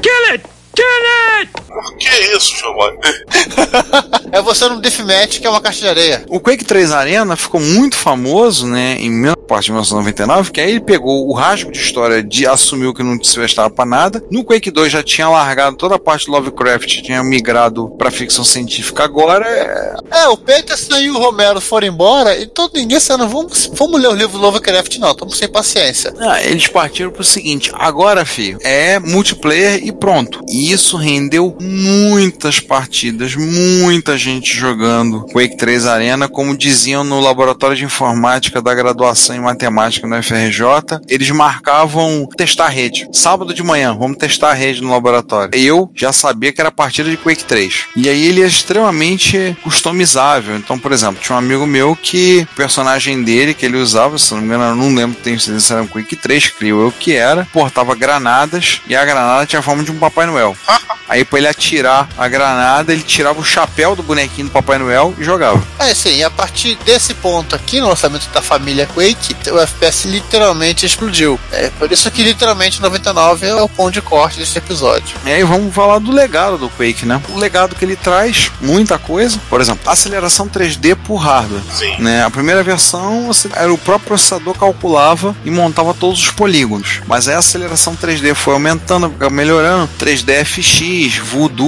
que 1.98 2.10
isso, 2.36 2.56
Giovanni? 2.58 2.98
É 4.34 4.42
você 4.42 4.68
no 4.68 4.82
Deathmatch, 4.82 5.40
que 5.40 5.46
é 5.46 5.50
uma 5.50 5.62
caixa 5.62 5.82
de 5.82 5.88
areia. 5.88 6.26
O 6.28 6.40
Quake 6.40 6.66
3 6.66 6.92
Arena 6.92 7.36
ficou 7.36 7.62
muito 7.62 7.96
famoso, 7.96 8.66
né, 8.66 8.98
em 9.00 9.12
1999, 9.12 10.52
que 10.52 10.60
aí 10.60 10.72
ele 10.72 10.80
pegou 10.80 11.28
o 11.28 11.34
rasgo 11.34 11.72
de 11.72 11.78
história 11.78 12.24
de 12.24 12.48
assumiu 12.48 12.96
que 12.96 13.04
não 13.04 13.24
se 13.24 13.36
prestava 13.36 13.70
pra 13.70 13.86
nada. 13.86 14.24
No 14.32 14.44
Quake 14.44 14.72
2 14.72 14.92
já 14.92 15.04
tinha 15.04 15.30
largado 15.30 15.78
toda 15.78 15.96
a 15.96 16.00
parte 16.00 16.26
do 16.26 16.32
Lovecraft, 16.32 17.04
tinha 17.04 17.24
migrado 17.24 17.92
pra 17.92 18.10
ficção 18.10 18.44
científica. 18.44 19.04
Agora 19.04 19.46
é... 19.48 19.96
É, 20.24 20.28
o 20.30 20.38
Peterson 20.38 20.98
e 20.98 21.12
o 21.12 21.20
Romero 21.20 21.62
foram 21.62 21.88
embora 21.88 22.36
e 22.36 22.48
todo 22.48 22.74
ninguém 22.76 23.00
sendo, 23.00 23.28
vamos, 23.28 23.70
vamos 23.74 24.02
ler 24.02 24.08
o 24.08 24.16
livro 24.16 24.40
do 24.40 24.44
Lovecraft, 24.44 24.98
não, 24.98 25.12
estamos 25.12 25.38
sem 25.38 25.48
paciência. 25.48 26.12
Ah, 26.20 26.42
eles 26.44 26.68
partiram 26.68 27.12
pro 27.12 27.24
seguinte: 27.24 27.72
agora, 27.76 28.26
filho, 28.26 28.58
é 28.64 28.98
multiplayer 28.98 29.80
e 29.84 29.92
pronto. 29.92 30.42
E 30.50 30.72
isso 30.72 30.98
rendeu 30.98 31.56
muitas 31.84 32.60
partidas, 32.60 33.36
muita 33.36 34.18
gente 34.18 34.56
jogando 34.56 35.26
Quake 35.26 35.58
3 35.58 35.86
Arena, 35.86 36.30
como 36.30 36.58
diziam 36.58 37.04
no 37.04 37.20
laboratório 37.20 37.76
de 37.76 37.84
informática 37.84 38.62
da 38.62 38.74
graduação 38.74 39.36
em 39.36 39.42
matemática 39.42 40.08
no 40.08 40.24
FRJ, 40.24 41.02
eles 41.10 41.30
marcavam 41.30 42.28
testar 42.38 42.66
a 42.66 42.70
rede. 42.70 43.08
Sábado 43.12 43.54
de 43.54 43.62
manhã, 43.62 43.94
vamos 43.94 44.18
testar 44.18 44.52
a 44.52 44.54
rede 44.54 44.82
no 44.82 44.92
laboratório. 44.92 45.52
Eu 45.54 45.92
já 45.94 46.14
sabia 46.14 46.54
que 46.54 46.62
era 46.62 46.72
partida 46.72 47.10
de 47.10 47.18
Quake 47.18 47.44
3. 47.44 47.88
E 47.96 48.08
aí 48.08 48.28
ele 48.28 48.42
é 48.42 48.48
extremamente 48.48 49.58
customizável. 49.62 50.56
Então, 50.56 50.80
por 50.80 50.92
exemplo, 50.92 51.22
tinha 51.22 51.36
um 51.36 51.40
amigo 51.40 51.68
meu 51.68 51.96
que 51.96 52.48
o 52.52 52.56
personagem 52.56 53.24
dele 53.24 53.54
que 53.54 53.66
ele 53.66 53.78
usava, 53.78 54.18
se 54.18 54.34
não 54.34 54.40
me 54.40 54.48
engano, 54.48 54.64
eu 54.64 54.76
não 54.76 54.96
lembro, 54.96 55.18
certeza 55.24 55.60
se 55.60 55.74
era 55.74 55.82
um 55.82 55.88
Quake 55.88 56.16
3, 56.16 56.48
creio 56.50 56.82
eu 56.82 56.92
que 56.92 57.14
era, 57.14 57.46
portava 57.52 57.94
granadas 57.94 58.82
e 58.88 58.96
a 58.96 59.04
granada 59.04 59.46
tinha 59.46 59.60
a 59.60 59.64
forma 59.64 59.84
de 59.84 59.92
um 59.92 59.98
Papai 60.00 60.26
Noel. 60.26 60.56
Aí 61.08 61.26
pra 61.26 61.40
ele 61.40 61.48
atirar 61.48 61.73
a 62.18 62.28
granada, 62.28 62.94
ele 62.94 63.02
tirava 63.02 63.40
o 63.40 63.44
chapéu 63.44 63.96
do 63.96 64.04
bonequinho 64.04 64.48
do 64.48 64.52
Papai 64.52 64.78
Noel 64.78 65.14
e 65.18 65.24
jogava. 65.24 65.62
É, 65.80 65.94
sim, 65.94 66.18
e 66.18 66.24
a 66.24 66.30
partir 66.30 66.76
desse 66.86 67.14
ponto 67.14 67.56
aqui, 67.56 67.80
no 67.80 67.90
lançamento 67.90 68.30
da 68.32 68.42
família 68.42 68.88
Quake, 68.94 69.36
o 69.50 69.60
FPS 69.60 70.08
literalmente 70.08 70.86
explodiu. 70.86 71.40
É 71.52 71.70
por 71.78 71.92
isso 71.92 72.10
que 72.12 72.24
literalmente 72.24 72.82
99 72.82 73.48
é 73.48 73.62
o 73.62 73.70
ponto 73.70 73.92
de 73.92 74.02
corte 74.02 74.40
desse 74.40 74.58
episódio. 74.58 75.16
E 75.26 75.32
aí 75.32 75.44
vamos 75.44 75.74
falar 75.74 76.00
do 76.00 76.12
legado 76.12 76.58
do 76.58 76.70
Quake, 76.70 77.06
né? 77.06 77.22
O 77.30 77.38
legado 77.38 77.76
que 77.76 77.84
ele 77.84 77.96
traz, 77.96 78.52
muita 78.62 78.98
coisa. 78.98 79.40
Por 79.50 79.62
exemplo, 79.62 79.90
aceleração 79.90 80.48
3D 80.48 80.96
por 80.96 81.18
hardware. 81.18 81.62
Sim. 81.72 81.96
Né? 82.00 82.24
A 82.24 82.30
primeira 82.30 82.64
versão, 82.64 83.28
você, 83.28 83.50
era 83.54 83.74
o 83.74 83.78
próprio 83.78 84.08
processador 84.08 84.56
calculava 84.58 85.36
e 85.44 85.52
montava 85.52 85.94
todos 85.94 86.20
os 86.20 86.32
polígonos. 86.32 87.02
Mas 87.08 87.28
aí 87.28 87.36
a 87.36 87.40
aceleração 87.40 87.96
3D 87.96 88.34
foi 88.34 88.54
aumentando, 88.54 89.14
melhorando. 89.32 89.90
3DFX, 90.00 91.20
Voodoo, 91.20 91.63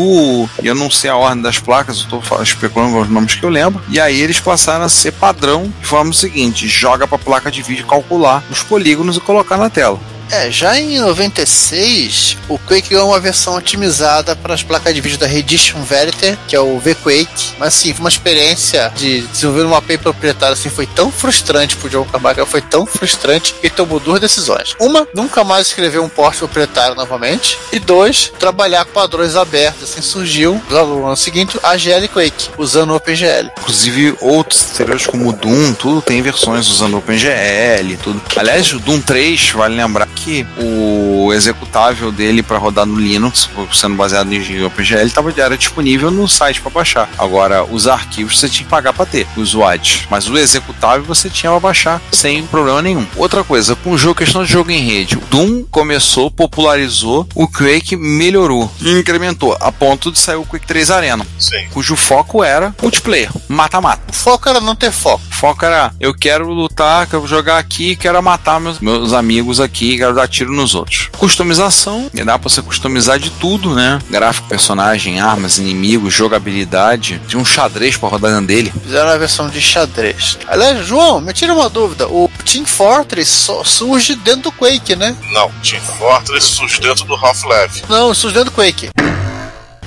eu 0.64 0.76
não 0.76 0.90
sei 0.90 1.10
a 1.10 1.16
ordem 1.16 1.42
das 1.42 1.60
placas, 1.60 2.06
eu 2.12 2.20
tô 2.20 2.42
especulando 2.42 2.94
com 2.94 3.02
os 3.02 3.10
nomes 3.10 3.36
que 3.36 3.44
eu 3.44 3.50
lembro. 3.50 3.82
E 3.90 4.00
aí 4.00 4.20
eles 4.20 4.40
passaram 4.40 4.86
a 4.86 4.90
ser 4.90 5.12
padrão 5.14 5.72
de 5.80 5.86
forma 5.86 6.14
seguinte: 6.14 6.68
joga 6.68 7.08
pra 7.08 7.18
placa 7.18 7.52
de 7.52 7.62
vídeo 7.62 7.86
calcular 7.86 8.44
os 8.50 8.62
polígonos 8.64 9.18
e 9.18 9.20
colocar 9.20 9.58
na 9.58 9.70
tela. 9.70 10.00
É, 10.32 10.50
já 10.50 10.80
em 10.80 11.00
96, 11.00 12.38
o 12.50 12.58
Quake 12.58 12.90
ganhou 12.90 13.10
uma 13.10 13.20
versão 13.20 13.56
otimizada 13.56 14.36
para 14.36 14.54
as 14.54 14.64
placas 14.64 14.94
de 14.94 15.02
vídeo 15.02 15.18
da 15.18 15.28
Redition 15.28 15.82
Veriter, 15.84 16.38
que 16.48 16.56
é 16.56 16.60
o 16.60 16.80
V-Quake. 16.80 17.54
Mas 17.60 17.74
sim, 17.74 17.94
foi 17.94 18.02
uma 18.02 18.10
experiência 18.10 18.92
de 18.96 19.22
desenvolver 19.22 19.64
uma 19.64 19.78
API 19.78 19.98
proprietária 19.98 20.54
assim, 20.54 20.70
foi 20.70 20.88
tão 20.88 21.12
frustrante 21.12 21.76
pro 21.76 21.90
John 21.90 22.06
Carmack, 22.06 22.44
foi 22.46 22.62
tão 22.62 22.86
frustrante 22.86 23.54
que 23.62 23.70
tomou 23.70 24.00
duas 24.00 24.20
decisões. 24.20 24.76
Uma, 24.80 25.08
nunca 25.14 25.44
mais 25.44 25.68
escrever 25.68 26.00
um 26.00 26.10
porte 26.10 26.40
proprietário 26.40 26.96
novamente. 26.96 27.58
E 27.72 27.80
dois, 27.80 28.32
trabalhar 28.40 28.86
com 28.86 28.92
padrões 28.94 29.36
abertos. 29.36 29.84
Assim 29.84 30.02
surgiu, 30.02 30.62
no 30.70 31.06
ano 31.06 31.16
seguinte, 31.16 31.60
a 31.62 31.78
GL 31.78 32.08
Quake, 32.08 32.50
usando 32.58 32.92
o 32.92 32.96
OpenGL. 32.96 33.52
Inclusive, 33.60 34.18
outros 34.22 34.62
exteriores 34.62 35.06
como 35.06 35.30
o 35.30 35.34
Doom, 35.34 35.74
tudo 35.74 36.02
tem 36.02 36.22
versões 36.22 36.68
usando 36.68 36.98
OpenGL, 36.98 37.98
tudo. 38.02 38.22
Aliás, 38.36 38.72
o 38.74 38.80
Doom 38.80 39.02
3, 39.02 39.52
vale 39.52 39.76
lembrar 39.76 40.08
que 40.16 40.46
o 40.58 41.32
executável 41.34 42.12
dele 42.12 42.42
para 42.42 42.58
rodar 42.58 42.86
no 42.86 43.00
Linux, 43.00 43.50
sendo 43.74 43.96
baseado 43.96 44.32
em 44.32 44.64
OpenGL, 44.64 45.10
tava, 45.14 45.34
era 45.38 45.58
disponível 45.58 46.10
no 46.10 46.28
site 46.28 46.62
para 46.62 46.72
baixar. 46.72 47.10
Agora, 47.18 47.64
os 47.64 47.88
arquivos 47.88 48.40
você 48.40 48.50
tinha 48.50 48.64
que 48.64 48.70
pagar 48.70 48.94
para 48.94 49.06
ter, 49.06 49.28
os 49.36 49.54
WADs. 49.54 50.08
Mas 50.10 50.28
o 50.28 50.38
executável 50.38 51.04
você 51.04 51.30
tinha 51.30 51.52
para 51.52 51.60
baixar 51.60 52.02
sem 52.12 52.46
problema 52.48 52.82
nenhum. 52.82 53.06
Outra 53.16 53.44
coisa, 53.44 53.76
com 53.76 53.92
o 53.92 53.98
jogo, 53.98 54.16
questão 54.16 54.44
de 54.44 54.52
jogo 54.52 54.72
em 54.72 54.80
rede, 54.80 55.18
o 55.18 55.22
Doom 55.30 55.64
começou, 55.70 56.32
popularizou, 56.32 57.28
o 57.36 57.48
Quake 57.48 57.96
melhorou 57.96 58.72
e 58.82 59.00
incrementou, 59.00 59.56
a 59.60 59.72
ponto 59.72 60.12
de 60.12 60.20
sair 60.20 60.38
o 60.38 60.46
Quake 60.46 60.66
3 60.66 60.92
Arena, 60.92 61.26
Sim. 61.38 61.68
cujo 61.74 61.96
foco 61.96 62.44
era 62.44 62.74
multiplayer, 62.82 63.30
mata-mata. 63.48 64.04
O 64.10 64.14
foco 64.14 64.48
era 64.48 64.62
não 64.62 64.76
ter 64.76 64.92
foco. 64.92 65.24
O 65.30 65.36
foco 65.36 65.66
era, 65.66 65.94
eu 66.00 66.14
quero 66.14 66.50
lutar, 66.50 67.08
quero 67.08 67.28
jogar 67.28 67.58
aqui, 67.58 67.96
quero 67.96 68.22
matar 68.22 68.60
meus, 68.60 68.80
meus 68.80 69.14
amigos 69.14 69.60
aqui, 69.60 69.98
quero 70.06 70.16
dar 70.16 70.28
tiro 70.28 70.54
nos 70.54 70.76
outros. 70.76 71.10
Customização, 71.18 72.10
dá 72.14 72.38
pra 72.38 72.50
você 72.50 72.62
customizar 72.62 73.18
de 73.18 73.32
tudo, 73.32 73.74
né? 73.74 74.00
Gráfico, 74.10 74.48
personagem, 74.48 75.20
armas, 75.20 75.58
inimigos, 75.58 76.14
jogabilidade. 76.14 77.20
Tinha 77.28 77.42
um 77.42 77.46
xadrez 77.46 77.98
pra 77.98 78.10
rodar 78.10 78.32
dentro 78.32 78.48
dele. 78.48 78.74
Fizeram 78.84 79.10
a 79.10 79.18
versão 79.18 79.50
de 79.50 79.60
xadrez. 79.60 80.38
Aliás, 80.48 80.86
João, 80.86 81.20
me 81.20 81.34
tira 81.34 81.54
uma 81.54 81.70
dúvida. 81.70 82.08
O 82.08 82.30
Team 82.46 82.66
Fortress 82.66 83.32
só 83.32 83.64
surge 83.64 84.16
dentro 84.16 84.44
do 84.44 84.52
Quake, 84.52 84.96
né? 84.96 85.16
Não, 85.32 85.50
Team 85.64 85.82
Fortress 85.82 86.46
surge 86.46 86.80
dentro 86.80 87.06
do 87.06 87.16
Half-Life. 87.16 87.84
Não, 87.90 88.14
surge 88.14 88.36
dentro 88.36 88.52
do 88.52 88.56
Quake. 88.56 88.90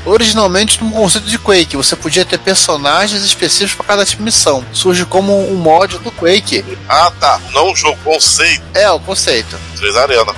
Originalmente, 0.05 0.83
no 0.83 0.91
conceito 0.91 1.27
de 1.27 1.39
Quake, 1.39 1.77
você 1.77 1.95
podia 1.95 2.25
ter 2.25 2.39
personagens 2.39 3.23
específicos 3.23 3.75
para 3.75 3.87
cada 3.87 4.07
tipo 4.07 4.21
de 4.21 4.25
missão. 4.25 4.65
Surge 4.73 5.05
como 5.05 5.53
um 5.53 5.57
mod 5.57 5.99
do 5.99 6.11
Quake. 6.11 6.65
Ah, 6.89 7.13
tá. 7.21 7.41
Não 7.53 7.73
o 7.73 7.77
jogo, 7.77 7.99
conceito. 8.03 8.63
É, 8.75 8.91
o 8.91 8.99
conceito. 9.01 9.59
3 9.79 9.97
Arena. 9.97 10.35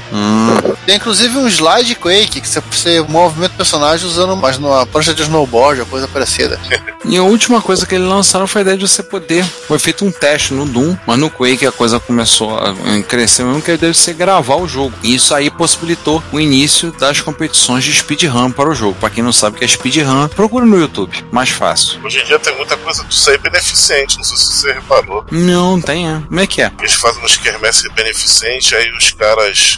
Tem 0.86 0.96
inclusive 0.96 1.36
um 1.36 1.46
slide 1.48 1.94
Quake 1.94 2.40
que 2.40 2.48
você, 2.48 2.60
você 2.60 3.00
movimenta 3.00 3.54
o 3.54 3.56
personagem 3.56 4.06
usando 4.06 4.36
mas 4.36 4.58
numa 4.58 4.86
prancha 4.86 5.14
de 5.14 5.22
snowboard 5.22 5.80
ou 5.80 5.86
coisa 5.86 6.08
parecida. 6.08 6.58
E 7.02 7.16
a 7.16 7.22
última 7.22 7.62
coisa 7.62 7.86
que 7.86 7.94
eles 7.94 8.06
lançaram 8.06 8.46
foi 8.46 8.60
a 8.60 8.62
ideia 8.62 8.76
de 8.76 8.86
você 8.86 9.02
poder. 9.02 9.42
Foi 9.42 9.78
feito 9.78 10.04
um 10.04 10.12
teste 10.12 10.52
no 10.52 10.66
Doom, 10.66 10.94
mas 11.06 11.18
no 11.18 11.30
Quake 11.30 11.66
a 11.66 11.72
coisa 11.72 11.98
começou 11.98 12.58
a 12.58 12.74
crescer 13.08 13.42
mesmo, 13.42 13.62
que 13.62 13.70
é 13.70 13.74
a 13.74 13.76
ideia 13.76 13.90
de 13.90 13.98
você 13.98 14.12
gravar 14.12 14.56
o 14.56 14.68
jogo. 14.68 14.92
E 15.02 15.14
isso 15.14 15.34
aí 15.34 15.50
possibilitou 15.50 16.22
o 16.30 16.38
início 16.38 16.92
das 16.92 17.20
competições 17.20 17.84
de 17.84 17.94
speedrun 17.94 18.52
para 18.52 18.68
o 18.68 18.74
jogo. 18.74 18.96
Para 19.00 19.08
quem 19.08 19.24
não 19.24 19.32
sabe 19.32 19.56
o 19.56 19.58
que 19.58 19.64
é 19.64 19.68
speedrun, 19.68 20.28
procura 20.28 20.66
no 20.66 20.78
YouTube, 20.78 21.24
mais 21.32 21.48
fácil. 21.48 21.98
Hoje 22.04 22.20
em 22.20 22.24
dia 22.24 22.38
tem 22.38 22.54
muita 22.56 22.76
coisa 22.76 23.02
disso 23.04 23.30
aí 23.30 23.38
beneficente, 23.38 24.18
não 24.18 24.24
sei 24.24 24.36
se 24.36 24.52
você 24.52 24.72
reparou. 24.72 25.24
Não, 25.30 25.80
tem, 25.80 26.06
é. 26.06 26.20
Como 26.28 26.40
é 26.40 26.46
que 26.46 26.60
é? 26.60 26.70
Eles 26.78 26.94
fazem 26.94 27.20
umas 27.20 27.36
quermesses 27.38 27.90
beneficentes, 27.92 28.72
aí 28.74 28.90
os 28.92 29.10
caras 29.12 29.29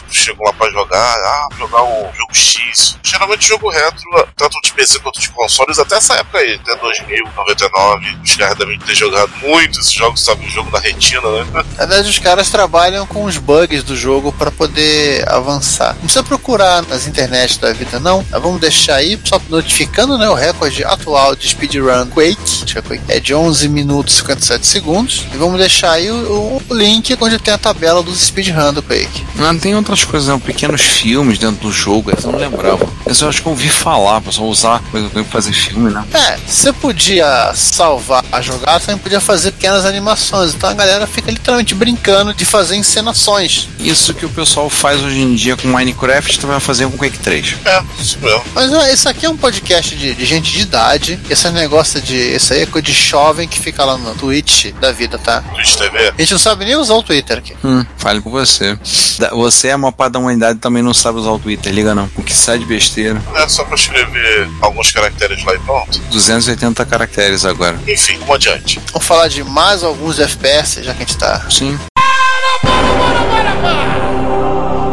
chegam 0.09 0.45
lá 0.45 0.53
pra 0.53 0.69
jogar, 0.71 0.97
ah, 0.97 1.47
jogar 1.57 1.83
o 1.83 2.11
jogo 2.13 2.33
X. 2.33 2.97
Geralmente 3.03 3.47
jogo 3.47 3.69
retro, 3.69 4.27
tanto 4.35 4.59
de 4.63 4.73
PC 4.73 4.99
quanto 4.99 5.19
de 5.19 5.29
consoles, 5.29 5.79
até 5.79 5.97
essa 5.97 6.15
época 6.15 6.39
aí, 6.39 6.55
até 6.55 6.75
2000, 6.75 7.25
99. 7.35 8.17
Os 8.23 8.35
caras 8.35 8.57
devem 8.57 8.79
ter 8.79 8.95
jogado 8.95 9.31
muito 9.41 9.79
esses 9.79 9.93
jogos, 9.93 10.23
sabe, 10.23 10.45
o 10.45 10.49
jogo 10.49 10.71
da 10.71 10.79
retina, 10.79 11.21
né? 11.21 11.45
Na 11.53 11.85
verdade, 11.85 12.09
os 12.09 12.19
caras 12.19 12.49
trabalham 12.49 13.05
com 13.05 13.23
os 13.25 13.37
bugs 13.37 13.83
do 13.83 13.95
jogo 13.95 14.31
para 14.31 14.51
poder 14.51 15.27
avançar. 15.29 15.93
Não 15.95 16.01
precisa 16.01 16.23
procurar 16.23 16.81
nas 16.83 17.07
internet 17.07 17.59
da 17.59 17.71
vida, 17.71 17.99
não. 17.99 18.25
Mas 18.29 18.41
vamos 18.41 18.59
deixar 18.59 18.95
aí, 18.95 19.19
só 19.23 19.39
notificando 19.49 20.17
né, 20.17 20.27
o 20.29 20.33
recorde 20.33 20.83
atual 20.83 21.35
de 21.35 21.47
speedrun 21.47 22.07
Quake. 22.07 22.63
É 23.07 23.19
de 23.19 23.33
11 23.33 23.69
minutos 23.69 24.15
e 24.15 24.17
57 24.17 24.65
segundos. 24.65 25.25
E 25.33 25.37
vamos 25.37 25.59
deixar 25.59 25.91
aí 25.91 26.09
o, 26.09 26.61
o 26.67 26.73
link 26.73 27.15
onde 27.19 27.39
tem 27.39 27.53
a 27.53 27.57
tabela 27.57 28.01
dos 28.01 28.19
speedrun 28.19 28.73
do 28.73 28.81
Quake. 28.81 29.25
Ah, 29.49 29.53
tem 29.59 29.75
outras 29.75 30.03
coisas, 30.03 30.27
né? 30.29 30.41
pequenos 30.43 30.81
filmes 30.81 31.37
dentro 31.37 31.61
do 31.67 31.71
jogo, 31.71 32.11
essa 32.11 32.27
eu 32.27 32.31
não 32.31 32.39
lembrava. 32.39 32.87
Essa 33.05 33.25
eu 33.25 33.29
acho 33.29 33.41
que 33.41 33.47
eu 33.47 33.51
ouvi 33.51 33.69
falar, 33.69 34.21
pra 34.21 34.31
só 34.31 34.43
usar 34.43 34.81
coisa 34.91 35.09
pra 35.09 35.23
fazer 35.25 35.53
filme, 35.53 35.91
né? 35.91 36.03
É, 36.13 36.37
você 36.47 36.71
podia 36.71 37.51
salvar 37.53 38.23
a 38.31 38.41
jogada, 38.41 38.79
também 38.79 38.97
podia 38.97 39.19
fazer 39.19 39.51
pequenas 39.51 39.85
animações. 39.85 40.53
Então 40.53 40.69
a 40.69 40.73
galera 40.73 41.05
fica 41.07 41.29
literalmente 41.31 41.73
brincando 41.75 42.33
de 42.33 42.45
fazer 42.45 42.75
encenações. 42.75 43.67
Isso 43.79 44.13
que 44.13 44.25
o 44.25 44.29
pessoal 44.29 44.69
faz 44.69 45.01
hoje 45.01 45.19
em 45.21 45.35
dia 45.35 45.55
com 45.57 45.67
Minecraft, 45.67 46.39
tu 46.39 46.47
vai 46.47 46.59
fazer 46.59 46.85
com 46.87 46.97
Quake 46.97 47.19
3. 47.19 47.55
É, 47.65 47.83
isso 47.99 48.17
mesmo. 48.21 48.43
Mas 48.53 48.71
ó, 48.71 48.85
isso 48.87 49.09
aqui 49.09 49.25
é 49.25 49.29
um 49.29 49.37
podcast 49.37 49.95
de, 49.95 50.13
de 50.13 50.25
gente 50.25 50.51
de 50.51 50.61
idade. 50.61 51.19
Esse 51.29 51.49
negócio 51.49 52.01
de. 52.01 52.15
Esse 52.15 52.53
aí 52.53 52.61
é 52.61 52.65
coisa 52.65 52.85
de 52.85 52.93
jovem 52.93 53.47
que 53.47 53.59
fica 53.59 53.83
lá 53.83 53.97
no 53.97 54.13
Twitch 54.15 54.71
da 54.79 54.91
vida, 54.91 55.17
tá? 55.17 55.41
Twitch 55.53 55.75
TV. 55.75 56.13
A 56.17 56.21
gente 56.21 56.31
não 56.31 56.39
sabe 56.39 56.65
nem 56.65 56.75
usar 56.75 56.93
o 56.95 57.03
Twitter 57.03 57.37
aqui. 57.37 57.53
Hum, 57.63 57.85
fale 57.97 58.21
com 58.21 58.29
você. 58.29 58.77
Da- 59.19 59.32
Você 59.33 59.69
é 59.69 59.75
uma 59.75 59.91
parte 59.91 60.13
da 60.13 60.19
humanidade 60.19 60.59
também 60.59 60.83
não 60.83 60.93
sabe 60.93 61.19
usar 61.19 61.31
o 61.31 61.39
Twitter, 61.39 61.71
liga 61.73 61.93
não. 61.95 62.09
O 62.15 62.23
que 62.23 62.33
sai 62.33 62.59
de 62.59 62.65
besteira. 62.65 63.21
É 63.35 63.47
só 63.47 63.63
pra 63.63 63.75
escrever 63.75 64.49
alguns 64.61 64.91
caracteres 64.91 65.43
lá 65.43 65.55
e 65.55 65.59
pronto. 65.59 65.99
280 66.11 66.85
caracteres 66.85 67.45
agora. 67.45 67.79
Enfim, 67.87 68.17
vamos 68.19 68.35
adiante. 68.35 68.79
Vamos 68.91 69.07
falar 69.07 69.27
de 69.27 69.43
mais 69.43 69.83
alguns 69.83 70.19
FPS, 70.19 70.83
já 70.83 70.93
que 70.93 71.03
a 71.03 71.05
gente 71.05 71.17
tá. 71.17 71.45
Sim. 71.49 71.77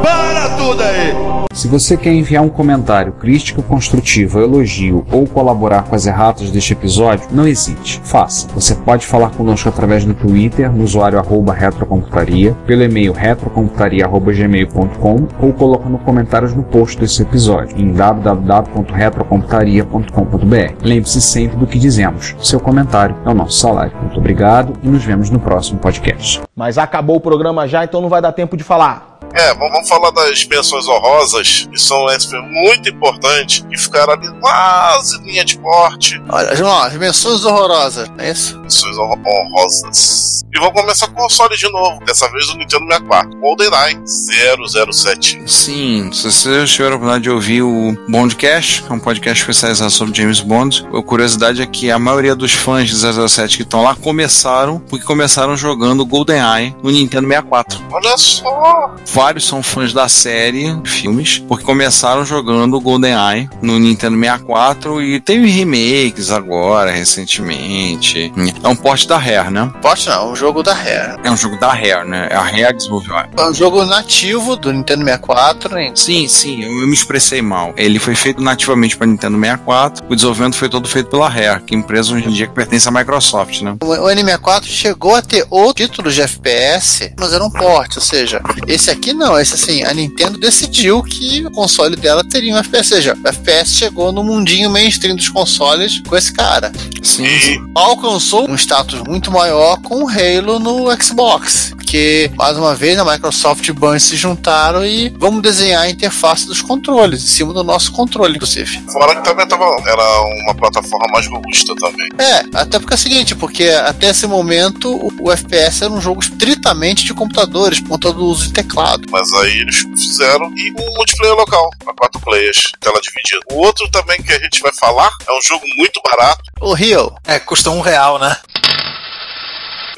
Para 0.02 0.48
tudo 0.56 0.82
aí! 0.82 1.39
Se 1.52 1.66
você 1.66 1.96
quer 1.96 2.12
enviar 2.12 2.44
um 2.44 2.48
comentário, 2.48 3.12
crítica 3.12 3.60
construtiva, 3.60 4.40
elogio 4.40 5.04
ou 5.10 5.26
colaborar 5.26 5.82
com 5.82 5.96
as 5.96 6.06
erratas 6.06 6.48
deste 6.48 6.74
episódio, 6.74 7.26
não 7.32 7.44
hesite, 7.46 8.00
faça. 8.04 8.46
Você 8.54 8.76
pode 8.76 9.04
falar 9.04 9.30
conosco 9.30 9.68
através 9.68 10.04
do 10.04 10.14
Twitter, 10.14 10.70
no 10.70 10.84
usuário 10.84 11.20
retrocomputaria, 11.20 12.56
pelo 12.66 12.84
e-mail 12.84 13.12
retrocomputaria.gmail.com 13.12 15.26
ou 15.40 15.52
colocando 15.52 15.98
comentários 15.98 16.54
no 16.54 16.62
post 16.62 16.96
desse 16.98 17.22
episódio 17.22 17.76
em 17.76 17.92
www.retrocomputaria.com.br. 17.92 20.74
Lembre-se 20.82 21.20
sempre 21.20 21.56
do 21.56 21.66
que 21.66 21.80
dizemos. 21.80 22.36
Seu 22.40 22.60
comentário 22.60 23.16
é 23.26 23.28
o 23.28 23.34
nosso 23.34 23.58
salário. 23.58 23.92
Muito 24.00 24.18
obrigado 24.18 24.74
e 24.84 24.88
nos 24.88 25.04
vemos 25.04 25.30
no 25.30 25.40
próximo 25.40 25.80
podcast. 25.80 26.40
Mas 26.54 26.78
acabou 26.78 27.16
o 27.16 27.20
programa 27.20 27.66
já, 27.66 27.84
então 27.84 28.00
não 28.00 28.08
vai 28.08 28.22
dar 28.22 28.30
tempo 28.32 28.56
de 28.56 28.62
falar. 28.62 29.18
É, 29.32 29.54
vamos 29.54 29.88
falar 29.88 30.10
das 30.10 30.44
menções 30.44 30.88
honrosas, 30.88 31.68
que 31.70 31.78
são 31.78 32.08
SP 32.10 32.34
muito 32.40 32.88
importantes, 32.88 33.64
que 33.68 33.76
ficaram 33.78 34.14
ali 34.14 34.28
quase 34.40 35.18
linha 35.22 35.44
de 35.44 35.56
corte. 35.58 36.20
Olha, 36.28 36.54
João, 36.56 36.82
as 36.82 36.92
menções 36.94 37.44
horrorosas, 37.44 38.08
não 38.08 38.24
é 38.24 38.30
isso? 38.32 38.58
Menções 38.58 38.96
hon- 38.98 39.22
honrosas. 39.24 40.39
E 40.52 40.58
vamos 40.58 40.80
começar 40.80 41.06
com 41.06 41.12
o 41.12 41.22
console 41.22 41.56
de 41.56 41.70
novo, 41.70 42.04
dessa 42.04 42.28
vez 42.32 42.48
o 42.48 42.56
Nintendo 42.56 42.84
64. 42.86 43.38
GoldenEye 43.38 44.00
007. 44.04 45.42
Sim, 45.46 46.10
se 46.12 46.24
vocês 46.24 46.70
tiveram 46.72 46.94
a 46.94 46.96
oportunidade 46.96 47.22
de 47.22 47.30
ouvir 47.30 47.62
o 47.62 47.96
Bondcast, 48.08 48.82
que 48.82 48.90
é 48.90 48.94
um 48.94 48.98
podcast 48.98 49.40
especializado 49.42 49.92
sobre 49.92 50.16
James 50.20 50.40
Bond, 50.40 50.84
a 50.92 51.02
curiosidade 51.02 51.62
é 51.62 51.66
que 51.66 51.88
a 51.88 52.00
maioria 52.00 52.34
dos 52.34 52.50
fãs 52.52 52.88
de 52.88 52.96
007 52.96 53.58
que 53.58 53.62
estão 53.62 53.82
lá 53.84 53.94
começaram 53.94 54.80
porque 54.80 55.04
começaram 55.04 55.56
jogando 55.56 56.04
GoldenEye 56.04 56.74
no 56.82 56.90
Nintendo 56.90 57.28
64. 57.28 57.80
Olha 57.92 58.18
só! 58.18 58.94
Vários 59.06 59.46
são 59.46 59.62
fãs 59.62 59.92
da 59.92 60.08
série, 60.08 60.76
filmes, 60.84 61.38
porque 61.38 61.64
começaram 61.64 62.24
jogando 62.24 62.80
GoldenEye 62.80 63.48
no 63.62 63.78
Nintendo 63.78 64.18
64 64.18 65.00
e 65.00 65.20
teve 65.20 65.46
remakes 65.48 66.32
agora, 66.32 66.90
recentemente. 66.90 68.32
É 68.64 68.68
um 68.68 68.74
porte 68.74 69.06
da 69.06 69.16
Rare, 69.16 69.50
né? 69.50 69.72
Poste 69.80 70.08
não, 70.08 70.34
jogo 70.40 70.62
da 70.62 70.72
Rare. 70.72 71.20
É 71.22 71.30
um 71.30 71.36
jogo 71.36 71.58
da 71.60 71.68
Rare, 71.68 72.08
né? 72.08 72.28
É 72.30 72.34
a 72.34 72.40
Rare 72.40 72.74
desenvolveu. 72.74 73.14
É 73.36 73.46
um 73.46 73.52
jogo 73.52 73.84
nativo 73.84 74.56
do 74.56 74.72
Nintendo 74.72 75.04
64, 75.04 75.78
hein? 75.78 75.92
Sim, 75.94 76.26
sim, 76.26 76.64
eu, 76.64 76.80
eu 76.80 76.86
me 76.86 76.94
expressei 76.94 77.42
mal. 77.42 77.74
Ele 77.76 77.98
foi 77.98 78.14
feito 78.14 78.40
nativamente 78.42 78.96
para 78.96 79.06
Nintendo 79.06 79.38
64, 79.38 80.06
o 80.08 80.14
desenvolvimento 80.14 80.56
foi 80.56 80.70
todo 80.70 80.88
feito 80.88 81.10
pela 81.10 81.28
Rare, 81.28 81.62
que 81.62 81.74
é 81.74 81.78
empresa 81.78 82.14
hoje 82.14 82.26
em 82.26 82.30
dia 82.32 82.46
que 82.46 82.54
pertence 82.54 82.88
à 82.88 82.90
Microsoft, 82.90 83.60
né? 83.60 83.76
O 83.82 83.90
o 84.00 84.04
N64 84.04 84.64
chegou 84.64 85.14
a 85.14 85.20
ter 85.20 85.46
outros 85.50 85.86
títulos 85.86 86.14
de 86.14 86.22
FPS, 86.22 87.12
mas 87.18 87.32
era 87.34 87.44
um 87.44 87.50
porte, 87.50 87.98
ou 87.98 88.02
seja, 88.02 88.40
esse 88.66 88.90
aqui 88.90 89.12
não, 89.12 89.38
esse 89.38 89.54
assim, 89.54 89.84
a 89.84 89.92
Nintendo 89.92 90.38
decidiu 90.38 91.02
que 91.02 91.44
o 91.44 91.50
console 91.50 91.96
dela 91.96 92.24
teria 92.24 92.54
um 92.54 92.58
FPS, 92.58 92.92
ou 92.92 92.96
seja, 92.96 93.18
o 93.22 93.28
FPS 93.28 93.74
chegou 93.74 94.10
no 94.10 94.24
mundinho 94.24 94.70
mainstream 94.70 95.16
dos 95.16 95.28
consoles 95.28 96.00
com 96.08 96.16
esse 96.16 96.32
cara. 96.32 96.72
Sim, 97.02 97.26
Alcançou 97.74 98.48
um 98.48 98.54
status 98.54 99.02
muito 99.06 99.30
maior 99.30 99.78
com 99.82 100.02
o 100.02 100.06
Halo 100.38 100.58
no 100.60 101.02
Xbox, 101.02 101.72
porque 101.74 102.30
mais 102.36 102.56
uma 102.56 102.74
vez 102.74 102.96
a 102.98 103.04
Microsoft 103.04 103.66
e 103.66 103.70
o 103.70 103.74
Bungie 103.74 103.98
se 104.00 104.16
juntaram 104.16 104.84
e 104.86 105.08
vamos 105.18 105.42
desenhar 105.42 105.82
a 105.82 105.90
interface 105.90 106.46
dos 106.46 106.62
controles, 106.62 107.22
em 107.24 107.26
cima 107.26 107.52
do 107.52 107.64
nosso 107.64 107.90
controle, 107.92 108.36
inclusive. 108.36 108.80
fora 108.92 109.16
que 109.16 109.24
também 109.24 109.46
tava, 109.48 109.64
era 109.86 110.20
uma 110.44 110.54
plataforma 110.54 111.06
mais 111.12 111.26
robusta 111.26 111.74
também. 111.76 112.08
É, 112.18 112.44
até 112.54 112.78
porque 112.78 112.94
é 112.94 112.96
o 112.96 112.98
seguinte, 112.98 113.34
porque 113.34 113.64
até 113.68 114.10
esse 114.10 114.26
momento 114.26 114.88
o, 114.94 115.12
o 115.20 115.32
FPS 115.32 115.82
era 115.84 115.92
um 115.92 116.00
jogo 116.00 116.20
estritamente 116.20 117.04
de 117.04 117.12
computadores, 117.14 117.80
por 117.80 117.88
conta 117.90 118.12
do 118.12 118.24
uso 118.24 118.46
de 118.46 118.52
teclado. 118.52 119.08
Mas 119.10 119.32
aí 119.32 119.58
eles 119.58 119.84
fizeram 119.98 120.52
e 120.56 120.70
um 120.80 120.94
multiplayer 120.94 121.34
local, 121.36 121.70
para 121.82 121.92
quatro 121.94 122.20
players, 122.20 122.72
tela 122.80 123.00
dividida. 123.00 123.40
O 123.52 123.56
outro 123.56 123.88
também 123.90 124.22
que 124.22 124.32
a 124.32 124.38
gente 124.38 124.60
vai 124.60 124.72
falar 124.72 125.10
é 125.28 125.32
um 125.32 125.42
jogo 125.42 125.64
muito 125.76 126.00
barato. 126.04 126.42
O 126.60 126.72
Rio, 126.72 127.12
É, 127.26 127.38
custa 127.38 127.70
um 127.70 127.80
real, 127.80 128.18
né? 128.18 128.36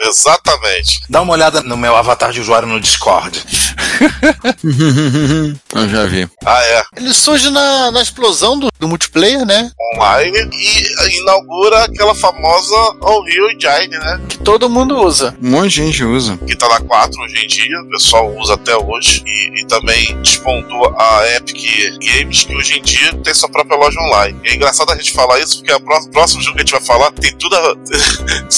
Exatamente. 0.03 1.01
Dá 1.09 1.23
uma 1.23 1.33
olhada 1.33 1.63
no 1.63 1.77
meu 1.77 1.97
avatar 1.97 2.33
de 2.33 2.41
usuário 2.41 2.69
no 2.69 2.81
Discord. 2.81 3.43
eu 5.75 5.89
já 5.89 6.07
vi. 6.07 6.29
Ah, 6.45 6.63
é. 6.63 6.83
ele 6.97 7.15
surge 7.15 7.51
na, 7.51 7.91
na 7.91 8.03
explosão 8.03 8.59
do, 8.59 8.69
do 8.79 8.89
multiplayer, 8.89 9.45
né? 9.47 9.71
Online 9.95 10.51
e 10.53 11.21
inaugura 11.21 11.85
aquela 11.85 12.15
famosa 12.15 12.77
Unreal 13.03 13.51
Engine, 13.51 13.99
né? 13.99 14.21
Que 14.29 14.39
todo 14.39 14.69
mundo 14.69 14.97
usa. 14.99 15.37
Um 15.43 15.51
monte 15.51 15.71
de 15.71 15.77
gente 15.77 16.05
usa. 16.05 16.37
Que 16.47 16.57
tá 16.57 16.69
na 16.69 16.81
4 16.81 17.21
hoje 17.21 17.45
em 17.45 17.47
dia, 17.47 17.81
o 17.81 17.89
pessoal 17.91 18.37
usa 18.39 18.55
até 18.55 18.77
hoje. 18.77 19.23
E, 19.27 19.61
e 19.61 19.67
também 19.67 20.21
despontou 20.23 20.95
a 20.99 21.27
Epic 21.37 21.99
Games, 22.01 22.45
que 22.45 22.57
hoje 22.57 22.79
em 22.79 22.83
dia 22.83 23.15
tem 23.23 23.35
sua 23.35 23.49
própria 23.49 23.77
loja 23.79 24.01
online. 24.01 24.41
E 24.45 24.49
é 24.49 24.55
engraçado 24.55 24.91
a 24.91 24.97
gente 24.97 25.13
falar 25.13 25.39
isso, 25.39 25.59
porque 25.59 25.73
o 25.73 26.11
próximo 26.11 26.43
jogo 26.43 26.57
que 26.57 26.63
a 26.63 26.65
gente 26.65 26.73
vai 26.73 26.83
falar 26.83 27.13
tem 27.13 27.33
tudo 27.37 27.55
a. 27.57 27.77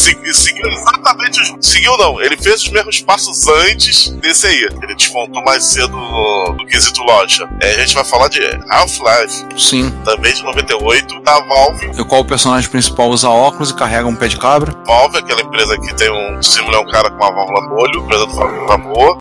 exatamente 0.65 1.34
jogo. 1.43 1.63
Seguiu 1.63 1.97
não, 1.97 2.21
ele 2.21 2.37
fez 2.37 2.63
os 2.63 2.69
mesmos 2.69 3.01
passos 3.01 3.47
antes 3.49 4.11
desse 4.11 4.47
aí. 4.47 4.69
Ele 4.83 4.95
despontou 4.95 5.43
mais 5.43 5.65
cedo 5.65 5.97
no, 5.97 6.55
no 6.57 6.67
quesito 6.67 7.03
loja. 7.03 7.49
É, 7.61 7.75
a 7.75 7.79
gente 7.79 7.95
vai 7.95 8.05
falar 8.05 8.29
de 8.29 8.41
Half-Life, 8.71 9.47
Sim. 9.59 9.91
também 10.05 10.33
de 10.35 10.43
98, 10.43 11.21
da 11.23 11.41
Valve. 11.41 11.91
E 11.99 12.05
qual 12.05 12.21
o 12.21 12.25
personagem 12.25 12.69
principal 12.71 13.09
usa 13.09 13.29
óculos 13.29 13.71
e 13.71 13.75
carrega 13.75 14.07
um 14.07 14.15
pé 14.15 14.29
de 14.29 14.37
cabra? 14.37 14.73
Valve, 14.87 15.19
aquela 15.19 15.41
empresa 15.41 15.79
que 15.79 15.95
tem 15.95 16.11
um 16.11 16.43
simula 16.43 16.81
um 16.81 16.87
cara 16.91 17.11
com 17.11 17.17
uma 17.17 17.35
válvula 17.35 17.61
no 17.69 17.75
olho, 17.81 18.01
empresa 18.01 18.27
do 18.27 18.35
favor. 18.67 19.19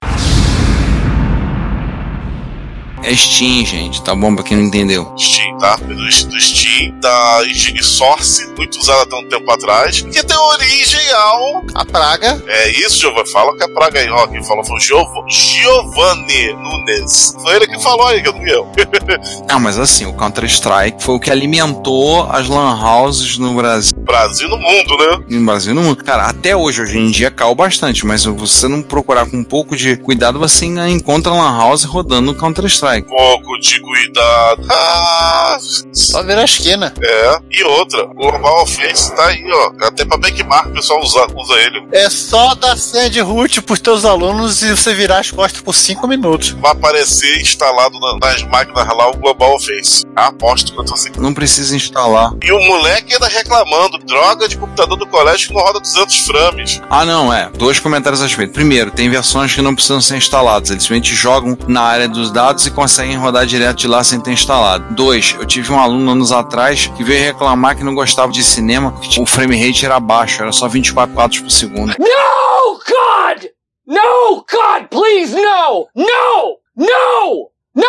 É 3.05 3.13
Steam, 3.15 3.65
gente, 3.65 4.01
tá 4.01 4.15
bom 4.15 4.33
pra 4.33 4.43
quem 4.45 4.55
não 4.55 4.63
entendeu. 4.65 5.13
Steam, 5.17 5.57
tá? 5.57 5.75
Do, 5.75 5.93
do 5.93 6.39
Steam, 6.41 6.97
da 7.01 7.41
Engine 7.45 7.83
Source, 7.83 8.47
muito 8.57 8.79
usada 8.79 9.03
até 9.03 9.15
um 9.17 9.27
tempo 9.27 9.51
atrás, 9.51 10.01
que 10.01 10.23
tem 10.23 10.37
origem 10.37 11.11
ao. 11.11 11.63
A 11.75 11.83
praga. 11.85 12.41
É 12.47 12.69
isso, 12.71 12.99
Giovanni. 13.01 13.29
Fala 13.29 13.55
que 13.57 13.63
é 13.63 13.67
praga 13.67 13.99
aí, 13.99 14.09
ó. 14.09 14.25
Quem 14.27 14.41
falou 14.43 14.63
foi 14.63 14.77
o 14.77 14.79
Giov- 14.79 15.27
Giovanni 15.29 16.53
Nunes. 16.53 17.35
Foi 17.41 17.55
ele 17.57 17.67
que 17.67 17.77
falou 17.81 18.07
aí, 18.07 18.21
que 18.21 18.31
não 18.31 18.37
fui 18.39 18.51
eu. 18.53 18.67
Ah, 19.49 19.59
mas 19.59 19.77
assim, 19.77 20.05
o 20.05 20.13
Counter-Strike 20.13 21.03
foi 21.03 21.15
o 21.15 21.19
que 21.19 21.29
alimentou 21.29 22.23
as 22.31 22.47
lan 22.47 22.73
houses 22.81 23.37
no 23.37 23.53
Brasil. 23.53 23.92
Brasil 24.03 24.47
no 24.49 24.57
mundo, 24.57 24.97
né? 24.97 25.23
No 25.29 25.45
Brasil 25.45 25.73
no 25.73 25.81
mundo. 25.81 26.03
Cara, 26.03 26.27
até 26.27 26.55
hoje, 26.55 26.81
hoje 26.81 26.97
em 26.97 27.09
dia, 27.09 27.31
caiu 27.31 27.55
bastante, 27.55 28.05
mas 28.05 28.21
se 28.21 28.29
você 28.29 28.67
não 28.67 28.81
procurar 28.81 29.25
com 29.29 29.37
um 29.37 29.43
pouco 29.43 29.75
de 29.75 29.95
cuidado, 29.97 30.39
você 30.39 30.65
ainda 30.65 30.89
encontra 30.89 31.31
lan 31.31 31.57
house 31.57 31.83
rodando 31.83 32.33
no 32.33 32.35
Counter-Strike. 32.35 33.07
Pouco 33.07 33.57
de 33.59 33.79
cuidado. 33.79 34.67
Ah, 34.69 35.57
Só 35.93 36.21
virar 36.23 36.41
a 36.41 36.45
esquina. 36.45 36.93
é. 37.01 37.39
E 37.51 37.63
outra, 37.63 38.03
o 38.05 38.13
Global 38.13 38.63
Offense 38.63 39.15
tá 39.15 39.27
aí, 39.27 39.43
ó. 39.51 39.85
Até 39.87 40.05
pra 40.05 40.17
benchmark 40.17 40.67
o 40.67 40.73
pessoal 40.73 41.01
usa, 41.01 41.25
usa 41.35 41.53
ele. 41.61 41.87
É 41.91 42.09
só 42.09 42.55
dar 42.55 42.77
senha 42.77 43.09
de 43.09 43.19
root 43.19 43.61
pros 43.61 43.79
teus 43.79 44.05
alunos 44.05 44.61
e 44.61 44.69
você 44.75 44.93
virar 44.93 45.19
as 45.19 45.31
costas 45.31 45.61
por 45.61 45.73
5 45.73 46.07
minutos. 46.07 46.51
Vai 46.51 46.71
aparecer 46.71 47.39
instalado 47.41 47.97
na- 47.99 48.17
nas 48.27 48.43
máquinas 48.43 48.87
lá 48.87 49.09
o 49.09 49.17
Global 49.17 49.55
Offense. 49.55 50.03
Aposto 50.15 50.73
que 50.73 50.79
eu 50.79 50.85
tô 50.85 50.93
assim. 50.93 51.09
Não 51.17 51.33
precisa 51.33 51.75
instalar. 51.75 52.33
E 52.43 52.51
o 52.51 52.59
moleque 52.59 53.13
ainda 53.13 53.27
reclamando, 53.27 53.92
droga 53.99 54.47
de 54.47 54.57
computador 54.57 54.97
do 54.97 55.07
colégio 55.07 55.47
que 55.47 55.53
não 55.53 55.61
roda 55.61 55.79
200 55.79 56.25
frames. 56.25 56.81
Ah, 56.89 57.05
não, 57.05 57.33
é. 57.33 57.49
Dois 57.49 57.79
comentários 57.79 58.21
a 58.21 58.25
respeito. 58.25 58.53
Primeiro, 58.53 58.91
tem 58.91 59.09
versões 59.09 59.53
que 59.53 59.61
não 59.61 59.73
precisam 59.75 60.01
ser 60.01 60.17
instaladas. 60.17 60.69
Eles 60.69 60.83
simplesmente 60.83 61.15
jogam 61.15 61.57
na 61.67 61.81
área 61.81 62.07
dos 62.07 62.31
dados 62.31 62.65
e 62.65 62.71
conseguem 62.71 63.17
rodar 63.17 63.45
direto 63.45 63.77
de 63.77 63.87
lá 63.87 64.03
sem 64.03 64.19
ter 64.19 64.31
instalado. 64.31 64.93
Dois, 64.93 65.35
eu 65.39 65.45
tive 65.45 65.71
um 65.71 65.79
aluno 65.79 66.11
anos 66.11 66.31
atrás 66.31 66.87
que 66.95 67.03
veio 67.03 67.25
reclamar 67.25 67.75
que 67.75 67.83
não 67.83 67.95
gostava 67.95 68.31
de 68.31 68.43
cinema, 68.43 68.93
que 69.01 69.19
o 69.19 69.25
frame 69.25 69.55
rate 69.55 69.85
era 69.85 69.99
baixo, 69.99 70.41
era 70.41 70.51
só 70.51 70.67
24 70.67 71.13
quadros 71.13 71.39
por 71.39 71.51
segundo. 71.51 71.95
No, 71.99 72.79
God! 72.79 73.45
No, 73.85 74.45
God, 74.49 74.87
please, 74.89 75.33
no! 75.35 75.87
No! 75.95 76.57
No! 76.75 77.49
No! 77.75 77.83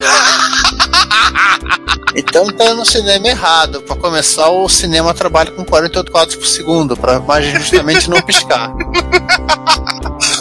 Então 2.14 2.46
tá 2.46 2.74
no 2.74 2.84
cinema 2.84 3.28
errado. 3.28 3.82
Pra 3.82 3.94
começar, 3.94 4.48
o 4.48 4.68
cinema 4.68 5.12
trabalha 5.12 5.50
com 5.50 5.64
48 5.64 6.10
quadros 6.10 6.36
por 6.36 6.46
segundo, 6.46 6.96
pra 6.96 7.16
imagem 7.16 7.54
justamente 7.56 8.08
não 8.08 8.20
piscar. 8.22 8.72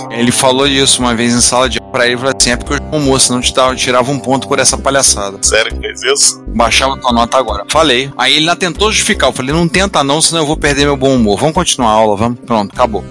Ele 0.09 0.31
falou 0.31 0.65
isso 0.65 1.01
uma 1.01 1.13
vez 1.13 1.33
em 1.33 1.41
sala 1.41 1.69
de 1.69 1.79
aula 1.79 1.91
pra 1.91 2.05
ele 2.05 2.15
e 2.15 2.17
falou 2.17 2.33
assim: 2.35 2.51
é 2.51 2.55
porque 2.55 2.73
eu 2.73 2.79
almoço, 2.91 3.31
não 3.31 3.41
te 3.41 3.53
dava, 3.53 3.73
eu 3.73 3.75
tirava 3.75 4.11
um 4.11 4.17
ponto 4.17 4.47
por 4.47 4.57
essa 4.57 4.77
palhaçada. 4.77 5.37
Sério 5.41 5.71
que 5.73 5.79
fez 5.79 6.01
isso? 6.01 6.43
Baixava 6.55 6.97
tua 6.97 7.11
nota 7.11 7.37
agora. 7.37 7.63
Falei. 7.69 8.11
Aí 8.17 8.33
ele 8.33 8.41
ainda 8.41 8.55
tentou 8.55 8.91
justificar. 8.91 9.29
Eu 9.29 9.33
falei, 9.33 9.53
não 9.53 9.67
tenta 9.67 10.03
não, 10.03 10.21
senão 10.21 10.41
eu 10.41 10.47
vou 10.47 10.57
perder 10.57 10.85
meu 10.85 10.97
bom 10.97 11.15
humor. 11.15 11.39
Vamos 11.39 11.53
continuar 11.53 11.89
a 11.89 11.93
aula, 11.93 12.15
vamos. 12.15 12.39
Pronto, 12.39 12.73
acabou. 12.73 13.03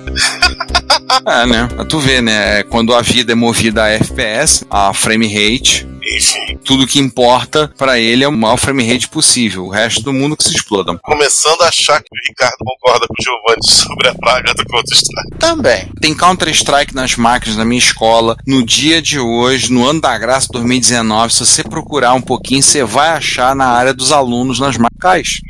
é, 1.27 1.47
né? 1.47 1.69
Pra 1.75 1.85
tu 1.85 2.01
ver, 2.01 2.23
né? 2.23 2.63
Quando 2.65 2.95
a 2.95 3.03
vida 3.03 3.33
é 3.33 3.35
movida 3.35 3.85
a 3.85 3.91
FPS, 3.91 4.65
a 4.69 4.93
frame 4.93 5.29
rate, 5.29 5.87
Enfim. 6.15 6.59
tudo 6.65 6.87
que 6.87 6.99
importa 6.99 7.73
pra 7.77 7.99
ele 7.99 8.25
é 8.25 8.29
o 8.29 8.33
maior 8.33 8.57
frame 8.57 8.87
rate 8.87 9.09
possível. 9.09 9.65
O 9.67 9.71
resto 9.71 10.03
do 10.03 10.13
mundo 10.13 10.37
que 10.37 10.45
se 10.45 10.55
exploda. 10.55 10.97
Começando 10.99 11.63
a 11.63 11.69
achar 11.69 12.01
que 12.03 12.09
o 12.13 12.29
Ricardo 12.29 12.57
concorda 12.59 13.07
com 13.07 13.15
o 13.15 13.23
Giovanni 13.23 13.63
sobre 13.63 14.09
a 14.09 14.15
praga 14.15 14.55
do 14.55 14.65
Counter-Strike. 14.65 15.39
Também. 15.39 15.91
Tem 16.01 16.15
Counter-Strike 16.15 16.95
nas 16.95 17.17
máquinas 17.17 17.57
na 17.57 17.65
minha 17.65 17.79
escola. 17.79 18.37
No 18.47 18.65
dia 18.65 19.01
de 19.03 19.19
hoje, 19.19 19.73
no 19.73 19.87
ano 19.87 20.01
da 20.01 20.17
graça 20.19 20.49
2019, 20.53 21.33
se 21.33 21.47
você 21.47 21.63
procurar 21.65 22.15
um 22.15 22.21
pouquinho, 22.21 22.63
você 22.63 22.85
vai 22.85 23.09
achar 23.11 23.55
na 23.55 23.67
área 23.67 23.95
dos 23.95 24.13
alunos 24.13 24.59
nas 24.61 24.77
máquinas. 24.77 24.87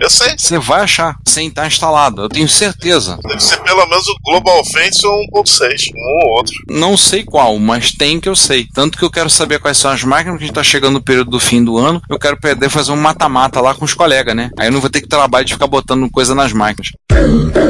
Eu 0.01 0.11
sei. 0.11 0.35
Você 0.37 0.59
vai 0.59 0.81
achar, 0.81 1.17
sem 1.27 1.49
estar 1.49 1.67
instalado. 1.67 2.23
Eu 2.23 2.29
tenho 2.29 2.49
certeza. 2.49 3.19
Deve 3.27 3.41
ser 3.41 3.63
pelo 3.63 3.87
menos 3.87 4.07
o 4.09 4.17
Global 4.25 4.61
Offense 4.61 5.07
ou 5.07 5.43
1.6, 5.43 5.93
um 5.95 6.27
ou 6.27 6.39
outro. 6.39 6.55
Não 6.69 6.97
sei 6.97 7.23
qual, 7.25 7.57
mas 7.59 7.93
tem 7.93 8.19
que 8.19 8.29
eu 8.29 8.35
sei. 8.37 8.67
Tanto 8.75 8.99
que 8.99 9.05
eu 9.05 9.11
quero 9.11 9.31
saber 9.31 9.59
quais 9.61 9.79
são 9.79 9.91
as 9.91 10.03
máquinas, 10.03 10.41
que 10.41 10.46
gente 10.47 10.55
tá 10.55 10.63
chegando 10.63 10.95
no 10.95 11.03
período 11.03 11.31
do 11.31 11.41
fim 11.41 11.63
do 11.63 11.77
ano. 11.77 12.01
Eu 12.09 12.19
quero 12.19 12.39
poder 12.39 12.69
fazer 12.69 12.93
um 12.93 12.97
mata-mata 12.97 13.61
lá 13.61 13.75
com 13.75 13.85
os 13.85 13.95
colegas, 13.95 14.35
né? 14.35 14.51
Aí 14.59 14.69
eu 14.69 14.73
não 14.73 14.81
vou 14.81 14.91
ter 14.91 15.01
que 15.01 15.09
trabalhar 15.09 15.45
de 15.45 15.53
ficar 15.53 15.67
botando 15.67 16.09
coisa 16.11 16.35
nas 16.35 16.53
máquinas. 16.53 16.93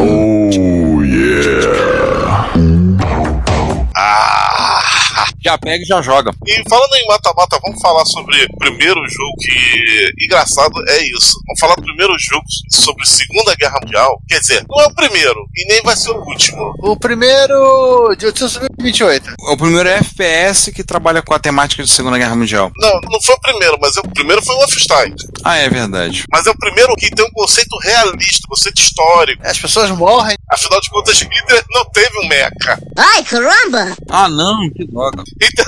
Oh, 0.01 1.03
yeah. 1.03 1.96
Já 5.43 5.57
pega 5.59 5.83
e 5.83 5.87
já 5.87 6.03
joga. 6.03 6.33
E 6.47 6.63
falando 6.69 6.95
em 6.95 7.07
mata-mata, 7.07 7.59
vamos 7.63 7.81
falar 7.81 8.05
sobre 8.07 8.45
o 8.45 8.57
primeiro 8.59 9.01
jogo 9.09 9.35
que. 9.41 10.25
Engraçado 10.25 10.73
é 10.89 11.03
isso. 11.05 11.41
Vamos 11.47 11.61
falar 11.61 11.75
do 11.77 11.83
primeiro 11.83 12.13
jogo 12.19 12.45
sobre 12.71 13.07
Segunda 13.07 13.55
Guerra 13.55 13.79
Mundial. 13.83 14.21
Quer 14.29 14.41
dizer, 14.41 14.65
não 14.69 14.83
é 14.83 14.87
o 14.87 14.95
primeiro 14.95 15.47
e 15.55 15.67
nem 15.69 15.83
vai 15.83 15.97
ser 15.97 16.11
o 16.11 16.19
último. 16.19 16.75
O 16.81 16.97
primeiro 16.97 18.15
de 18.19 18.27
828. 18.27 19.35
O 19.53 19.57
primeiro 19.57 19.89
é 19.89 19.99
FPS 19.99 20.73
que 20.73 20.85
trabalha 20.85 21.23
com 21.23 21.35
a 21.35 21.39
temática 21.39 21.83
de 21.83 21.91
Segunda 21.91 22.19
Guerra 22.19 22.37
Mundial. 22.37 22.71
Não, 22.77 23.01
não 23.11 23.21
foi 23.23 23.35
o 23.35 23.41
primeiro, 23.41 23.79
mas 23.81 23.97
é 23.97 24.01
o 24.01 24.11
primeiro 24.11 24.43
foi 24.43 24.55
o 24.55 24.59
Wolfenstein. 24.59 25.15
Ah, 25.45 25.57
é 25.57 25.69
verdade. 25.69 26.25
Mas 26.31 26.47
é 26.47 26.51
o 26.51 26.59
primeiro 26.59 26.95
que 26.97 27.11
tem 27.11 27.25
um 27.25 27.31
conceito 27.31 27.77
realista, 27.83 28.47
conceito 28.49 28.81
histórico. 28.81 29.43
As 29.47 29.59
pessoas 29.59 29.91
morrem. 29.91 30.37
Afinal 30.51 30.81
de 30.81 30.91
contas, 30.91 31.21
Hitler 31.21 31.65
não 31.71 31.85
teve 31.87 32.19
um 32.19 32.29
mecha. 32.29 32.79
Ai, 32.97 33.23
caramba! 33.25 33.97
Ah, 34.11 34.29
não, 34.29 34.71
que 34.71 34.87
droga. 35.11 35.23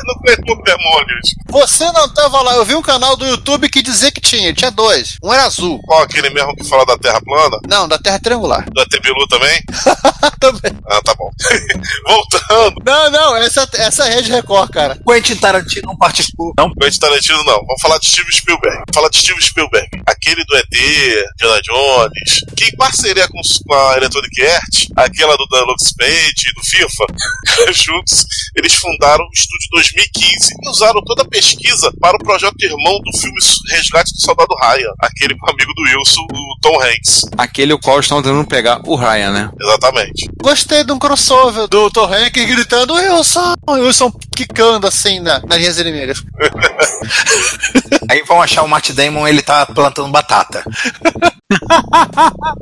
Não 0.04 0.20
ganhou 0.22 0.62
demônios. 0.62 1.34
Você 1.48 1.84
não 1.92 2.12
tava 2.12 2.42
lá. 2.42 2.54
Eu 2.54 2.64
vi 2.64 2.74
um 2.74 2.82
canal 2.82 3.16
do 3.16 3.26
YouTube 3.26 3.68
que 3.68 3.82
dizia 3.82 4.10
que 4.10 4.20
tinha. 4.20 4.52
Tinha 4.52 4.70
dois. 4.70 5.16
Um 5.22 5.32
era 5.32 5.44
azul. 5.44 5.80
Qual 5.84 6.02
aquele 6.02 6.30
mesmo 6.30 6.54
que 6.56 6.64
fala 6.64 6.84
da 6.84 6.98
Terra 6.98 7.20
plana? 7.20 7.58
Não, 7.68 7.88
da 7.88 7.98
Terra 7.98 8.18
triangular. 8.18 8.64
Da 8.72 8.84
Tebilu 8.86 9.26
também? 9.28 9.60
Também. 10.40 10.72
Ah, 10.88 11.00
tá 11.02 11.14
bom. 11.14 11.30
Voltando. 12.06 12.76
Não, 12.84 13.10
não. 13.10 13.36
Essa, 13.36 13.68
essa 13.74 14.04
é 14.04 14.12
a 14.12 14.14
Rede 14.14 14.30
Record, 14.30 14.70
cara. 14.70 14.96
Quentin 15.04 15.34
Tarantino 15.36 15.88
não 15.88 15.96
participou. 15.96 16.52
Não, 16.56 16.72
Quentin 16.74 17.00
Tarantino 17.00 17.38
não. 17.38 17.56
Vamos 17.56 17.82
falar 17.82 17.98
de 17.98 18.08
Steven 18.08 18.30
Spielberg. 18.30 18.76
Vamos 18.76 18.94
falar 18.94 19.08
de 19.08 19.18
Steven 19.18 19.40
Spielberg. 19.40 19.88
Aquele 20.06 20.44
do 20.44 20.56
ET, 20.56 20.70
Diana 20.70 21.60
Jones, 21.62 22.44
que 22.56 22.66
em 22.66 22.76
parceria 22.76 23.26
com, 23.26 23.40
com 23.66 23.74
a 23.74 23.96
Electronic 23.96 24.46
Arts, 24.46 24.86
aquela 24.96 25.36
do 25.36 25.46
Deluxe 25.46 25.94
Paint 25.96 26.42
e 26.46 26.54
do 26.54 26.64
FIFA, 26.64 27.72
juntos, 27.72 28.26
eles 28.56 28.74
fundaram 28.74 29.27
o 29.28 29.32
estúdio 29.32 29.68
2015 29.72 30.54
e 30.62 30.70
usaram 30.70 31.00
toda 31.04 31.22
a 31.22 31.28
pesquisa 31.28 31.92
para 32.00 32.16
o 32.16 32.18
projeto 32.18 32.54
irmão 32.60 32.98
do 33.04 33.18
filme 33.18 33.36
Resgate 33.70 34.12
do 34.12 34.20
Soldado 34.20 34.54
Ryan, 34.60 34.92
aquele 35.00 35.36
com 35.36 35.46
o 35.46 35.50
amigo 35.50 35.72
do 35.74 35.82
Wilson, 35.82 36.22
o 36.22 36.60
Tom 36.60 36.82
Hanks. 36.82 37.26
Aquele 37.36 37.72
o 37.72 37.78
qual 37.78 38.00
estão 38.00 38.22
tentando 38.22 38.46
pegar 38.46 38.80
o 38.86 38.96
Ryan, 38.96 39.32
né? 39.32 39.50
Exatamente. 39.60 40.28
Gostei 40.42 40.84
de 40.84 40.92
um 40.92 40.98
crossover 40.98 41.68
do 41.68 41.90
Tom 41.90 42.06
Hanks 42.06 42.46
gritando 42.46 42.94
Wilson, 42.94 43.54
Wilson 43.68 44.10
quicando 44.34 44.86
assim 44.86 45.20
na, 45.20 45.40
nas 45.40 45.58
linhas 45.58 45.78
inimigas. 45.78 46.22
Aí 48.10 48.22
vão 48.22 48.40
achar 48.40 48.62
o 48.62 48.68
Matt 48.68 48.90
Damon, 48.90 49.28
ele 49.28 49.42
tá 49.42 49.66
plantando 49.66 50.10
batata. 50.10 50.64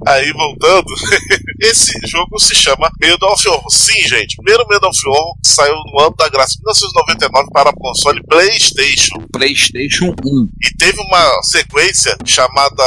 Aí 0.06 0.32
voltando, 0.32 0.86
esse 1.60 1.92
jogo 2.06 2.38
se 2.38 2.54
chama 2.54 2.90
Medal 3.00 3.32
of 3.32 3.48
Honor. 3.48 3.70
Sim, 3.70 4.00
gente, 4.08 4.36
primeiro 4.36 4.66
Medal 4.68 4.90
of 4.90 5.08
Honor 5.08 5.34
saiu 5.44 5.74
no 5.92 6.00
ano 6.00 6.14
da 6.16 6.28
graça 6.28 6.55
1999 6.58 7.50
para 7.52 7.70
o 7.70 7.74
console 7.74 8.22
PlayStation. 8.28 9.24
PlayStation 9.32 10.14
1. 10.24 10.48
E 10.62 10.76
teve 10.76 11.00
uma 11.00 11.42
sequência 11.42 12.16
chamada 12.24 12.82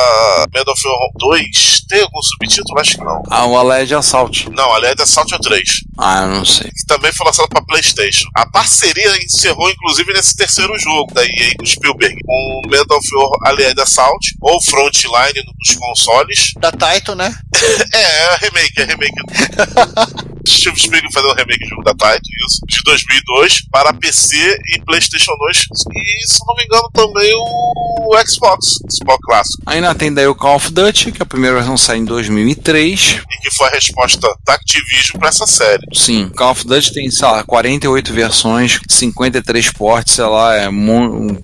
Medal 0.53 0.73
of 0.73 0.87
Honor 0.87 1.37
2. 1.37 1.85
Tem 1.87 2.01
algum 2.01 2.21
subtítulo? 2.21 2.79
Acho 2.79 2.97
que 2.97 3.03
não. 3.03 3.23
Ah, 3.29 3.45
o 3.45 3.57
Aled 3.57 3.93
Assault. 3.95 4.49
Não, 4.51 4.85
é 4.85 4.93
Assault 5.01 5.37
3. 5.39 5.69
Ah, 5.97 6.21
eu 6.21 6.27
não 6.27 6.45
sei. 6.45 6.69
Que 6.69 6.85
também 6.87 7.11
foi 7.11 7.25
lançado 7.25 7.49
para 7.49 7.63
PlayStation. 7.63 8.27
A 8.35 8.45
parceria 8.49 9.17
encerrou, 9.23 9.69
inclusive, 9.69 10.13
nesse 10.13 10.35
terceiro 10.35 10.77
jogo 10.77 11.13
da 11.13 11.23
EA 11.23 11.55
com 11.57 11.65
Spielberg. 11.65 12.15
Com 12.25 12.61
Medal 12.67 12.97
of 12.97 13.15
Honor 13.15 13.47
Allied 13.47 13.81
Assault, 13.81 14.35
ou 14.41 14.61
Frontline 14.61 15.43
nos 15.57 15.75
consoles. 15.75 16.53
Da 16.59 16.71
Taito, 16.71 17.15
né? 17.15 17.35
é, 17.93 17.99
é 17.99 18.37
remake, 18.37 18.81
é 18.81 18.85
remake. 18.85 20.28
Steve 20.49 20.79
Spielberg 20.79 21.13
fazendo 21.13 21.31
um 21.31 21.35
remake 21.35 21.59
de 21.59 21.69
jogo 21.69 21.83
da 21.83 21.93
Taito, 21.93 22.23
isso, 22.47 22.59
de 22.67 22.81
2002, 22.83 23.67
para 23.71 23.93
PC 23.93 24.35
e 24.75 24.81
PlayStation 24.81 25.31
2. 25.37 25.57
E, 25.57 26.27
se 26.27 26.39
não 26.47 26.55
me 26.55 26.63
engano, 26.63 26.89
também 26.93 27.31
o 27.35 28.15
Xbox, 28.27 28.79
Xbox 28.91 29.19
clássico. 29.23 29.63
Ainda 29.65 29.93
tem 29.95 30.13
daí 30.13 30.27
o 30.27 30.35
Call 30.35 30.55
of 30.55 30.71
Duty, 30.71 31.11
que 31.11 31.21
a 31.21 31.25
primeira 31.25 31.57
versão 31.57 31.77
sai 31.77 31.97
em 31.97 32.05
2003. 32.05 33.21
E 33.31 33.41
que 33.41 33.51
foi 33.51 33.67
a 33.67 33.71
resposta 33.71 34.27
da 34.45 34.53
Activision 34.53 35.19
para 35.19 35.29
essa 35.29 35.45
série. 35.45 35.85
Sim, 35.93 36.29
Call 36.29 36.51
of 36.51 36.65
Duty 36.65 36.93
tem, 36.93 37.11
sei 37.11 37.27
lá, 37.27 37.43
48 37.43 38.13
versões, 38.13 38.79
53 38.87 39.71
portes, 39.71 40.15
sei 40.15 40.25
lá, 40.25 40.55
é 40.55 40.69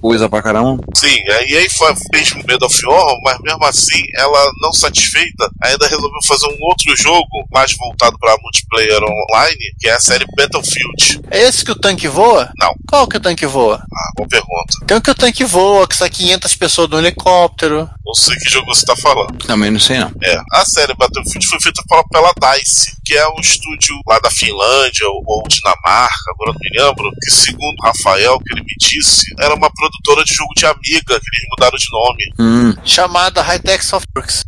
coisa 0.02 0.30
pra 0.30 0.42
caramba. 0.42 0.84
Sim, 0.96 1.16
a 1.30 1.44
EA 1.44 1.70
foi, 1.70 1.94
fez 2.14 2.32
o 2.32 2.38
Medal 2.38 2.68
of 2.68 2.86
Honor, 2.86 3.20
mas 3.24 3.40
mesmo 3.42 3.66
assim, 3.66 4.04
ela 4.16 4.52
não 4.62 4.74
satisfeita, 4.74 5.50
ainda 5.64 5.88
resolveu 5.88 6.20
fazer 6.28 6.48
um 6.48 6.58
outro 6.62 6.96
jogo 6.96 7.46
mais 7.52 7.74
voltado 7.78 8.18
para 8.20 8.36
multiplayer 8.42 8.95
online, 9.04 9.60
que 9.80 9.88
é 9.88 9.94
a 9.94 10.00
série 10.00 10.26
Battlefield. 10.36 11.22
É 11.30 11.42
esse 11.42 11.66
que 11.66 11.72
o 11.72 11.76
tanque 11.76 12.08
voa? 12.08 12.52
Não. 12.58 12.74
Qual 12.88 13.08
que 13.08 13.18
o 13.18 13.20
tanque 13.20 13.46
voa? 13.46 13.82
Ah, 13.82 14.12
boa 14.16 14.30
pergunta. 14.30 14.86
Tem 14.86 14.98
um 14.98 15.02
que 15.02 15.12
o 15.12 15.16
tanque 15.16 15.44
voa, 15.44 15.88
que 15.88 15.96
sai 15.96 16.10
500 16.10 16.56
pessoas 16.56 16.90
no 16.90 17.00
helicóptero. 17.00 17.90
Não 18.06 18.14
sei 18.14 18.36
que 18.38 18.50
jogo 18.50 18.68
você 18.68 18.86
tá 18.86 18.96
falando. 18.96 19.38
Também 19.46 19.72
não 19.72 19.80
sei 19.80 19.98
não. 19.98 20.12
É, 20.24 20.40
a 20.54 20.66
série 20.66 20.94
Battlefield 20.96 21.48
foi 21.48 21.60
feita 21.60 21.82
pela, 21.88 22.04
pela 22.04 22.34
DICE, 22.58 22.96
que 23.04 23.16
é 23.16 23.28
um 23.30 23.40
estúdio 23.40 23.96
lá 24.08 24.20
da 24.20 24.30
Finlândia 24.30 25.08
ou, 25.08 25.24
ou 25.26 25.44
Dinamarca, 25.48 26.32
agora 26.34 26.54
não 26.54 26.60
me 26.60 26.70
lembro, 26.80 27.12
que 27.22 27.32
segundo 27.32 27.76
o 27.80 27.86
Rafael, 27.86 28.40
que 28.40 28.54
ele 28.54 28.62
me 28.64 28.76
disse, 28.80 29.26
era 29.40 29.56
uma 29.56 29.72
produtora 29.72 30.24
de 30.24 30.34
jogo 30.34 30.54
de 30.56 30.66
amiga, 30.66 31.20
que 31.20 31.38
eles 31.38 31.48
mudaram 31.50 31.78
de 31.78 31.88
nome. 31.92 32.34
Hum. 32.40 32.76
Chamada 32.84 33.42
Hightech 33.42 33.84
Softworks. 33.84 34.46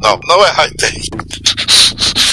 Não, 0.00 0.18
não 0.24 0.44
é 0.46 0.50
high-tech. 0.50 1.00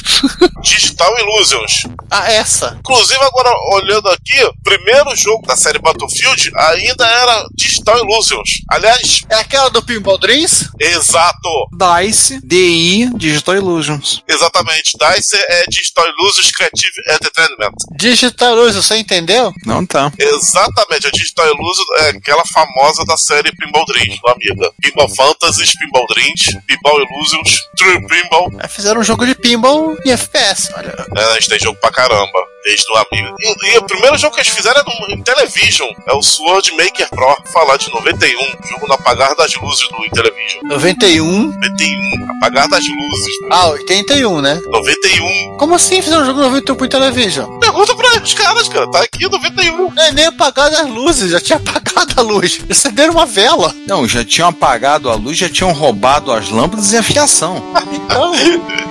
Digital 0.62 1.14
Illusions. 1.20 1.84
Ah, 2.10 2.32
essa. 2.32 2.76
Inclusive, 2.80 3.20
agora 3.22 3.50
olhando 3.74 4.10
aqui, 4.10 4.44
o 4.44 4.54
primeiro 4.64 5.16
jogo 5.16 5.46
da 5.48 5.56
série 5.56 5.80
Battlefield 5.80 6.52
ainda 6.56 7.06
era 7.06 7.46
Digital 7.56 7.98
Illusions. 8.00 8.50
Aliás, 8.70 9.22
É 9.30 9.36
aquela 9.36 9.70
do 9.70 9.82
Pinball 9.84 10.18
Dreams? 10.18 10.70
exato. 10.80 11.50
DICE, 11.74 12.40
DI, 12.44 13.10
Digital 13.18 13.56
Illusions. 13.56 14.24
Exatamente. 14.28 14.98
DICE 14.98 15.36
é 15.50 15.64
Digital 15.70 16.06
Illusions 16.08 16.52
Creative 16.52 16.92
Entertainment. 17.10 17.72
Digital 17.98 18.56
Luz, 18.56 18.76
você 18.76 18.98
entendeu? 18.98 19.52
Não 19.66 19.86
tá. 19.86 20.12
Exatamente, 20.18 21.08
a 21.08 21.12
Digital 21.12 21.46
Illusion 21.48 21.84
é 22.00 22.10
aquela 22.10 22.44
famosa 22.46 23.04
da 23.06 23.18
série 23.18 23.52
Pinball 23.56 23.86
Dreams, 23.86 24.20
do 24.22 24.30
Amiga. 24.30 24.72
Pinball 24.82 25.10
Fantasies, 25.10 25.74
Pinball 25.78 26.06
Dreams, 26.08 26.58
Pinball 26.68 27.02
Illusions, 27.02 27.60
True 27.78 28.08
Pinball. 28.08 28.52
É, 28.62 28.68
Fizeram 28.68 29.02
um 29.02 29.04
jogo 29.04 29.26
de 29.26 29.36
pinball 29.36 29.96
e 30.06 30.12
FPS. 30.16 30.72
Olha. 30.76 30.94
É, 31.18 31.24
a 31.24 31.34
gente 31.34 31.50
tem 31.50 31.60
jogo 31.60 31.78
pra 31.80 31.92
caramba, 31.92 32.40
desde 32.66 32.92
o 32.92 32.98
Amiga. 32.98 33.36
E, 33.40 33.74
e 33.74 33.78
o 33.78 33.84
primeiro 33.84 34.18
jogo 34.18 34.34
que 34.36 34.42
eles 34.42 34.52
fizeram 34.52 34.82
é 34.82 34.84
no, 34.84 35.16
em 35.16 35.22
Television, 35.24 35.88
é 36.08 36.14
o 36.14 36.22
Sword 36.22 36.72
Maker 36.72 37.08
Pro, 37.10 37.38
falar 37.54 37.78
de 37.78 37.94
91, 37.94 38.40
jogo 38.70 38.88
no 38.88 38.94
apagar 38.96 39.36
das 39.36 39.56
luzes 39.56 39.88
do 39.90 40.06
Intellivision. 40.06 40.64
91. 40.64 41.52
91, 41.54 42.32
apagar 42.38 42.68
das 42.68 42.84
luzes. 42.84 43.36
Ah, 43.52 43.68
81, 43.68 44.42
né? 44.42 44.60
91. 44.68 45.58
Como 45.58 45.76
assim 45.76 46.02
fizeram 46.02 46.24
um 46.24 46.26
jogo 46.26 46.42
91 46.42 46.76
pro 46.76 46.88
Television? 46.88 47.60
Pergunta 47.60 47.96
pra 47.96 48.22
os 48.22 48.34
caras, 48.34 48.68
cara, 48.68 48.90
tá 48.90 49.02
aqui 49.02 49.30
91. 49.30 49.94
É 50.00 50.12
nem 50.12 50.26
apagado 50.26 50.76
as 50.76 50.88
luzes, 50.90 51.32
já 51.32 51.40
tinha 51.40 51.58
apagado 51.64 52.14
a 52.18 52.22
luz. 52.22 52.60
Acenderam 52.70 53.14
uma 53.14 53.26
vela. 53.26 53.74
Não, 53.88 54.08
já 54.08 54.24
tinham 54.24 54.50
apagado 54.50 55.10
a 55.10 55.16
luz, 55.16 55.38
já 55.38 55.50
tinham 55.50 55.72
roubado 55.72 56.32
as 56.32 56.50
lâmpadas 56.50 56.92
e 56.94 56.98
a 56.98 57.04
fiação. 57.04 57.64
Então, 57.92 58.34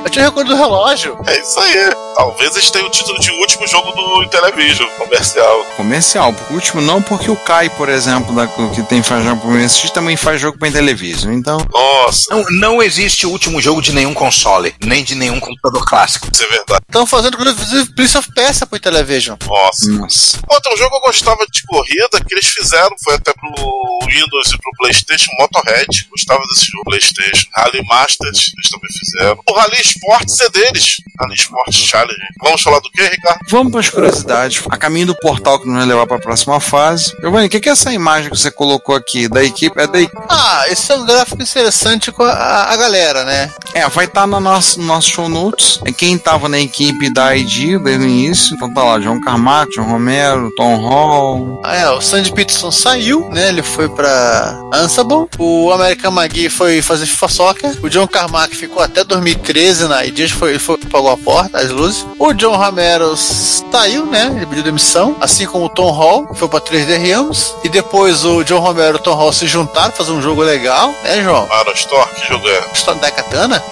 Eu 0.04 0.10
tinha 0.10 0.24
recordo 0.24 0.48
do 0.48 0.56
relógio. 0.56 1.18
É 1.26 1.40
isso 1.40 1.58
aí. 1.58 1.90
Talvez 2.14 2.54
eles 2.54 2.70
tenham 2.70 2.86
o 2.86 2.90
título 2.90 3.18
de 3.18 3.30
último 3.32 3.63
jogo 3.66 3.90
do 3.92 4.22
Intellivision 4.22 4.88
comercial. 4.98 5.64
Comercial. 5.76 6.34
O 6.50 6.54
último 6.54 6.80
não, 6.80 7.02
porque 7.02 7.30
o 7.30 7.36
Kai, 7.36 7.68
por 7.70 7.88
exemplo, 7.88 8.34
da, 8.34 8.46
que 8.46 8.82
tem 8.84 9.02
faz 9.02 9.24
jogo 9.24 9.40
pro 9.40 9.50
MSX, 9.50 9.90
também 9.90 10.16
faz 10.16 10.40
jogo 10.40 10.58
pra 10.58 10.70
televisão. 10.70 11.32
Então, 11.32 11.58
Nossa, 11.72 12.26
Não, 12.34 12.44
não 12.50 12.82
existe 12.82 13.26
o 13.26 13.30
último 13.30 13.60
jogo 13.60 13.80
de 13.80 13.92
nenhum 13.92 14.14
console, 14.14 14.74
nem 14.82 15.02
de 15.04 15.14
nenhum 15.14 15.40
computador 15.40 15.84
clássico. 15.84 16.28
isso 16.32 16.44
é 16.44 16.48
verdade. 16.48 16.82
Estão 16.88 17.06
fazendo, 17.06 17.34
inclusive, 17.34 17.94
Prince 17.94 18.16
of 18.18 18.28
Persia 18.34 18.66
pro 18.66 18.78
Television. 18.78 19.36
Nossa. 19.46 19.90
nossa. 19.90 20.38
Outro 20.48 20.76
jogo 20.76 20.90
que 20.90 20.96
eu 20.96 21.00
gostava 21.00 21.46
de 21.50 21.62
corrida 21.66 22.20
que 22.26 22.34
eles 22.34 22.46
fizeram 22.46 22.94
foi 23.02 23.14
até 23.14 23.32
pro 23.32 23.98
Windows 24.06 24.52
e 24.52 24.58
pro 24.58 24.70
PlayStation 24.78 25.30
Motorhead. 25.38 26.06
Gostava 26.10 26.40
desse 26.48 26.66
jogo 26.66 26.84
PlayStation. 26.84 27.46
Rally 27.56 27.82
Masters, 27.86 28.52
eles 28.54 28.70
também 28.70 28.90
fizeram. 28.98 29.38
O 29.48 29.52
Rally 29.54 29.80
Sports 29.80 30.40
é 30.40 30.48
deles. 30.50 30.96
Rally 31.20 31.34
Sports 31.34 31.76
Challenge. 31.76 32.18
Vamos 32.42 32.62
falar 32.62 32.80
do 32.80 32.90
que, 32.90 33.02
Ricardo? 33.02 33.40
Vamos 33.54 33.70
para 33.70 33.82
as 33.82 33.88
curiosidades. 33.88 34.64
A 34.68 34.76
caminho 34.76 35.06
do 35.06 35.14
portal 35.14 35.60
que 35.60 35.68
nos 35.68 35.76
vai 35.76 35.86
levar 35.86 36.08
para 36.08 36.16
a 36.16 36.20
próxima 36.20 36.58
fase. 36.58 37.14
Giovanni, 37.20 37.46
o 37.46 37.48
que, 37.48 37.60
que 37.60 37.68
é 37.68 37.72
essa 37.72 37.92
imagem 37.92 38.28
que 38.28 38.36
você 38.36 38.50
colocou 38.50 38.96
aqui 38.96 39.28
da 39.28 39.44
equipe? 39.44 39.80
É 39.80 39.86
da 39.86 40.00
equipe. 40.00 40.20
Ah, 40.28 40.64
esse 40.66 40.90
é 40.90 40.96
um 40.96 41.06
gráfico 41.06 41.40
interessante 41.40 42.10
com 42.10 42.24
a, 42.24 42.72
a 42.72 42.76
galera, 42.76 43.22
né? 43.22 43.52
É, 43.72 43.88
vai 43.88 44.06
estar 44.06 44.26
no 44.26 44.40
nosso, 44.40 44.80
no 44.80 44.86
nosso 44.86 45.08
show 45.08 45.28
notes. 45.28 45.78
É 45.84 45.92
quem 45.92 46.16
estava 46.16 46.48
na 46.48 46.58
equipe 46.58 47.08
da 47.08 47.36
ID 47.36 47.80
desde 47.80 48.04
o 48.04 48.08
início. 48.08 48.56
Então 48.56 48.74
tá 48.74 48.82
lá, 48.82 49.00
João 49.00 49.20
Carmack, 49.20 49.72
João 49.72 49.88
Romero, 49.88 50.50
Tom 50.56 50.74
Hall. 50.76 51.62
Ah, 51.64 51.76
é, 51.76 51.90
o 51.90 52.00
Sandy 52.00 52.32
Peterson 52.32 52.72
saiu, 52.72 53.28
né? 53.30 53.50
Ele 53.50 53.62
foi 53.62 53.88
pra 53.88 54.58
Ansible. 54.72 55.28
O 55.38 55.70
American 55.70 56.10
Magui 56.10 56.48
foi 56.48 56.82
fazer 56.82 57.06
FIFA 57.06 57.28
Soccer. 57.28 57.78
O 57.80 57.88
John 57.88 58.08
Carmack 58.08 58.56
ficou 58.56 58.82
até 58.82 59.04
2013 59.04 59.86
na 59.86 60.04
ID, 60.04 60.28
foi, 60.30 60.50
ele 60.50 60.58
foi 60.58 60.76
pagou 60.76 61.12
a 61.12 61.16
porta, 61.16 61.58
as 61.58 61.70
luzes. 61.70 62.04
O 62.18 62.32
John 62.32 62.56
Romero 62.56 63.16
saiu, 63.44 64.06
né? 64.06 64.32
Ele 64.36 64.46
pediu 64.46 64.64
demissão. 64.64 65.16
Assim 65.20 65.46
como 65.46 65.66
o 65.66 65.68
Tom 65.68 65.90
Hall, 65.90 66.26
foi 66.34 66.48
pra 66.48 66.60
3D 66.60 66.98
Realms. 66.98 67.54
E 67.62 67.68
depois 67.68 68.24
o 68.24 68.42
John 68.44 68.60
Romero 68.60 68.96
e 68.96 69.00
o 69.00 69.02
Tom 69.02 69.14
Hall 69.14 69.32
se 69.32 69.46
juntaram, 69.46 69.92
fazer 69.92 70.12
um 70.12 70.22
jogo 70.22 70.42
legal, 70.42 70.94
né, 71.02 71.22
João? 71.22 71.46
Para 71.46 71.72
Store, 71.72 72.08
que 72.14 72.26
jogo 72.26 72.48
é? 72.48 72.64
História 72.72 73.00
da 73.00 73.10
Katana. 73.10 73.62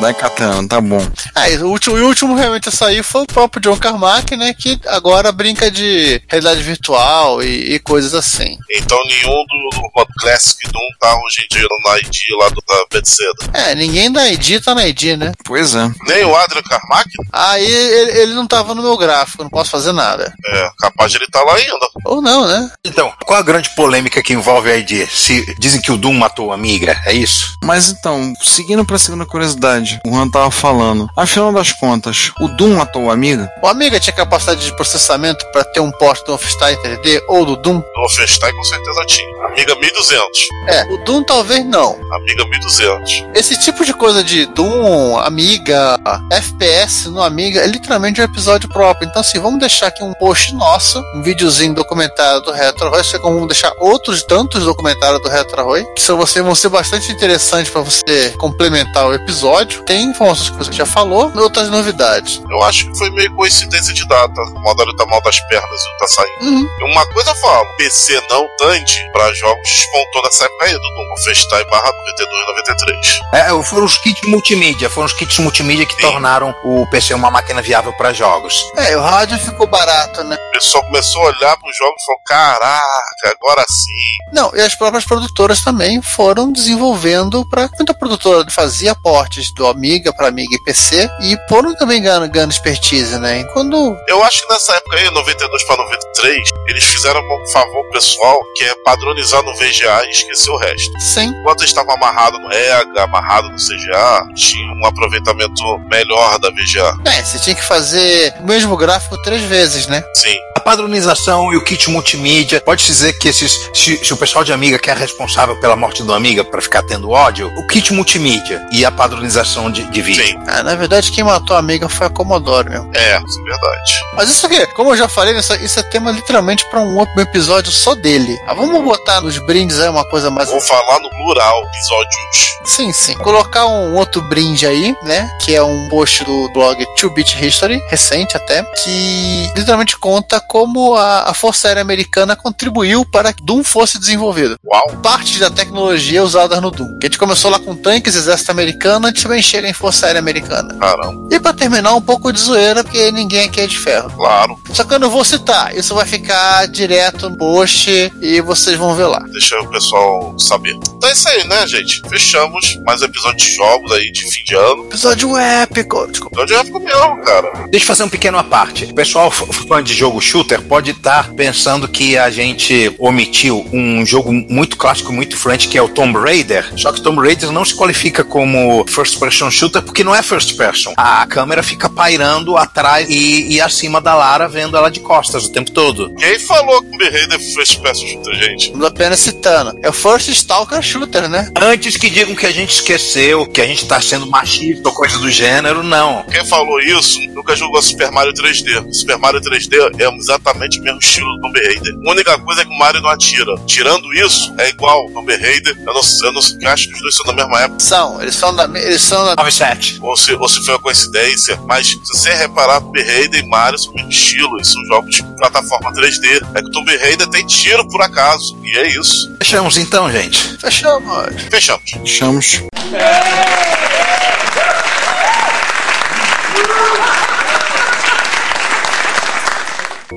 Da 0.00 0.12
Katana, 0.12 0.66
tá 0.68 0.80
bom. 0.80 1.00
Ah, 1.34 1.48
e 1.48 1.56
o 1.58 1.68
último, 1.68 1.96
e 1.96 2.02
o 2.02 2.06
último 2.06 2.34
realmente 2.34 2.68
a 2.68 2.72
sair 2.72 3.02
foi 3.02 3.22
o 3.22 3.26
próprio 3.26 3.62
John 3.62 3.76
Carmack, 3.76 4.36
né? 4.36 4.52
Que 4.52 4.78
agora 4.86 5.30
brinca 5.30 5.70
de 5.70 6.20
realidade 6.28 6.62
virtual 6.62 7.42
e, 7.42 7.74
e 7.74 7.78
coisas 7.78 8.14
assim. 8.14 8.58
Então 8.70 8.98
nenhum 9.06 9.44
do, 9.46 9.80
do 9.80 10.06
Classic 10.20 10.58
Doom 10.70 10.88
tá 11.00 11.14
hoje 11.14 11.44
em 11.44 11.54
dia 11.54 11.68
na 11.84 11.98
ID 11.98 12.16
lá 12.38 12.48
do, 12.48 12.62
da 12.66 12.86
Bethesda. 12.90 13.50
É, 13.52 13.74
ninguém 13.74 14.10
da 14.10 14.28
ID 14.28 14.62
tá 14.62 14.74
na 14.74 14.86
ID, 14.86 15.16
né? 15.16 15.32
Pois 15.44 15.74
é. 15.74 15.90
Nem 16.06 16.24
o 16.24 16.34
Adrian 16.36 16.62
Carmack? 16.62 17.10
Aí 17.32 17.64
ele, 17.64 18.18
ele 18.20 18.34
não 18.34 18.46
tava 18.46 18.74
no 18.74 18.82
meu 18.82 18.96
gráfico, 18.96 19.42
não 19.42 19.50
posso 19.50 19.70
fazer 19.70 19.92
nada. 19.92 20.32
É, 20.46 20.68
capaz 20.78 21.12
de 21.12 21.18
ele 21.18 21.24
estar 21.24 21.42
lá 21.42 21.54
ainda. 21.54 21.86
Ou 22.04 22.20
não, 22.20 22.46
né? 22.46 22.70
Então, 22.84 23.12
qual 23.24 23.38
a 23.38 23.42
grande 23.42 23.70
polêmica 23.74 24.22
que 24.22 24.32
envolve 24.32 24.70
a 24.70 24.76
ID? 24.76 25.08
Se 25.08 25.54
dizem 25.58 25.80
que 25.80 25.92
o 25.92 25.96
Doom 25.96 26.14
matou 26.14 26.50
a 26.50 26.54
Amiga, 26.54 26.98
é 27.04 27.12
isso? 27.12 27.56
Mas 27.62 27.90
então, 27.90 28.32
seguindo 28.42 28.84
pra 28.84 28.98
segunda 28.98 29.26
curiosidade, 29.26 29.83
o 30.04 30.10
Juan 30.10 30.28
tava 30.28 30.50
falando. 30.50 31.08
Afinal 31.16 31.52
das 31.52 31.72
contas, 31.72 32.32
o 32.40 32.48
Doom 32.48 32.76
matou 32.76 33.04
o 33.04 33.10
Amiga? 33.10 33.50
O 33.62 33.66
Amiga 33.66 34.00
tinha 34.00 34.14
capacidade 34.14 34.64
de 34.64 34.74
processamento 34.76 35.44
pra 35.52 35.64
ter 35.64 35.80
um 35.80 35.90
porte 35.92 36.24
do 36.24 36.28
Wolfenstein 36.28 36.76
3D 36.76 37.20
ou 37.28 37.44
do 37.44 37.56
Doom? 37.56 37.74
No 37.74 38.02
Wolfenstein 38.02 38.54
com 38.54 38.64
certeza 38.64 39.04
tinha. 39.06 39.34
Amiga 39.46 39.74
1200. 39.74 40.48
É, 40.68 40.94
o 40.94 41.04
Doom 41.04 41.24
talvez 41.24 41.64
não. 41.64 41.98
Amiga 42.12 42.44
1200. 42.44 43.24
Esse 43.34 43.58
tipo 43.60 43.84
de 43.84 43.92
coisa 43.92 44.24
de 44.24 44.46
Doom, 44.46 45.18
Amiga, 45.18 45.98
FPS 46.30 47.08
no 47.08 47.22
Amiga 47.22 47.60
é 47.60 47.66
literalmente 47.66 48.20
um 48.20 48.24
episódio 48.24 48.68
próprio. 48.68 49.08
Então, 49.08 49.20
assim, 49.20 49.38
vamos 49.38 49.60
deixar 49.60 49.88
aqui 49.88 50.02
um 50.02 50.12
post 50.14 50.54
nosso, 50.54 51.00
um 51.14 51.22
videozinho 51.22 51.74
documentário 51.74 52.40
do 52.42 52.52
RetroRoy. 52.52 53.00
Assim 53.00 53.18
como 53.18 53.34
vamos 53.34 53.48
deixar 53.48 53.72
outros 53.78 54.22
tantos 54.22 54.64
documentários 54.64 55.22
do 55.22 55.28
RetroRoy, 55.28 55.84
que 55.94 56.02
são, 56.02 56.16
você, 56.16 56.42
vão 56.42 56.54
ser 56.54 56.68
bastante 56.68 57.10
interessantes 57.12 57.70
para 57.70 57.82
você 57.82 58.34
complementar 58.38 59.06
o 59.06 59.14
episódio. 59.14 59.73
Tem 59.82 60.04
informações 60.04 60.50
que 60.50 60.56
você 60.56 60.72
já 60.72 60.86
falou 60.86 61.32
e 61.34 61.38
outras 61.38 61.68
novidades. 61.68 62.40
Eu 62.50 62.62
acho 62.62 62.90
que 62.90 62.98
foi 62.98 63.10
meio 63.10 63.34
coincidência 63.34 63.92
de 63.92 64.06
data. 64.06 64.40
O 64.40 64.60
Modelo 64.60 64.94
tá 64.96 65.06
mal 65.06 65.22
das 65.22 65.38
pernas 65.48 65.80
e 65.80 65.90
não 65.90 65.98
tá 65.98 66.06
saindo. 66.08 66.44
Uhum. 66.44 66.90
Uma 66.90 67.06
coisa 67.08 67.30
eu 67.30 67.36
falo, 67.36 67.66
PC 67.76 68.22
não 68.28 68.46
Tandy 68.58 69.12
pra 69.12 69.32
jogos 69.34 69.68
despontou 69.68 70.22
nessa 70.22 70.44
época 70.44 70.64
aí 70.64 70.72
do 70.72 70.78
Doom. 70.78 71.04
Wolfenstein 71.14 71.64
barra 71.70 71.92
92 72.16 72.42
e 72.42 72.46
93. 72.46 73.20
É, 73.34 73.62
foram 73.62 73.86
os 73.86 73.98
kits 73.98 74.28
multimídia, 74.28 74.90
foram 74.90 75.06
os 75.06 75.12
kits 75.12 75.38
multimídia 75.38 75.86
que 75.86 75.94
Sim. 75.94 76.02
tornaram 76.02 76.54
o 76.64 76.86
PC 76.90 77.14
uma 77.14 77.30
máquina 77.30 77.62
viável 77.62 77.92
para 77.92 78.12
jogos. 78.12 78.64
É, 78.76 78.96
o 78.96 79.00
rádio 79.00 79.38
ficou 79.38 79.66
barato, 79.66 80.22
né? 80.24 80.36
O 80.36 80.50
pessoal 80.52 80.84
começou 80.84 81.22
a 81.22 81.26
olhar 81.26 81.56
pros 81.56 81.76
jogos 81.76 82.02
e 82.02 82.04
falou: 82.04 82.20
caraca, 82.26 83.36
agora 83.40 83.64
sim. 83.68 84.32
Não, 84.32 84.54
e 84.54 84.60
as 84.60 84.74
próprias 84.74 85.04
produtoras 85.04 85.62
também 85.62 86.02
foram 86.02 86.52
desenvolvendo 86.52 87.44
para 87.46 87.70
muita 87.76 87.94
produtora 87.94 88.44
fazia 88.50 88.94
portes 88.94 89.52
do 89.52 89.63
Amiga 89.68 90.12
para 90.12 90.28
Amiga 90.28 90.54
e 90.54 90.62
PC 90.62 91.08
e 91.22 91.36
foram 91.48 91.74
também 91.74 92.02
ganhando, 92.02 92.28
ganhando 92.30 92.52
expertise, 92.52 93.18
né? 93.18 93.40
E 93.40 93.44
quando 93.52 93.96
Eu 94.08 94.22
acho 94.24 94.42
que 94.46 94.52
nessa 94.52 94.74
época 94.76 94.96
aí, 94.96 95.10
92 95.10 95.64
para 95.64 95.76
93, 95.84 96.38
eles 96.68 96.84
fizeram 96.84 97.20
um 97.20 97.52
favor 97.52 97.88
pessoal 97.90 98.38
que 98.56 98.64
é 98.64 98.74
padronizar 98.84 99.42
no 99.42 99.54
VGA 99.54 100.04
e 100.06 100.10
esquecer 100.10 100.50
o 100.50 100.56
resto. 100.58 101.00
sim, 101.00 101.26
Enquanto 101.40 101.60
eles 101.60 101.70
estavam 101.70 101.94
amarrados 101.94 102.40
no 102.40 102.52
EGA, 102.52 103.02
amarrado 103.04 103.48
no 103.48 103.56
CGA, 103.56 104.26
tinha 104.36 104.72
um 104.72 104.86
aproveitamento 104.86 105.62
melhor 105.90 106.38
da 106.38 106.50
VGA. 106.50 106.94
é, 107.06 107.22
você 107.22 107.38
tinha 107.38 107.56
que 107.56 107.64
fazer 107.64 108.34
o 108.40 108.46
mesmo 108.46 108.76
gráfico 108.76 109.20
três 109.22 109.42
vezes, 109.42 109.86
né? 109.86 110.02
Sim. 110.14 110.34
Padronização 110.64 111.52
e 111.52 111.56
o 111.56 111.64
kit 111.64 111.90
multimídia, 111.90 112.60
pode 112.60 112.84
dizer 112.84 113.12
que 113.18 113.28
esses, 113.28 113.70
se, 113.72 114.04
se 114.04 114.12
o 114.12 114.16
pessoal 114.16 114.42
de 114.42 114.52
Amiga 114.52 114.78
que 114.78 114.90
é 114.90 114.94
responsável 114.94 115.58
pela 115.60 115.76
morte 115.76 116.02
do 116.02 116.14
Amiga 116.14 116.42
para 116.42 116.62
ficar 116.62 116.82
tendo 116.82 117.10
ódio, 117.10 117.48
o 117.56 117.66
kit 117.66 117.92
multimídia 117.92 118.66
e 118.72 118.84
a 118.84 118.90
padronização 118.90 119.70
de, 119.70 119.84
de 119.84 120.02
vídeo. 120.02 120.26
Sim. 120.26 120.38
Ah, 120.46 120.62
na 120.62 120.74
verdade, 120.74 121.12
quem 121.12 121.22
matou 121.22 121.56
a 121.56 121.58
Amiga 121.60 121.88
foi 121.88 122.06
a 122.06 122.10
Commodore 122.10 122.70
mesmo. 122.70 122.90
É, 122.94 123.18
isso 123.18 123.40
é 123.40 123.42
verdade. 123.42 123.92
Mas 124.14 124.30
isso 124.30 124.46
aqui, 124.46 124.66
como 124.68 124.92
eu 124.92 124.96
já 124.96 125.08
falei, 125.08 125.36
isso, 125.36 125.54
isso 125.56 125.78
é 125.78 125.82
tema 125.82 126.10
literalmente 126.10 126.64
para 126.70 126.80
um 126.80 126.96
outro 126.96 127.20
episódio 127.20 127.70
só 127.70 127.94
dele. 127.94 128.36
Ah, 128.46 128.54
vamos 128.54 128.82
botar 128.82 129.20
nos 129.20 129.36
brindes 129.38 129.78
aí 129.80 129.88
uma 129.88 130.08
coisa 130.08 130.30
mais 130.30 130.48
Vou 130.48 130.60
falar 130.60 131.00
no 131.00 131.10
plural, 131.10 131.62
episódios. 131.64 132.54
Sim, 132.64 132.92
sim. 132.92 133.14
Colocar 133.18 133.66
um 133.66 133.94
outro 133.94 134.22
brinde 134.22 134.66
aí, 134.66 134.96
né? 135.02 135.28
Que 135.40 135.54
é 135.54 135.62
um 135.62 135.88
post 135.88 136.24
do 136.24 136.50
blog 136.52 136.84
2-Bit 136.98 137.44
History, 137.44 137.80
recente 137.88 138.36
até, 138.36 138.62
que 138.62 139.52
literalmente 139.56 139.98
conta 139.98 140.40
como 140.54 140.94
a, 140.94 141.30
a 141.30 141.34
Força 141.34 141.66
Aérea 141.66 141.82
Americana 141.82 142.36
contribuiu 142.36 143.04
para 143.04 143.32
que 143.32 143.44
Doom 143.44 143.64
fosse 143.64 143.98
desenvolvido. 143.98 144.54
Uau. 144.64 145.00
Parte 145.02 145.40
da 145.40 145.50
tecnologia 145.50 146.22
usada 146.22 146.60
no 146.60 146.70
Doom. 146.70 146.96
Que 147.00 147.06
a 147.06 147.08
gente 147.08 147.18
começou 147.18 147.50
lá 147.50 147.58
com 147.58 147.74
tanques, 147.74 148.14
exército 148.14 148.52
americano, 148.52 149.06
a 149.06 149.08
gente 149.10 149.24
também 149.24 149.42
chega 149.42 149.68
em 149.68 149.72
Força 149.72 150.06
Aérea 150.06 150.20
Americana. 150.20 150.72
Caramba, 150.78 151.28
E 151.32 151.40
para 151.40 151.52
terminar, 151.52 151.92
um 151.94 152.00
pouco 152.00 152.32
de 152.32 152.38
zoeira, 152.38 152.84
porque 152.84 153.10
ninguém 153.10 153.46
aqui 153.48 153.62
é 153.62 153.66
de 153.66 153.76
ferro. 153.76 154.08
claro. 154.10 154.56
Só 154.72 154.84
que 154.84 154.94
eu 154.94 155.00
não 155.00 155.10
vou 155.10 155.24
citar, 155.24 155.76
isso 155.76 155.92
vai 155.92 156.06
ficar 156.06 156.68
direto 156.68 157.28
no 157.28 157.36
post 157.36 157.90
e 158.22 158.40
vocês 158.40 158.78
vão 158.78 158.94
ver 158.94 159.06
lá. 159.06 159.24
Deixa 159.32 159.58
o 159.58 159.68
pessoal 159.68 160.38
saber. 160.38 160.78
Então 160.96 161.08
é 161.08 161.12
isso 161.12 161.28
aí, 161.30 161.48
né, 161.48 161.66
gente? 161.66 162.00
Fechamos 162.08 162.78
mais 162.86 163.02
um 163.02 163.06
episódio 163.06 163.38
de 163.38 163.56
jogos 163.56 163.90
aí 163.90 164.12
de 164.12 164.22
fim 164.30 164.44
de 164.44 164.54
ano. 164.54 164.84
Episódio 164.84 165.36
épico. 165.36 166.04
Episódio 166.04 166.56
épico 166.58 166.78
mesmo, 166.78 167.20
cara. 167.24 167.66
Deixa 167.70 167.82
eu 167.82 167.88
fazer 167.88 168.04
um 168.04 168.08
pequeno 168.08 168.38
à 168.38 168.44
parte. 168.44 168.84
O 168.84 168.94
pessoal 168.94 169.32
fã 169.32 169.82
de 169.82 169.92
jogo 169.92 170.20
shooter 170.44 170.62
pode 170.62 170.90
estar 170.90 171.32
pensando 171.32 171.88
que 171.88 172.18
a 172.18 172.30
gente 172.30 172.94
omitiu 172.98 173.66
um 173.72 174.04
jogo 174.04 174.30
muito 174.32 174.76
clássico, 174.76 175.12
muito 175.12 175.34
influente, 175.34 175.68
que 175.68 175.78
é 175.78 175.82
o 175.82 175.88
Tomb 175.88 176.18
Raider. 176.18 176.70
Só 176.76 176.92
que 176.92 177.00
Tomb 177.00 177.20
Raider 177.20 177.50
não 177.50 177.64
se 177.64 177.74
qualifica 177.74 178.22
como 178.22 178.84
first 178.86 179.18
person 179.18 179.50
shooter 179.50 179.82
porque 179.82 180.04
não 180.04 180.14
é 180.14 180.22
first 180.22 180.56
person. 180.56 180.92
A 180.96 181.26
câmera 181.26 181.62
fica 181.62 181.88
pairando 181.88 182.56
atrás 182.56 183.08
e, 183.08 183.54
e 183.54 183.60
acima 183.60 184.00
da 184.00 184.14
Lara, 184.14 184.48
vendo 184.48 184.76
ela 184.76 184.90
de 184.90 185.00
costas 185.00 185.46
o 185.46 185.52
tempo 185.52 185.70
todo. 185.70 186.14
Quem 186.16 186.38
falou 186.38 186.82
que 186.82 186.88
o 186.88 186.90
Tomb 186.90 187.10
Raider 187.10 187.40
foi 187.54 187.62
espécie 187.62 188.06
shooter, 188.06 188.34
gente? 188.34 188.70
Vamos 188.70 188.86
apenas 188.86 189.20
citando. 189.20 189.78
É 189.82 189.88
o 189.88 189.92
First 189.92 190.28
Stalker 190.28 190.82
Shooter, 190.82 191.28
né? 191.28 191.50
Antes 191.60 191.96
que 191.96 192.10
digam 192.10 192.34
que 192.34 192.46
a 192.46 192.52
gente 192.52 192.74
esqueceu, 192.74 193.46
que 193.46 193.60
a 193.60 193.66
gente 193.66 193.86
tá 193.86 194.00
sendo 194.00 194.26
machista 194.26 194.88
ou 194.88 194.94
coisa 194.94 195.18
do 195.18 195.30
gênero, 195.30 195.82
não. 195.82 196.22
Quem 196.24 196.44
falou 196.44 196.80
isso 196.80 197.20
nunca 197.30 197.56
jogou 197.56 197.80
Super 197.80 198.10
Mario 198.10 198.32
3D. 198.34 198.92
Super 198.92 199.18
Mario 199.18 199.40
3D 199.40 199.94
é 199.98 200.08
exatamente 200.34 200.80
o 200.80 200.82
mesmo 200.82 200.98
estilo 200.98 201.36
do 201.36 201.40
Tomb 201.40 201.60
Raider. 201.60 201.94
A 202.06 202.10
única 202.10 202.38
coisa 202.38 202.62
é 202.62 202.64
que 202.64 202.70
o 202.70 202.78
Mario 202.78 203.00
não 203.00 203.10
atira. 203.10 203.54
Tirando 203.66 204.12
isso, 204.14 204.54
é 204.58 204.68
igual 204.68 205.08
Tomb 205.10 205.36
Raider. 205.36 205.76
Eu 205.78 205.94
não, 205.94 206.00
eu 206.22 206.32
não 206.32 206.40
eu 206.60 206.70
acho 206.70 206.88
que 206.88 206.94
os 206.94 207.00
dois 207.00 207.14
são 207.16 207.26
da 207.26 207.32
mesma 207.32 207.60
época. 207.60 207.80
São, 207.80 208.20
eles 208.20 208.34
são 208.34 208.54
da. 208.54 208.64
Eles 208.64 209.02
são 209.02 209.24
da. 209.24 209.30
97. 209.30 209.98
Ou 210.02 210.16
se, 210.16 210.32
ou 210.34 210.48
se 210.48 210.64
foi 210.64 210.74
uma 210.74 210.80
coincidência. 210.80 211.58
Mas 211.66 211.88
se 211.88 211.98
você 211.98 212.32
reparar, 212.34 212.80
Tomb 212.80 213.02
Raider 213.02 213.42
e 213.42 213.48
Mario 213.48 213.78
são 213.78 213.92
o 213.92 213.94
mesmo 213.94 214.10
estilo. 214.10 214.56
Eles 214.56 214.68
são 214.68 214.84
jogos 214.86 215.14
de 215.14 215.22
plataforma 215.36 215.92
3D. 215.92 216.42
É 216.54 216.60
que 216.60 216.68
o 216.68 216.70
Tomb 216.70 216.96
Raider 216.96 217.28
tem 217.28 217.46
tiro 217.46 217.86
por 217.88 218.02
acaso. 218.02 218.58
E 218.62 218.76
é 218.76 218.88
isso. 218.88 219.34
Fechamos 219.38 219.78
então, 219.78 220.10
gente. 220.10 220.56
Fechamos. 220.58 221.42
Fechamos. 221.50 221.90
Fechamos. 221.90 222.60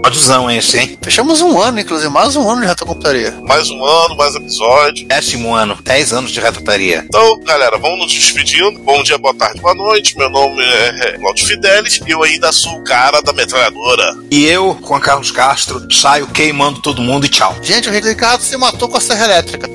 Pódiozão 0.01 0.49
esse, 0.49 0.77
hein? 0.79 0.97
Fechamos 1.01 1.41
um 1.41 1.59
ano, 1.61 1.79
inclusive, 1.79 2.09
mais 2.09 2.35
um 2.35 2.49
ano 2.49 2.61
de 2.61 2.67
retrocomputaria. 2.67 3.31
Mais 3.41 3.69
um 3.69 3.83
ano, 3.83 4.15
mais 4.15 4.35
episódio. 4.35 5.07
Décimo 5.07 5.53
ano, 5.53 5.77
10 5.83 6.13
anos 6.13 6.31
de 6.31 6.39
retrotaria. 6.39 7.03
Então, 7.05 7.39
galera, 7.41 7.77
vamos 7.77 7.99
nos 7.99 8.13
despedindo. 8.13 8.79
Bom 8.79 9.03
dia, 9.03 9.17
boa 9.17 9.33
tarde, 9.33 9.59
boa 9.59 9.75
noite. 9.75 10.17
Meu 10.17 10.29
nome 10.29 10.63
é 10.63 11.17
Claudio 11.17 11.45
Fidelis 11.45 11.99
e 12.05 12.11
eu 12.11 12.23
ainda 12.23 12.51
sou 12.51 12.73
o 12.79 12.83
cara 12.83 13.21
da 13.21 13.33
metralhadora. 13.33 14.15
E 14.31 14.45
eu, 14.45 14.77
Juan 14.85 14.99
Carlos 14.99 15.31
Castro, 15.31 15.85
saio 15.93 16.27
queimando 16.27 16.81
todo 16.81 17.01
mundo 17.01 17.25
e 17.25 17.29
tchau. 17.29 17.55
Gente, 17.61 17.89
o 17.89 17.91
Ricardo 17.91 18.41
se 18.41 18.55
matou 18.57 18.87
com 18.87 18.97
a 18.97 19.01
serra 19.01 19.25
elétrica. 19.25 19.69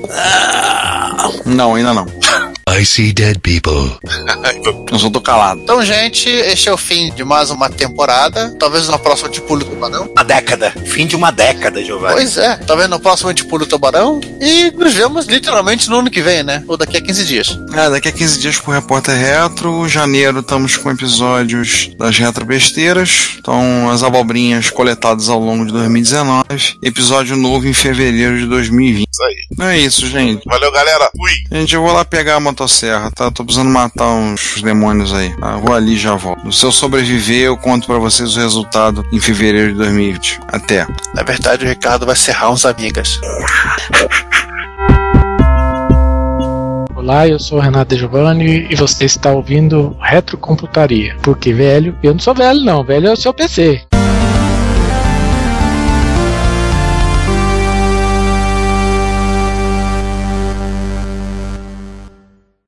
Não, 1.45 1.75
ainda 1.75 1.93
não. 1.93 2.05
I 2.75 2.83
see 2.85 3.13
dead 3.13 3.39
people. 3.41 3.99
Eu 4.91 4.97
só 4.97 5.09
tô 5.09 5.21
calado. 5.21 5.61
Então, 5.61 5.83
gente, 5.85 6.27
este 6.27 6.69
é 6.69 6.73
o 6.73 6.77
fim 6.77 7.11
de 7.13 7.23
mais 7.23 7.51
uma 7.51 7.69
temporada. 7.69 8.55
Talvez 8.59 8.87
na 8.87 8.97
próxima 8.97 9.29
de 9.29 9.41
Pulo 9.41 9.63
Tubarão. 9.63 10.09
Uma 10.11 10.23
década. 10.23 10.71
Fim 10.85 11.05
de 11.05 11.15
uma 11.15 11.31
década, 11.31 11.83
Giovanni. 11.83 12.15
Pois 12.15 12.37
é, 12.37 12.55
talvez 12.57 12.89
no 12.89 12.99
próximo 12.99 13.33
de 13.33 13.43
Pulo 13.45 13.65
Tubarão. 13.65 14.19
E 14.41 14.71
nos 14.71 14.93
vemos 14.93 15.25
literalmente 15.27 15.89
no 15.89 15.99
ano 15.99 16.09
que 16.09 16.21
vem, 16.21 16.41
né? 16.43 16.63
Ou 16.67 16.75
daqui 16.75 16.97
a 16.97 17.01
15 17.01 17.25
dias. 17.25 17.59
É, 17.73 17.89
daqui 17.89 18.07
a 18.07 18.11
15 18.11 18.39
dias 18.39 18.59
pro 18.59 18.71
Repórter 18.71 19.15
Retro. 19.15 19.87
Janeiro 19.87 20.39
estamos 20.39 20.75
com 20.75 20.89
episódios 20.89 21.91
das 21.97 22.17
Retro 22.17 22.45
Besteiras. 22.45 23.35
Então, 23.37 23.89
as 23.89 24.03
abobrinhas 24.03 24.69
coletadas 24.69 25.29
ao 25.29 25.39
longo 25.39 25.65
de 25.65 25.71
2019. 25.73 26.43
Episódio 26.81 27.35
novo 27.35 27.67
em 27.67 27.73
fevereiro 27.73 28.37
de 28.37 28.45
2020. 28.45 29.07
Isso 29.11 29.23
aí. 29.23 29.73
É 29.73 29.77
isso, 29.79 30.07
gente. 30.07 30.43
Valeu, 30.45 30.71
galera. 30.71 31.09
Fui. 31.15 31.59
Gente, 31.59 31.75
eu 31.75 31.81
vou 31.81 31.93
lá 31.93 32.03
pegar 32.03 32.35
a 32.35 32.39
motosserra, 32.63 33.11
tá? 33.11 33.29
Tô 33.29 33.43
precisando 33.43 33.69
matar 33.69 34.09
uns 34.09 34.61
demônios 34.61 35.13
aí. 35.13 35.35
Tá? 35.37 35.57
Vou 35.57 35.73
ali 35.73 35.93
e 35.93 35.97
já 35.97 36.15
volto. 36.15 36.51
Se 36.51 36.65
eu 36.65 36.71
sobreviver, 36.71 37.43
eu 37.43 37.57
conto 37.57 37.87
pra 37.87 37.97
vocês 37.97 38.35
o 38.35 38.39
resultado 38.39 39.03
em 39.11 39.19
fevereiro 39.19 39.73
de 39.73 39.77
2020. 39.77 40.39
Até. 40.47 40.87
Na 41.13 41.23
verdade, 41.23 41.65
o 41.65 41.67
Ricardo 41.67 42.05
vai 42.05 42.15
serrar 42.15 42.51
uns 42.51 42.65
amigas. 42.65 43.19
Olá, 46.95 47.27
eu 47.27 47.37
sou 47.37 47.57
o 47.57 47.61
Renato 47.61 47.93
De 47.93 47.99
Giovanni 47.99 48.65
e 48.69 48.75
você 48.75 49.03
está 49.03 49.31
ouvindo 49.31 49.95
Retrocomputaria. 49.99 51.17
Porque 51.21 51.51
velho, 51.51 51.97
eu 52.01 52.13
não 52.13 52.19
sou 52.19 52.33
velho 52.33 52.61
não, 52.61 52.83
velho 52.83 53.07
é 53.09 53.11
o 53.11 53.17
seu 53.17 53.33
PC. 53.33 53.81